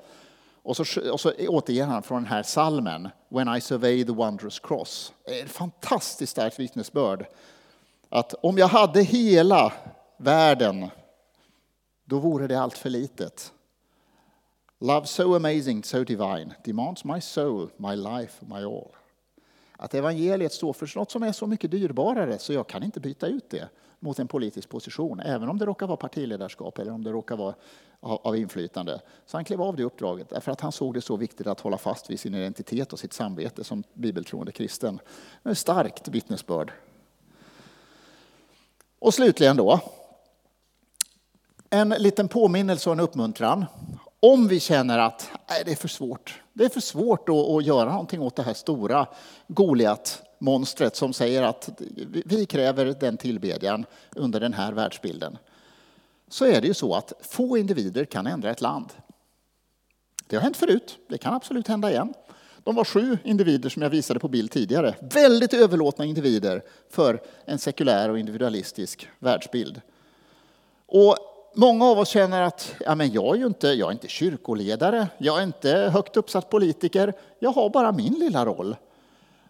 och 0.65 0.77
så, 0.77 1.13
och 1.13 1.21
så 1.21 1.33
återger 1.49 1.87
han 1.87 2.03
från 2.03 2.23
den 2.23 2.33
här 2.33 2.43
salmen, 2.43 3.09
When 3.29 3.57
I 3.57 3.61
survey 3.61 4.05
the 4.05 4.13
wondrous 4.13 4.59
cross. 4.59 5.13
Ett 5.25 5.51
fantastiskt 5.51 6.33
starkt 6.33 6.59
vittnesbörd. 6.59 7.27
Att 8.09 8.35
om 8.35 8.59
jag 8.59 8.69
hade 8.69 9.03
hela 9.03 9.73
världen, 10.17 10.91
då 12.05 12.19
vore 12.19 12.47
det 12.47 12.61
allt 12.61 12.79
för 12.79 12.91
litet. 12.91 13.53
Love 14.81 15.07
so 15.07 15.35
amazing, 15.35 15.85
so 15.85 16.05
divine, 16.05 16.55
demands 16.65 17.05
my 17.05 17.21
soul, 17.21 17.71
my 17.77 17.97
life, 17.97 18.45
my 18.47 18.65
all. 18.65 18.91
Att 19.85 19.95
evangeliet 19.95 20.53
står 20.53 20.73
för 20.73 20.99
något 20.99 21.11
som 21.11 21.23
är 21.23 21.33
så 21.33 21.47
mycket 21.47 21.71
dyrbarare 21.71 22.39
så 22.39 22.53
jag 22.53 22.67
kan 22.67 22.83
inte 22.83 23.01
byta 23.01 23.27
ut 23.27 23.51
det 23.51 23.69
mot 24.01 24.19
en 24.19 24.29
politisk 24.29 24.69
position, 24.69 25.21
även 25.21 25.49
om 25.49 25.59
det 25.59 25.67
råkar 25.67 25.87
vara 25.87 25.97
partiledarskap 25.97 26.79
eller 26.79 26.93
om 26.93 27.05
det 27.05 27.11
råkar 27.11 27.37
vara 27.37 27.55
av 28.01 28.37
inflytande. 28.37 29.01
Så 29.27 29.37
han 29.37 29.45
klev 29.45 29.63
av 29.63 29.77
det 29.77 29.85
uppdraget 29.85 30.29
därför 30.29 30.53
att 30.53 30.61
han 30.61 30.73
såg 30.73 30.95
det 30.95 31.01
så 31.01 31.17
viktigt 31.17 31.47
att 31.47 31.61
hålla 31.61 31.79
fast 31.79 32.11
vid 32.11 32.21
sin 32.21 32.35
identitet 32.35 32.93
och 32.93 32.99
sitt 32.99 33.13
samvete 33.13 33.65
som 33.65 33.85
bibeltroende 33.95 34.53
kristen. 34.53 35.01
Ett 35.45 35.59
starkt 35.59 36.09
vittnesbörd. 36.09 36.73
Och 38.99 39.15
slutligen 39.15 39.57
då, 39.57 39.81
en 41.71 41.89
liten 41.89 42.29
påminnelse 42.29 42.91
och 42.91 42.95
en 42.95 43.01
uppmuntran. 43.01 43.65
Om 44.25 44.49
vi 44.49 44.61
känner 44.61 44.99
att 44.99 45.31
nej, 45.49 45.63
det 45.65 45.71
är 45.71 45.77
för 45.77 45.89
svårt, 45.89 46.43
det 46.53 46.65
är 46.65 46.69
för 46.69 46.81
svårt 46.81 47.29
att, 47.29 47.37
att 47.37 47.65
göra 47.65 47.91
någonting 47.91 48.21
åt 48.21 48.37
det 48.37 48.43
här 48.43 48.55
stora 48.55 49.07
Goliat-monstret 49.47 50.97
som 50.97 51.13
säger 51.13 51.43
att 51.43 51.83
vi 52.25 52.47
kräver 52.47 52.85
den 53.01 53.17
tillbedjan 53.17 53.87
under 54.17 54.41
den 54.41 54.53
här 54.53 54.73
världsbilden. 54.73 55.39
Så 56.29 56.45
är 56.45 56.61
det 56.61 56.67
ju 56.67 56.75
så 56.75 56.95
att 56.95 57.13
få 57.21 57.59
individer 57.59 58.05
kan 58.05 58.27
ändra 58.27 58.51
ett 58.51 58.61
land. 58.61 58.93
Det 60.27 60.37
har 60.37 60.43
hänt 60.43 60.57
förut, 60.57 60.99
det 61.09 61.19
kan 61.19 61.35
absolut 61.35 61.69
hända 61.69 61.91
igen. 61.91 62.15
De 62.63 62.75
var 62.75 62.85
sju 62.85 63.19
individer 63.25 63.69
som 63.69 63.83
jag 63.83 63.91
visade 63.91 64.21
på 64.21 64.29
bild 64.29 64.51
tidigare. 64.51 64.95
Väldigt 65.01 65.55
överlåtna 65.55 66.05
individer 66.05 66.63
för 66.91 67.23
en 67.45 67.59
sekulär 67.59 68.09
och 68.09 68.19
individualistisk 68.19 69.09
världsbild. 69.19 69.81
Och 70.87 71.17
många 71.55 71.85
av 71.85 71.99
oss 71.99 72.09
känner 72.09 72.43
att 72.43 72.75
ja, 72.81 72.95
men 72.95 73.13
jag, 73.13 73.35
är 73.35 73.39
ju 73.39 73.47
inte, 73.47 73.69
jag 73.69 73.89
är 73.89 73.93
inte 73.93 74.09
kyrkoledare, 74.09 75.09
jag 75.19 75.39
är 75.39 75.43
inte 75.43 75.71
högt 75.93 76.17
uppsatt 76.17 76.51
politiker, 76.51 77.13
jag 77.39 77.51
har 77.51 77.71
bara 77.71 77.93
min 77.93 78.13
lilla 78.13 78.47
roll. 78.47 78.77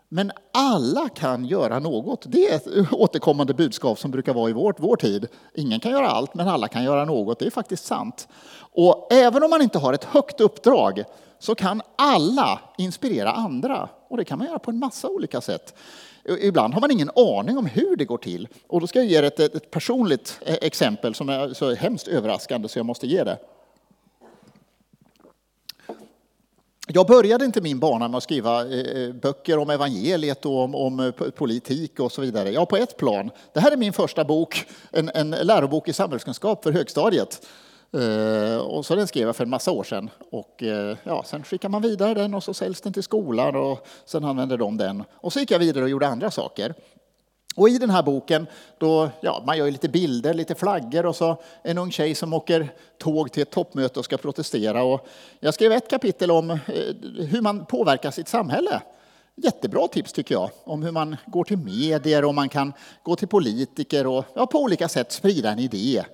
Men 0.08 0.32
alla 0.52 1.08
kan 1.08 1.44
göra 1.44 1.78
något. 1.78 2.24
Det 2.28 2.52
är 2.52 2.56
ett 2.56 2.92
återkommande 2.92 3.54
budskap 3.54 3.98
som 3.98 4.10
brukar 4.10 4.34
vara 4.34 4.50
i 4.50 4.52
vår, 4.52 4.74
vår 4.78 4.96
tid. 4.96 5.26
Ingen 5.54 5.80
kan 5.80 5.92
göra 5.92 6.08
allt, 6.08 6.34
men 6.34 6.48
alla 6.48 6.68
kan 6.68 6.84
göra 6.84 7.04
något. 7.04 7.38
Det 7.38 7.46
är 7.46 7.50
faktiskt 7.50 7.84
sant. 7.84 8.28
Och 8.58 9.12
även 9.12 9.42
om 9.42 9.50
man 9.50 9.62
inte 9.62 9.78
har 9.78 9.92
ett 9.92 10.04
högt 10.04 10.40
uppdrag 10.40 11.04
så 11.38 11.54
kan 11.54 11.82
alla 11.96 12.60
inspirera 12.78 13.32
andra. 13.32 13.88
Och 14.08 14.16
det 14.16 14.24
kan 14.24 14.38
man 14.38 14.46
göra 14.46 14.58
på 14.58 14.70
en 14.70 14.78
massa 14.78 15.08
olika 15.08 15.40
sätt. 15.40 15.74
Ibland 16.24 16.74
har 16.74 16.80
man 16.80 16.90
ingen 16.90 17.10
aning 17.16 17.58
om 17.58 17.66
hur 17.66 17.96
det 17.96 18.04
går 18.04 18.18
till. 18.18 18.48
Och 18.66 18.80
då 18.80 18.86
ska 18.86 18.98
jag 18.98 19.06
ge 19.06 19.18
er 19.18 19.22
ett, 19.22 19.40
ett 19.40 19.70
personligt 19.70 20.40
e- 20.46 20.58
exempel 20.62 21.14
som 21.14 21.28
är 21.28 21.54
så 21.54 21.74
hemskt 21.74 22.08
överraskande 22.08 22.68
så 22.68 22.78
jag 22.78 22.86
måste 22.86 23.06
ge 23.06 23.24
det. 23.24 23.38
Jag 26.88 27.06
började 27.06 27.44
inte 27.44 27.60
min 27.60 27.78
bana 27.78 28.08
med 28.08 28.18
att 28.18 28.22
skriva 28.22 28.66
eh, 28.66 29.02
eh, 29.02 29.12
böcker 29.12 29.58
om 29.58 29.70
evangeliet 29.70 30.46
och 30.46 30.62
om, 30.62 30.74
om, 30.74 31.00
eh, 31.00 31.10
politik 31.12 32.00
och 32.00 32.12
så 32.12 32.20
vidare. 32.20 32.50
Ja, 32.50 32.66
på 32.66 32.76
ett 32.76 32.96
plan. 32.96 33.30
Det 33.52 33.60
här 33.60 33.72
är 33.72 33.76
min 33.76 33.92
första 33.92 34.24
bok, 34.24 34.66
en, 34.90 35.10
en 35.14 35.30
lärobok 35.30 35.88
i 35.88 35.92
samhällskunskap 35.92 36.64
för 36.64 36.72
högstadiet. 36.72 37.46
Eh, 37.92 38.56
och 38.56 38.86
så 38.86 38.94
den 38.94 39.06
skrev 39.06 39.26
jag 39.26 39.36
för 39.36 39.44
en 39.44 39.50
massa 39.50 39.70
år 39.70 39.84
sedan. 39.84 40.10
Och, 40.30 40.62
eh, 40.62 40.96
ja, 41.04 41.24
sen 41.26 41.42
skickar 41.44 41.68
man 41.68 41.82
vidare 41.82 42.14
den 42.14 42.34
och 42.34 42.42
så 42.42 42.54
säljs 42.54 42.80
den 42.80 42.92
till 42.92 43.02
skolan 43.02 43.56
och 43.56 43.86
sen 44.04 44.24
använder 44.24 44.56
de 44.56 44.76
den. 44.76 45.04
Och 45.14 45.32
så 45.32 45.40
gick 45.40 45.50
jag 45.50 45.58
vidare 45.58 45.84
och 45.84 45.90
gjorde 45.90 46.06
andra 46.06 46.30
saker. 46.30 46.74
Och 47.56 47.68
i 47.68 47.78
den 47.78 47.90
här 47.90 48.02
boken, 48.02 48.46
då, 48.78 49.10
ja, 49.20 49.42
man 49.46 49.58
gör 49.58 49.70
lite 49.70 49.88
bilder, 49.88 50.34
lite 50.34 50.54
flaggor 50.54 51.06
och 51.06 51.16
så 51.16 51.42
en 51.62 51.78
ung 51.78 51.90
tjej 51.90 52.14
som 52.14 52.32
åker 52.32 52.72
tåg 52.98 53.32
till 53.32 53.42
ett 53.42 53.50
toppmöte 53.50 53.98
och 53.98 54.04
ska 54.04 54.16
protestera. 54.16 54.82
Och 54.82 55.06
jag 55.40 55.54
skrev 55.54 55.72
ett 55.72 55.90
kapitel 55.90 56.30
om 56.30 56.50
eh, 56.50 56.58
hur 57.26 57.40
man 57.40 57.66
påverkar 57.66 58.10
sitt 58.10 58.28
samhälle. 58.28 58.82
Jättebra 59.36 59.88
tips 59.88 60.12
tycker 60.12 60.34
jag, 60.34 60.50
om 60.64 60.82
hur 60.82 60.92
man 60.92 61.16
går 61.26 61.44
till 61.44 61.58
medier 61.58 62.24
och 62.24 62.34
man 62.34 62.48
kan 62.48 62.72
gå 63.02 63.16
till 63.16 63.28
politiker 63.28 64.06
och 64.06 64.24
ja, 64.34 64.46
på 64.46 64.58
olika 64.58 64.88
sätt 64.88 65.12
sprida 65.12 65.50
en 65.50 65.58
idé. 65.58 66.04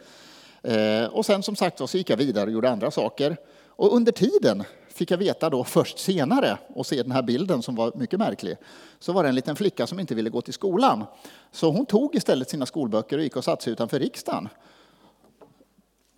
Eh, 0.63 1.05
och 1.05 1.27
sen 1.27 1.43
som 1.43 1.57
sagt 1.57 1.89
så 1.89 1.99
gick 1.99 2.11
jag 2.11 2.17
vidare 2.17 2.45
och 2.45 2.53
gjorde 2.53 2.71
andra 2.71 2.91
saker. 2.91 3.37
Och 3.67 3.97
under 3.97 4.13
tiden 4.13 4.65
fick 4.89 5.11
jag 5.11 5.19
veta 5.19 5.51
då 5.51 5.65
först 5.65 5.99
senare 5.99 6.59
och 6.75 6.87
se 6.87 7.03
den 7.03 7.13
här 7.13 7.23
bilden 7.23 7.63
som 7.63 7.75
var 7.75 7.93
mycket 7.95 8.19
märklig. 8.19 8.57
Så 8.99 9.13
var 9.13 9.23
det 9.23 9.29
en 9.29 9.35
liten 9.35 9.57
flicka 9.57 9.87
som 9.87 10.01
inte 10.01 10.15
ville 10.15 10.31
gå 10.31 10.41
till 10.41 10.55
skolan. 10.55 11.05
Så 11.53 11.71
hon 11.71 11.87
tog 11.87 12.15
istället 12.15 12.51
sina 12.51 12.67
skolböcker 12.67 13.19
och 13.19 13.25
gick 13.25 13.37
och 13.37 13.45
satte 13.45 13.65
sig 13.65 13.73
utanför 13.73 13.99
riksdagen. 13.99 14.49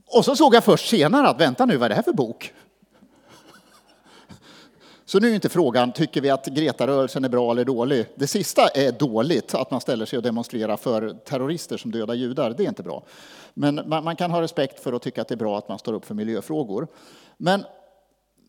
Och 0.07 0.25
så 0.25 0.37
såg 0.37 0.55
jag 0.55 0.65
först 0.65 0.89
senare 0.89 1.29
att 1.29 1.41
vänta 1.41 1.67
nu, 1.67 1.77
vad 1.77 1.85
är 1.85 1.89
det 1.89 1.95
här 1.95 2.03
för 2.03 2.13
bok? 2.13 2.53
Så 5.13 5.21
nu 5.21 5.31
är 5.31 5.35
inte 5.35 5.49
frågan, 5.49 5.93
tycker 5.93 6.21
vi 6.21 6.31
att 6.31 6.47
Greta-rörelsen 6.47 7.25
är 7.25 7.29
bra 7.29 7.51
eller 7.51 7.65
dålig? 7.65 8.07
Det 8.15 8.27
sista 8.27 8.69
är 8.69 8.93
dåligt, 8.93 9.55
att 9.55 9.71
man 9.71 9.81
ställer 9.81 10.07
sig 10.07 10.17
och 10.17 10.23
demonstrerar 10.23 10.77
för 10.77 11.17
terrorister 11.25 11.77
som 11.77 11.91
dödar 11.91 12.15
judar. 12.15 12.51
Det 12.51 12.65
är 12.65 12.69
inte 12.69 12.83
bra. 12.83 13.03
Men 13.55 13.81
man 13.89 14.17
kan 14.17 14.31
ha 14.31 14.43
respekt 14.43 14.81
för 14.81 14.93
att 14.93 15.03
tycka 15.03 15.23
att 15.23 15.29
det 15.29 15.35
är 15.35 15.37
bra 15.37 15.59
att 15.59 15.69
man 15.69 15.79
står 15.79 15.93
upp 15.93 16.05
för 16.05 16.15
miljöfrågor. 16.15 16.89
Men 17.37 17.65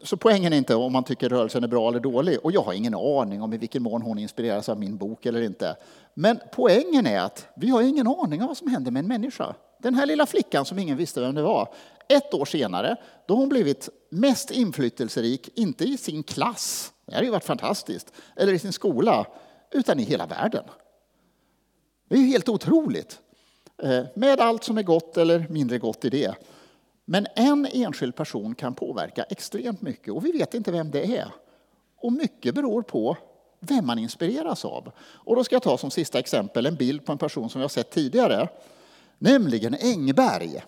så 0.03 0.18
poängen 0.18 0.53
är 0.53 0.57
inte 0.57 0.76
om 0.76 0.93
man 0.93 1.03
tycker 1.03 1.30
rörelsen 1.30 1.64
är 1.64 1.68
bra 1.68 1.89
eller 1.89 1.99
dålig. 1.99 2.38
Och 2.43 2.51
jag 2.51 2.61
har 2.61 2.74
ingen 2.74 2.95
aning 2.95 3.41
om 3.41 3.53
i 3.53 3.57
vilken 3.57 3.84
mån 3.84 4.01
hon 4.01 4.20
inspireras 4.20 4.70
av 4.70 4.80
min 4.80 4.97
bok 4.97 5.26
eller 5.26 5.41
inte. 5.41 5.76
Men 6.14 6.39
poängen 6.51 7.07
är 7.07 7.20
att 7.20 7.47
vi 7.55 7.70
har 7.70 7.82
ingen 7.82 8.07
aning 8.07 8.41
om 8.41 8.47
vad 8.47 8.57
som 8.57 8.68
händer 8.68 8.91
med 8.91 8.99
en 8.99 9.07
människa. 9.07 9.55
Den 9.84 9.96
här 9.96 10.06
lilla 10.06 10.26
flickan 10.26 10.66
som 10.66 10.80
ingen 10.80 10.98
visste 10.98 11.22
vem 11.22 11.36
det 11.36 11.42
var. 11.42 11.74
Ett 12.10 12.34
år 12.34 12.46
senare, 12.46 12.96
då 13.26 13.34
har 13.34 13.40
hon 13.40 13.50
blivit 13.50 13.90
mest 14.10 14.52
inflytelserik, 14.52 15.50
inte 15.56 15.84
i 15.84 15.98
sin 15.98 16.24
klass, 16.24 16.94
det 17.06 17.14
hade 17.14 17.26
ju 17.26 17.32
varit 17.32 17.44
fantastiskt, 17.44 18.14
eller 18.36 18.54
i 18.54 18.60
sin 18.60 18.74
skola, 18.74 19.28
utan 19.72 20.00
i 20.00 20.04
hela 20.04 20.26
världen. 20.26 20.64
Det 22.10 22.16
är 22.16 22.20
ju 22.20 22.28
helt 22.28 22.50
otroligt. 22.50 23.20
Eh, 23.84 24.04
med 24.16 24.40
allt 24.40 24.64
som 24.64 24.78
är 24.78 24.84
gott 24.84 25.18
eller 25.18 25.46
mindre 25.50 25.78
gott 25.78 26.06
i 26.06 26.10
det. 26.10 26.36
Men 27.06 27.28
en 27.36 27.68
enskild 27.72 28.16
person 28.16 28.56
kan 28.56 28.76
påverka 28.76 29.24
extremt 29.24 29.82
mycket 29.82 30.14
och 30.14 30.26
vi 30.26 30.32
vet 30.32 30.54
inte 30.54 30.72
vem 30.72 30.92
det 30.92 31.18
är. 31.18 31.32
Och 31.98 32.14
mycket 32.14 32.56
beror 32.56 32.82
på 32.82 33.18
vem 33.60 33.86
man 33.86 34.00
inspireras 34.00 34.66
av. 34.66 34.92
Och 35.00 35.36
då 35.36 35.44
ska 35.44 35.56
jag 35.56 35.64
ta 35.64 35.78
som 35.78 35.92
sista 35.92 36.20
exempel 36.20 36.66
en 36.66 36.76
bild 36.76 37.06
på 37.06 37.12
en 37.12 37.18
person 37.18 37.50
som 37.50 37.62
jag 37.62 37.64
har 37.64 37.70
sett 37.70 37.92
tidigare, 37.92 38.48
nämligen 39.24 39.76
Engberg. 39.80 40.63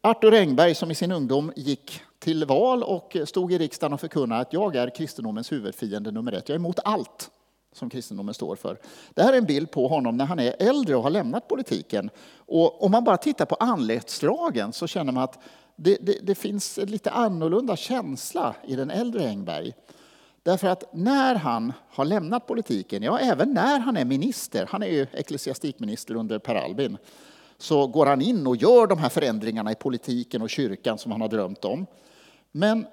Arthur 0.00 0.34
Engberg 0.34 0.74
som 0.74 0.90
i 0.90 0.94
sin 0.94 1.12
ungdom 1.12 1.52
gick 1.56 2.00
till 2.18 2.44
val 2.44 2.82
och 2.82 3.16
stod 3.24 3.52
i 3.52 3.58
riksdagen 3.58 3.92
och 3.92 4.00
förkunnade 4.00 4.40
att 4.40 4.52
jag 4.52 4.76
är 4.76 4.94
kristendomens 4.96 5.52
huvudfiende 5.52 6.10
nummer 6.10 6.32
ett. 6.32 6.48
Jag 6.48 6.54
är 6.54 6.58
emot 6.58 6.78
allt 6.84 7.30
som 7.72 7.90
kristendomen 7.90 8.34
står 8.34 8.56
för. 8.56 8.78
Det 9.14 9.22
här 9.22 9.32
är 9.32 9.38
en 9.38 9.44
bild 9.44 9.70
på 9.70 9.88
honom 9.88 10.16
när 10.16 10.24
han 10.24 10.38
är 10.38 10.54
äldre 10.58 10.96
och 10.96 11.02
har 11.02 11.10
lämnat 11.10 11.48
politiken. 11.48 12.10
Och 12.36 12.82
om 12.82 12.90
man 12.90 13.04
bara 13.04 13.16
tittar 13.16 13.46
på 13.46 13.54
anletsdragen 13.54 14.72
så 14.72 14.86
känner 14.86 15.12
man 15.12 15.24
att 15.24 15.38
det, 15.76 15.98
det, 16.00 16.18
det 16.22 16.34
finns 16.34 16.78
en 16.78 16.90
lite 16.90 17.10
annorlunda 17.10 17.76
känsla 17.76 18.54
i 18.66 18.76
den 18.76 18.90
äldre 18.90 19.28
Engberg. 19.28 19.74
Därför 20.46 20.68
att 20.68 20.84
när 20.92 21.34
han 21.34 21.72
har 21.88 22.04
lämnat 22.04 22.46
politiken, 22.46 23.02
ja 23.02 23.18
även 23.18 23.54
när 23.54 23.78
han 23.78 23.96
är 23.96 24.04
minister, 24.04 24.66
han 24.70 24.82
är 24.82 24.86
ju 24.86 25.06
ecklesiastikminister 25.12 26.14
under 26.14 26.38
Per 26.38 26.54
Albin, 26.54 26.98
så 27.58 27.86
går 27.86 28.06
han 28.06 28.22
in 28.22 28.46
och 28.46 28.56
gör 28.56 28.86
de 28.86 28.98
här 28.98 29.08
förändringarna 29.08 29.72
i 29.72 29.74
politiken 29.74 30.42
och 30.42 30.50
kyrkan 30.50 30.98
som 30.98 31.12
han 31.12 31.20
har 31.20 31.28
drömt 31.28 31.64
om. 31.64 31.86
Men 32.52 32.86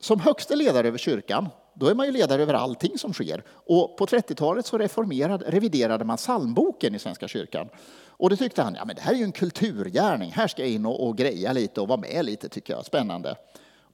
som 0.00 0.20
högste 0.20 0.56
ledare 0.56 0.88
över 0.88 0.98
kyrkan, 0.98 1.48
då 1.74 1.86
är 1.86 1.94
man 1.94 2.06
ju 2.06 2.12
ledare 2.12 2.42
över 2.42 2.54
allting 2.54 2.98
som 2.98 3.12
sker. 3.12 3.42
Och 3.50 3.96
på 3.98 4.06
30-talet 4.06 4.66
så 4.66 4.78
reformerade, 4.78 5.44
reviderade 5.50 6.04
man 6.04 6.16
psalmboken 6.16 6.94
i 6.94 6.98
Svenska 6.98 7.28
kyrkan. 7.28 7.68
Och 8.06 8.30
det 8.30 8.36
tyckte 8.36 8.62
han, 8.62 8.74
ja 8.74 8.84
men 8.84 8.96
det 8.96 9.02
här 9.02 9.12
är 9.12 9.16
ju 9.16 9.24
en 9.24 9.32
kulturgärning, 9.32 10.32
här 10.32 10.48
ska 10.48 10.62
jag 10.62 10.70
in 10.70 10.86
och, 10.86 11.08
och 11.08 11.16
greja 11.16 11.52
lite 11.52 11.80
och 11.80 11.88
vara 11.88 12.00
med 12.00 12.24
lite 12.24 12.48
tycker 12.48 12.72
jag, 12.72 12.86
spännande. 12.86 13.36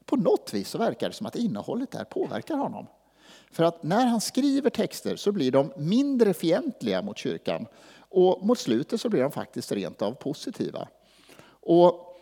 På 0.07 0.17
något 0.17 0.55
vis 0.55 0.69
så 0.69 0.79
verkar 0.79 1.09
det 1.09 1.15
som 1.15 1.27
att 1.27 1.37
innehållet 1.37 1.91
där 1.91 2.05
påverkar 2.05 2.57
honom. 2.57 2.87
För 3.51 3.65
att 3.65 3.83
när 3.83 4.07
han 4.07 4.21
skriver 4.21 4.71
texter 4.71 5.17
så 5.17 5.33
blir 5.33 5.53
de 5.53 5.73
mindre 5.77 6.35
fientliga 6.35 7.03
mot 7.03 7.19
kyrkan 7.19 7.67
och 7.99 8.47
mot 8.47 8.59
slutet 8.59 9.01
så 9.01 9.09
blir 9.09 9.23
de 9.23 9.33
faktiskt 9.33 9.73
rent 9.73 10.03
av 10.03 10.13
positiva. 10.13 10.89
Och 11.47 12.21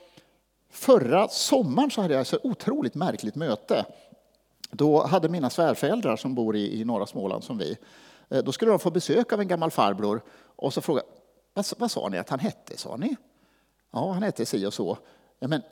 förra 0.70 1.28
sommaren 1.28 1.90
så 1.90 2.02
hade 2.02 2.14
jag 2.14 2.20
ett 2.20 2.44
otroligt 2.44 2.94
märkligt 2.94 3.34
möte. 3.34 3.84
Då 4.70 5.02
hade 5.06 5.28
mina 5.28 5.50
svärföräldrar 5.50 6.16
som 6.16 6.34
bor 6.34 6.56
i, 6.56 6.80
i 6.80 6.84
norra 6.84 7.06
Småland 7.06 7.44
som 7.44 7.58
vi, 7.58 7.76
eh, 8.28 8.44
då 8.44 8.52
skulle 8.52 8.70
de 8.70 8.78
få 8.78 8.90
besök 8.90 9.32
av 9.32 9.40
en 9.40 9.48
gammal 9.48 9.70
farbror 9.70 10.22
och 10.56 10.74
så 10.74 10.80
frågade 10.80 11.06
vad, 11.54 11.66
vad 11.78 11.90
sa 11.90 12.08
ni 12.08 12.18
att 12.18 12.28
han 12.28 12.38
hette? 12.38 12.76
sa 12.76 12.96
ni? 12.96 13.16
Ja, 13.90 14.12
han 14.12 14.22
hette 14.22 14.46
si 14.46 14.66
och 14.66 14.74
så. 14.74 14.98
Ja, 15.38 15.48
men 15.48 15.62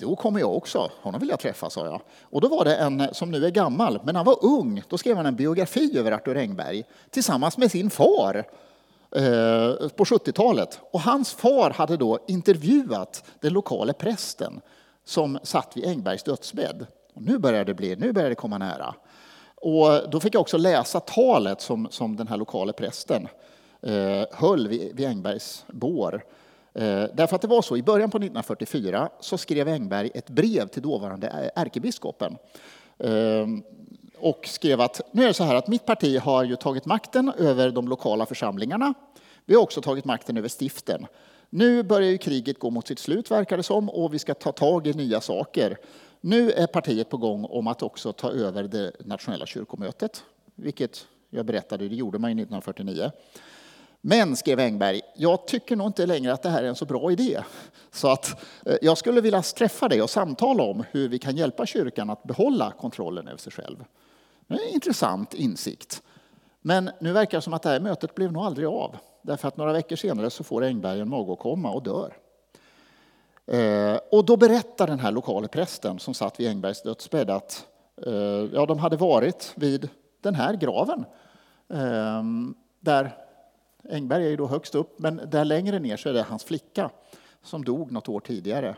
då 0.00 0.16
kommer 0.16 0.40
jag 0.40 0.56
också, 0.56 0.90
honom 1.02 1.20
vill 1.20 1.28
jag 1.28 1.40
träffa, 1.40 1.70
sa 1.70 1.86
jag. 1.86 2.00
Och 2.22 2.40
då 2.40 2.48
var 2.48 2.64
det 2.64 2.76
en 2.76 3.08
som 3.12 3.30
nu 3.30 3.46
är 3.46 3.50
gammal, 3.50 4.00
men 4.04 4.16
han 4.16 4.24
var 4.24 4.44
ung. 4.44 4.82
Då 4.88 4.98
skrev 4.98 5.16
han 5.16 5.26
en 5.26 5.36
biografi 5.36 5.98
över 5.98 6.12
Arthur 6.12 6.36
Engberg 6.36 6.84
tillsammans 7.10 7.58
med 7.58 7.70
sin 7.70 7.90
far 7.90 8.36
eh, 9.16 9.88
på 9.88 10.04
70-talet. 10.04 10.80
Och 10.92 11.00
hans 11.00 11.32
far 11.32 11.70
hade 11.70 11.96
då 11.96 12.18
intervjuat 12.28 13.24
den 13.40 13.52
lokala 13.52 13.92
prästen 13.92 14.60
som 15.04 15.38
satt 15.42 15.76
vid 15.76 15.84
Engbergs 15.84 16.22
dödsbädd. 16.22 16.86
Och 17.14 17.22
nu 17.22 17.38
börjar 17.38 17.64
det 17.64 17.74
bli, 17.74 17.96
nu 17.96 18.12
började 18.12 18.30
det 18.30 18.34
komma 18.34 18.58
nära. 18.58 18.94
Och 19.54 20.10
då 20.10 20.20
fick 20.20 20.34
jag 20.34 20.40
också 20.40 20.58
läsa 20.58 21.00
talet 21.00 21.60
som, 21.60 21.88
som 21.90 22.16
den 22.16 22.28
här 22.28 22.36
lokala 22.36 22.72
prästen 22.72 23.28
eh, 23.82 24.22
höll 24.32 24.68
vid, 24.68 24.96
vid 24.96 25.06
Engbergs 25.06 25.64
bår. 25.68 26.24
Eh, 26.76 27.04
därför 27.14 27.36
att 27.36 27.42
det 27.42 27.48
var 27.48 27.62
så, 27.62 27.76
i 27.76 27.82
början 27.82 28.10
på 28.10 28.18
1944 28.18 29.08
så 29.20 29.38
skrev 29.38 29.68
Engberg 29.68 30.10
ett 30.14 30.30
brev 30.30 30.68
till 30.68 30.82
dåvarande 30.82 31.50
ärkebiskopen 31.54 32.36
ehm, 32.98 33.62
och 34.18 34.46
skrev 34.46 34.80
att 34.80 35.00
nu 35.12 35.22
är 35.22 35.26
det 35.26 35.34
så 35.34 35.44
här 35.44 35.54
att 35.54 35.68
mitt 35.68 35.86
parti 35.86 36.18
har 36.18 36.44
ju 36.44 36.56
tagit 36.56 36.86
makten 36.86 37.32
över 37.38 37.70
de 37.70 37.88
lokala 37.88 38.26
församlingarna. 38.26 38.94
Vi 39.44 39.54
har 39.54 39.62
också 39.62 39.80
tagit 39.80 40.04
makten 40.04 40.36
över 40.36 40.48
stiften. 40.48 41.06
Nu 41.50 41.82
börjar 41.82 42.10
ju 42.10 42.18
kriget 42.18 42.58
gå 42.58 42.70
mot 42.70 42.86
sitt 42.86 42.98
slut 42.98 43.30
verkar 43.30 43.56
det 43.56 43.62
som 43.62 43.90
och 43.90 44.14
vi 44.14 44.18
ska 44.18 44.34
ta 44.34 44.52
tag 44.52 44.86
i 44.86 44.92
nya 44.92 45.20
saker. 45.20 45.78
Nu 46.20 46.50
är 46.50 46.66
partiet 46.66 47.10
på 47.10 47.16
gång 47.16 47.44
om 47.44 47.66
att 47.66 47.82
också 47.82 48.12
ta 48.12 48.30
över 48.30 48.62
det 48.62 48.92
nationella 49.06 49.46
kyrkomötet, 49.46 50.24
vilket 50.54 51.06
jag 51.30 51.46
berättade, 51.46 51.88
det 51.88 51.94
gjorde 51.94 52.18
man 52.18 52.30
1949. 52.30 53.10
Men, 54.08 54.36
skrev 54.36 54.60
Engberg, 54.60 55.00
jag 55.14 55.46
tycker 55.46 55.76
nog 55.76 55.86
inte 55.86 56.06
längre 56.06 56.32
att 56.32 56.42
det 56.42 56.48
här 56.48 56.62
är 56.62 56.68
en 56.68 56.74
så 56.74 56.84
bra 56.84 57.12
idé. 57.12 57.40
Så 57.90 58.08
att 58.08 58.44
eh, 58.66 58.76
jag 58.82 58.98
skulle 58.98 59.20
vilja 59.20 59.42
träffa 59.42 59.88
dig 59.88 60.02
och 60.02 60.10
samtala 60.10 60.62
om 60.62 60.84
hur 60.90 61.08
vi 61.08 61.18
kan 61.18 61.36
hjälpa 61.36 61.66
kyrkan 61.66 62.10
att 62.10 62.22
behålla 62.22 62.72
kontrollen 62.80 63.28
över 63.28 63.38
sig 63.38 63.52
själv. 63.52 63.84
Det 64.46 64.54
är 64.54 64.68
en 64.68 64.74
intressant 64.74 65.34
insikt. 65.34 66.02
Men 66.62 66.90
nu 67.00 67.12
verkar 67.12 67.38
det 67.38 67.42
som 67.42 67.54
att 67.54 67.62
det 67.62 67.68
här 67.68 67.80
mötet 67.80 68.14
blev 68.14 68.32
nog 68.32 68.42
aldrig 68.42 68.68
av. 68.68 68.96
Därför 69.22 69.48
att 69.48 69.56
några 69.56 69.72
veckor 69.72 69.96
senare 69.96 70.30
så 70.30 70.44
får 70.44 70.64
Engberg 70.64 71.00
en 71.00 71.08
magåkomma 71.08 71.70
och 71.70 71.82
dör. 71.82 72.16
Eh, 73.46 73.98
och 74.10 74.24
då 74.24 74.36
berättar 74.36 74.86
den 74.86 75.00
här 75.00 75.12
lokala 75.12 75.48
prästen 75.48 75.98
som 75.98 76.14
satt 76.14 76.40
vid 76.40 76.48
Engbergs 76.48 76.82
dödsbädd 76.82 77.30
att 77.30 77.66
eh, 78.06 78.12
ja, 78.52 78.66
de 78.66 78.78
hade 78.78 78.96
varit 78.96 79.52
vid 79.56 79.88
den 80.20 80.34
här 80.34 80.54
graven 80.54 81.04
där 82.80 83.25
Engberg 83.90 84.24
är 84.24 84.30
ju 84.30 84.36
då 84.36 84.46
högst 84.46 84.74
upp, 84.74 84.98
men 84.98 85.20
där 85.26 85.44
längre 85.44 85.78
ner 85.78 85.96
så 85.96 86.08
är 86.08 86.12
det 86.12 86.22
hans 86.22 86.44
flicka 86.44 86.90
som 87.42 87.64
dog 87.64 87.92
något 87.92 88.08
år 88.08 88.20
tidigare. 88.20 88.76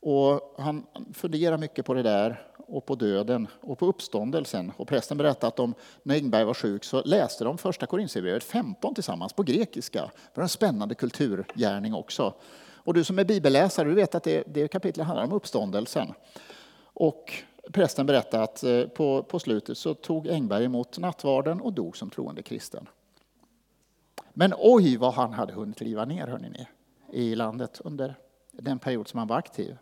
Och 0.00 0.54
han 0.58 0.86
funderar 1.14 1.58
mycket 1.58 1.86
på 1.86 1.94
det 1.94 2.02
där 2.02 2.48
och 2.56 2.86
på 2.86 2.94
döden 2.94 3.48
och 3.60 3.78
på 3.78 3.86
uppståndelsen. 3.86 4.72
Och 4.76 4.88
prästen 4.88 5.18
berättade 5.18 5.46
att 5.46 5.56
de, 5.56 5.74
när 6.02 6.14
Engberg 6.14 6.44
var 6.44 6.54
sjuk 6.54 6.84
så 6.84 7.02
läste 7.04 7.44
de 7.44 7.58
första 7.58 7.86
Korinthierbrevet 7.86 8.44
15 8.44 8.94
tillsammans 8.94 9.32
på 9.32 9.42
grekiska. 9.42 10.00
Det 10.00 10.34
var 10.34 10.42
en 10.42 10.48
spännande 10.48 10.94
kulturgärning 10.94 11.94
också. 11.94 12.34
Och 12.60 12.94
du 12.94 13.04
som 13.04 13.18
är 13.18 13.24
bibelläsare, 13.24 13.88
du 13.88 13.94
vet 13.94 14.14
att 14.14 14.22
det, 14.22 14.44
det 14.46 14.68
kapitlet 14.68 15.06
handlar 15.06 15.24
om 15.24 15.32
uppståndelsen. 15.32 16.12
Och 16.82 17.32
prästen 17.72 18.06
berättade 18.06 18.42
att 18.42 18.64
eh, 18.64 18.82
på, 18.82 19.22
på 19.22 19.38
slutet 19.38 19.78
så 19.78 19.94
tog 19.94 20.28
Engberg 20.28 20.64
emot 20.64 20.98
nattvarden 20.98 21.60
och 21.60 21.72
dog 21.72 21.96
som 21.96 22.10
troende 22.10 22.42
kristen. 22.42 22.86
Men 24.34 24.54
oj 24.58 24.96
vad 24.96 25.14
han 25.14 25.32
hade 25.32 25.52
hunnit 25.52 25.82
riva 25.82 26.04
ner 26.04 26.38
ni, 26.38 26.66
i 27.12 27.34
landet 27.34 27.80
under 27.84 28.14
den 28.52 28.78
period 28.78 29.08
som 29.08 29.18
han 29.18 29.28
var 29.28 29.36
aktiv. 29.36 29.76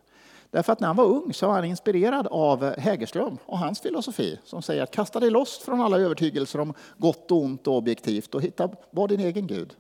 Därför 0.51 0.73
att 0.73 0.81
när 0.81 0.87
han 0.87 0.97
var 0.97 1.05
ung 1.05 1.33
så 1.35 1.47
var 1.47 1.55
han 1.55 1.65
inspirerad 1.65 2.27
av 2.27 2.79
Hägerström 2.79 3.39
och 3.47 3.59
hans 3.59 3.81
filosofi 3.81 4.39
som 4.45 4.63
säger 4.63 4.83
att 4.83 4.91
kasta 4.91 5.21
dig 5.21 5.31
loss 5.31 5.59
från 5.59 5.81
alla 5.81 5.99
övertygelser 5.99 6.61
om 6.61 6.75
gott 6.97 7.31
och 7.31 7.39
ont 7.39 7.67
och 7.67 7.77
objektivt 7.77 8.35
och 8.35 8.43
hitta, 8.43 8.69
var 8.91 9.09
din 9.09 9.21
egen 9.21 9.47
Gud. 9.47 9.77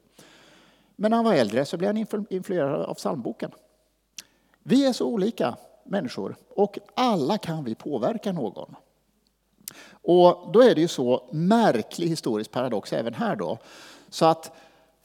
Men 0.96 1.10
när 1.10 1.16
han 1.16 1.24
var 1.24 1.34
äldre 1.34 1.64
så 1.64 1.76
blev 1.76 1.88
han 1.88 2.06
influerad 2.30 2.82
av 2.82 2.94
psalmboken. 2.94 3.50
Vi 4.62 4.86
är 4.86 4.92
så 4.92 5.06
olika 5.06 5.56
människor 5.84 6.36
och 6.48 6.78
alla 6.94 7.38
kan 7.38 7.64
vi 7.64 7.74
påverka 7.74 8.32
någon. 8.32 8.74
Och 9.90 10.50
då 10.52 10.62
är 10.62 10.74
det 10.74 10.80
ju 10.80 10.88
så 10.88 11.28
märklig 11.32 12.08
historisk 12.08 12.50
paradox 12.50 12.92
även 12.92 13.14
här 13.14 13.36
då. 13.36 13.58
Så 14.16 14.24
att 14.24 14.52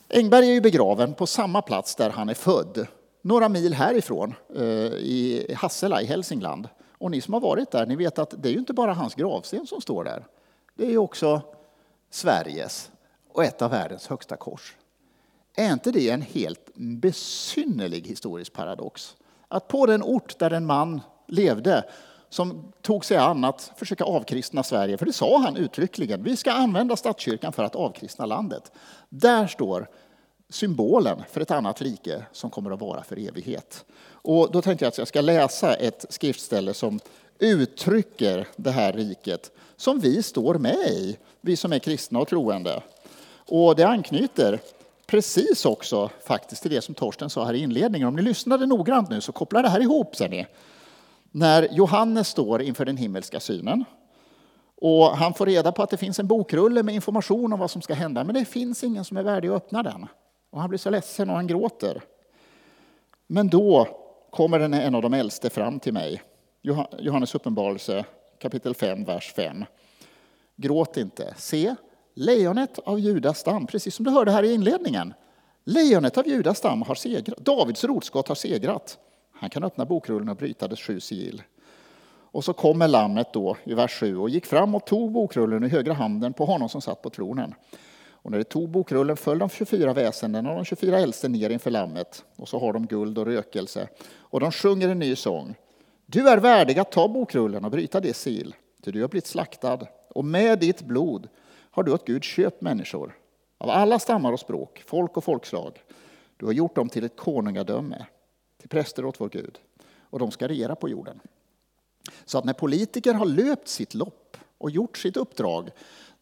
Engberg 0.10 0.50
är 0.50 0.54
ju 0.54 0.62
begraven 0.62 1.14
på 1.14 1.28
samma 1.28 1.62
plats 1.62 1.96
där 1.96 2.10
han 2.10 2.30
är 2.30 2.34
född, 2.34 2.88
några 3.22 3.50
mil 3.50 3.74
härifrån, 3.74 4.34
eh, 4.56 4.64
i 4.94 5.54
Hassela 5.58 6.02
i 6.02 6.06
Hälsingland. 6.06 6.70
Och 6.98 7.12
ni 7.12 7.22
som 7.22 7.34
har 7.34 7.42
varit 7.42 7.72
där, 7.72 7.86
ni 7.86 7.96
vet 7.96 8.20
att 8.20 8.34
det 8.38 8.50
är 8.50 8.54
ju 8.54 8.60
inte 8.60 8.74
bara 8.74 8.94
hans 8.94 9.16
gravsten 9.16 9.68
som 9.68 9.82
står 9.82 10.04
där. 10.04 10.26
Det 10.76 10.86
är 10.86 10.90
ju 10.90 10.98
också 10.98 11.42
Sveriges 12.10 12.92
och 13.34 13.44
ett 13.44 13.62
av 13.62 13.72
världens 13.72 14.08
högsta 14.08 14.36
kors. 14.36 14.76
Är 15.56 15.74
inte 15.74 15.92
det 15.92 16.10
en 16.10 16.22
helt 16.22 16.76
besynnerlig 16.76 18.08
historisk 18.08 18.54
paradox? 18.54 19.16
Att 19.48 19.68
på 19.68 19.86
den 19.86 20.04
ort 20.04 20.40
där 20.40 20.52
en 20.52 20.66
man 20.66 21.02
levde 21.28 21.84
som 22.32 22.72
tog 22.82 23.06
sig 23.06 23.18
an 23.18 23.44
att 23.44 23.72
försöka 23.76 24.04
avkristna 24.04 24.64
Sverige, 24.64 24.98
för 24.98 25.06
det 25.06 25.14
sa 25.14 25.40
han 25.40 25.58
uttryckligen, 25.58 26.24
vi 26.24 26.38
ska 26.38 26.52
använda 26.52 26.96
statskyrkan 26.96 27.54
för 27.54 27.64
att 27.64 27.76
avkristna 27.76 28.26
landet. 28.26 28.72
Där 29.10 29.48
står 29.48 29.88
symbolen 30.50 31.24
för 31.32 31.42
ett 31.42 31.52
annat 31.52 31.82
rike 31.82 32.26
som 32.32 32.50
kommer 32.50 32.72
att 32.72 32.80
vara 32.80 33.04
för 33.04 33.28
evighet. 33.28 33.86
Och 34.12 34.52
då 34.52 34.62
tänkte 34.62 34.86
jag 34.86 34.88
att 34.90 34.98
jag 34.98 35.08
ska 35.08 35.22
läsa 35.22 35.74
ett 35.74 36.06
skriftställe 36.10 36.74
som 36.74 37.00
uttrycker 37.40 38.48
det 38.56 38.72
här 38.72 38.94
riket 38.94 39.52
som 39.76 40.00
vi 40.00 40.24
står 40.24 40.56
med 40.56 40.88
i, 40.88 41.18
vi 41.42 41.56
som 41.56 41.74
är 41.74 41.80
kristna 41.80 42.20
och 42.20 42.28
troende. 42.28 42.84
Och 43.34 43.76
det 43.76 43.88
anknyter 43.88 44.60
precis 45.08 45.66
också 45.66 46.10
faktiskt 46.26 46.62
till 46.62 46.72
det 46.72 46.82
som 46.82 46.96
Torsten 46.96 47.30
sa 47.30 47.46
här 47.46 47.54
i 47.54 47.60
inledningen. 47.60 48.08
Om 48.08 48.16
ni 48.16 48.22
lyssnade 48.22 48.66
noggrant 48.66 49.10
nu 49.10 49.22
så 49.22 49.32
kopplar 49.32 49.64
det 49.64 49.70
här 49.70 49.82
ihop, 49.82 50.16
ser 50.16 50.30
ni. 50.30 50.46
När 51.32 51.68
Johannes 51.72 52.28
står 52.28 52.62
inför 52.62 52.86
den 52.86 52.98
himmelska 52.98 53.40
synen 53.40 53.86
och 54.76 55.06
han 55.06 55.34
får 55.34 55.46
reda 55.46 55.72
på 55.72 55.84
att 55.84 55.90
det 55.90 55.98
finns 55.98 56.20
en 56.20 56.28
bokrulle 56.28 56.84
med 56.84 56.96
information 56.96 57.54
om 57.54 57.60
vad 57.60 57.72
som 57.72 57.82
ska 57.82 57.94
hända, 57.94 58.24
men 58.24 58.36
det 58.36 58.46
finns 58.46 58.84
ingen 58.84 59.06
som 59.06 59.18
är 59.18 59.24
värdig 59.24 59.50
att 59.50 59.56
öppna 59.56 59.84
den. 59.84 60.08
Och 60.50 60.62
han 60.62 60.70
blir 60.70 60.80
så 60.80 60.90
ledsen 60.90 61.30
och 61.30 61.36
han 61.36 61.48
gråter. 61.48 62.02
Men 63.28 63.48
då 63.48 63.88
kommer 64.30 64.60
den 64.60 64.74
en 64.74 64.96
av 64.96 65.02
de 65.02 65.14
äldste 65.14 65.50
fram 65.50 65.80
till 65.80 65.94
mig. 65.94 66.22
Johannes 67.00 67.36
uppenbarelse 67.36 68.06
kapitel 68.40 68.76
5, 68.76 69.04
vers 69.04 69.34
5. 69.36 69.66
Gråt 70.56 70.98
inte. 70.98 71.34
Se, 71.38 71.76
lejonet 72.16 72.80
av 72.80 73.00
Judas 73.00 73.40
stam, 73.40 73.68
precis 73.68 73.96
som 73.96 74.06
du 74.06 74.12
hörde 74.12 74.32
här 74.32 74.44
i 74.44 74.54
inledningen. 74.54 75.14
Lejonet 75.64 76.18
av 76.18 76.28
Judas 76.28 76.58
stam 76.58 76.82
har 76.82 76.96
segrat. 76.96 77.38
Davids 77.38 77.84
rotskott 77.84 78.28
har 78.28 78.36
segrat. 78.36 78.98
Han 79.42 79.50
kan 79.50 79.64
öppna 79.64 79.86
bokrullen 79.86 80.30
och 80.30 80.36
bryta 80.36 80.68
dess 80.68 80.80
sju 80.80 81.00
sigill. 81.00 81.44
Och 82.32 82.44
så 82.44 82.54
kommer 82.54 82.88
lammet 82.88 83.34
då 83.34 83.58
i 83.64 83.74
vers 83.74 84.00
7 84.00 84.18
och 84.18 84.30
gick 84.30 84.46
fram 84.46 84.76
och 84.76 84.86
tog 84.86 85.12
bokrullen 85.12 85.64
i 85.64 85.68
högra 85.68 85.94
handen 85.94 86.34
på 86.34 86.46
honom 86.46 86.70
som 86.70 86.82
satt 86.82 87.02
på 87.02 87.10
tronen. 87.10 87.54
Och 88.12 88.32
när 88.32 88.38
det 88.38 88.44
tog 88.44 88.70
bokrullen 88.70 89.18
föll 89.18 89.40
de 89.40 89.50
24 89.50 89.94
väsenden 89.94 90.48
och 90.48 90.56
de 90.56 90.66
24 90.66 91.00
äldste 91.00 91.30
ner 91.30 91.50
inför 91.50 91.72
lammet. 91.72 92.26
Och 92.36 92.48
så 92.48 92.60
har 92.60 92.74
de 92.74 92.88
guld 92.88 93.18
och 93.18 93.26
rökelse. 93.26 93.88
Och 94.18 94.40
de 94.40 94.52
sjunger 94.52 94.90
en 94.90 95.00
ny 95.00 95.16
sång. 95.16 95.56
Du 96.06 96.30
är 96.30 96.38
värdig 96.38 96.80
att 96.80 96.92
ta 96.92 97.08
bokrullen 97.08 97.66
och 97.66 97.72
bryta 97.72 98.00
det 98.00 98.14
sil, 98.24 98.50
ty 98.84 98.92
du 98.92 99.02
har 99.02 99.08
blivit 99.08 99.28
slaktad. 99.28 99.80
Och 100.10 100.26
med 100.26 100.60
ditt 100.60 100.82
blod 100.82 101.30
har 101.72 101.84
du 101.84 101.92
åt 101.92 102.08
Gud 102.08 102.24
köpt 102.24 102.62
människor 102.62 103.18
av 103.58 103.70
alla 103.70 104.00
stammar 104.00 104.32
och 104.32 104.40
språk, 104.40 104.84
folk 104.86 105.18
och 105.18 105.24
folkslag. 105.24 105.84
Du 106.38 106.46
har 106.46 106.54
gjort 106.54 106.76
dem 106.76 106.90
till 106.90 107.04
ett 107.04 107.18
konungadöme, 107.18 108.06
till 108.62 108.70
präster 108.70 109.06
åt 109.06 109.22
vår 109.22 109.30
Gud. 109.30 109.60
Och 110.00 110.20
de 110.20 110.32
ska 110.32 110.48
regera 110.48 110.76
på 110.76 110.90
jorden. 110.90 111.20
Så 112.26 112.38
att 112.38 112.46
när 112.46 112.54
politiker 112.54 113.14
har 113.14 113.26
löpt 113.26 113.68
sitt 113.68 113.94
lopp 113.94 114.38
och 114.58 114.72
gjort 114.72 114.98
sitt 114.98 115.18
uppdrag, 115.18 115.70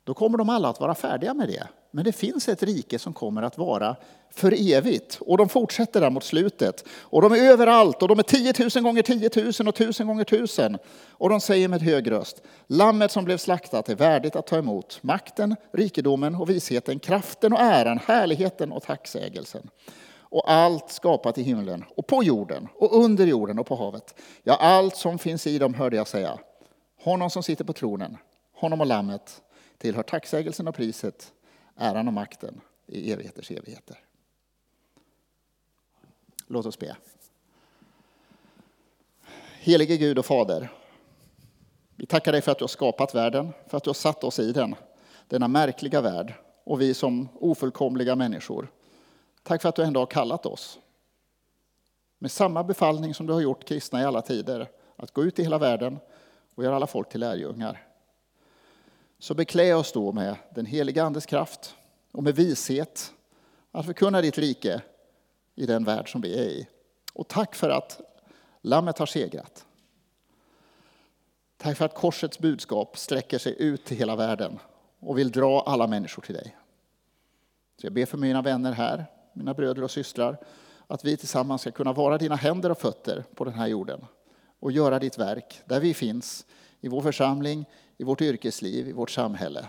då 0.03 0.13
kommer 0.13 0.37
de 0.37 0.49
alla 0.49 0.69
att 0.69 0.79
vara 0.79 0.95
färdiga 0.95 1.33
med 1.33 1.47
det. 1.47 1.67
Men 1.91 2.05
det 2.05 2.11
finns 2.11 2.49
ett 2.49 2.63
rike 2.63 2.99
som 2.99 3.13
kommer 3.13 3.41
att 3.41 3.57
vara 3.57 3.95
för 4.31 4.73
evigt. 4.73 5.17
Och 5.21 5.37
de 5.37 5.49
fortsätter 5.49 6.01
där 6.01 6.09
mot 6.09 6.23
slutet. 6.23 6.85
Och 6.99 7.21
de 7.21 7.31
är 7.31 7.51
överallt 7.51 8.01
och 8.01 8.07
de 8.07 8.19
är 8.19 8.23
10 8.23 8.53
000 8.75 8.83
gånger 8.83 9.01
10 9.01 9.29
000 9.35 9.67
och 9.67 9.81
1000 9.81 10.07
gånger 10.07 10.21
1000. 10.21 10.77
Och 11.09 11.29
de 11.29 11.41
säger 11.41 11.67
med 11.67 11.81
hög 11.81 12.11
röst, 12.11 12.41
Lammet 12.67 13.11
som 13.11 13.25
blev 13.25 13.37
slaktat 13.37 13.89
är 13.89 13.95
värdigt 13.95 14.35
att 14.35 14.47
ta 14.47 14.57
emot 14.57 14.99
makten, 15.01 15.55
rikedomen 15.71 16.35
och 16.35 16.49
visheten, 16.49 16.99
kraften 16.99 17.53
och 17.53 17.59
äran, 17.59 17.99
härligheten 18.05 18.71
och 18.71 18.83
tacksägelsen. 18.83 19.69
Och 20.29 20.51
allt 20.51 20.91
skapat 20.91 21.37
i 21.37 21.43
himlen 21.43 21.85
och 21.95 22.07
på 22.07 22.23
jorden 22.23 22.67
och 22.75 23.03
under 23.03 23.27
jorden 23.27 23.59
och 23.59 23.67
på 23.67 23.75
havet. 23.75 24.21
Ja, 24.43 24.55
allt 24.55 24.95
som 24.95 25.19
finns 25.19 25.47
i 25.47 25.59
dem 25.59 25.73
hörde 25.73 25.95
jag 25.95 26.07
säga. 26.07 26.39
Honom 27.01 27.29
som 27.29 27.43
sitter 27.43 27.63
på 27.63 27.73
tronen, 27.73 28.17
honom 28.53 28.81
och 28.81 28.87
lammet 28.87 29.41
tillhör 29.77 30.03
tacksägelsen 30.03 30.67
och 30.67 30.75
priset 30.75 31.33
äran 31.75 32.07
och 32.07 32.13
makten 32.13 32.61
i 32.87 33.11
evigheters 33.11 33.51
evigheter. 33.51 33.99
Låt 36.47 36.65
oss 36.65 36.79
be. 36.79 36.95
Helige 39.59 39.97
Gud 39.97 40.19
och 40.19 40.25
Fader, 40.25 40.71
vi 41.95 42.05
tackar 42.05 42.31
dig 42.31 42.41
för 42.41 42.51
att 42.51 42.57
du 42.57 42.63
har 42.63 42.67
skapat 42.67 43.15
världen, 43.15 43.53
för 43.67 43.77
att 43.77 43.83
du 43.83 43.89
har 43.89 43.93
satt 43.93 44.23
oss 44.23 44.39
i 44.39 44.51
den, 44.51 44.75
denna 45.27 45.47
märkliga 45.47 46.01
värld, 46.01 46.33
och 46.63 46.81
vi 46.81 46.93
som 46.93 47.29
ofullkomliga 47.39 48.15
människor. 48.15 48.71
Tack 49.43 49.61
för 49.61 49.69
att 49.69 49.75
du 49.75 49.83
ändå 49.83 49.99
har 49.99 50.07
kallat 50.07 50.45
oss. 50.45 50.79
Med 52.19 52.31
samma 52.31 52.63
befallning 52.63 53.13
som 53.13 53.27
du 53.27 53.33
har 53.33 53.41
gjort 53.41 53.65
kristna 53.65 54.01
i 54.01 54.05
alla 54.05 54.21
tider, 54.21 54.69
att 54.95 55.11
gå 55.11 55.23
ut 55.23 55.39
i 55.39 55.43
hela 55.43 55.57
världen 55.57 55.99
och 56.55 56.63
göra 56.63 56.75
alla 56.75 56.87
folk 56.87 57.09
till 57.09 57.19
lärjungar. 57.19 57.87
Så 59.19 59.33
beklä 59.33 59.73
oss 59.73 59.91
då 59.91 60.11
med 60.11 60.35
den 60.55 60.65
heliga 60.65 61.03
Andes 61.03 61.25
kraft 61.25 61.75
och 62.11 62.23
med 62.23 62.35
vishet 62.35 63.13
att 63.71 63.85
förkunna 63.85 64.21
ditt 64.21 64.37
rike 64.37 64.81
i 65.55 65.65
den 65.65 65.83
värld 65.83 66.11
som 66.11 66.21
vi 66.21 66.39
är 66.39 66.49
i. 66.49 66.67
Och 67.13 67.27
tack 67.27 67.55
för 67.55 67.69
att 67.69 68.01
Lammet 68.61 68.97
har 68.97 69.05
segrat. 69.05 69.65
Tack 71.57 71.77
för 71.77 71.85
att 71.85 71.95
korsets 71.95 72.39
budskap 72.39 72.97
sträcker 72.97 73.37
sig 73.37 73.55
ut 73.59 73.85
till 73.85 73.97
hela 73.97 74.15
världen 74.15 74.59
och 74.99 75.17
vill 75.17 75.31
dra 75.31 75.61
alla 75.61 75.87
människor 75.87 76.21
till 76.21 76.35
dig. 76.35 76.57
Så 77.77 77.85
jag 77.85 77.93
ber 77.93 78.05
för 78.05 78.17
mina 78.17 78.41
vänner 78.41 78.71
här, 78.71 79.05
mina 79.39 79.53
bröder 79.53 79.83
och 79.83 79.91
systrar, 79.91 80.37
att 80.87 81.05
vi 81.05 81.17
tillsammans 81.17 81.61
ska 81.61 81.71
kunna 81.71 81.93
vara 81.93 82.17
dina 82.17 82.35
händer 82.35 82.69
och 82.69 82.77
fötter 82.77 83.23
på 83.35 83.45
den 83.45 83.53
här 83.53 83.67
jorden 83.67 84.05
och 84.59 84.71
göra 84.71 84.99
ditt 84.99 85.17
verk 85.17 85.61
där 85.65 85.79
vi 85.79 85.93
finns, 85.93 86.45
i 86.81 86.87
vår 86.87 87.01
församling, 87.01 87.65
i 87.97 88.03
vårt 88.03 88.21
yrkesliv, 88.21 88.87
i 88.87 88.91
vårt 88.91 89.09
samhälle. 89.09 89.67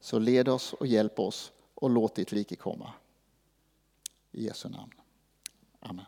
Så 0.00 0.18
led 0.18 0.48
oss 0.48 0.72
och 0.72 0.86
hjälp 0.86 1.18
oss 1.18 1.52
och 1.74 1.90
låt 1.90 2.14
ditt 2.14 2.32
rike 2.32 2.56
komma. 2.56 2.92
I 4.32 4.44
Jesu 4.44 4.68
namn. 4.68 4.92
Amen. 5.80 6.04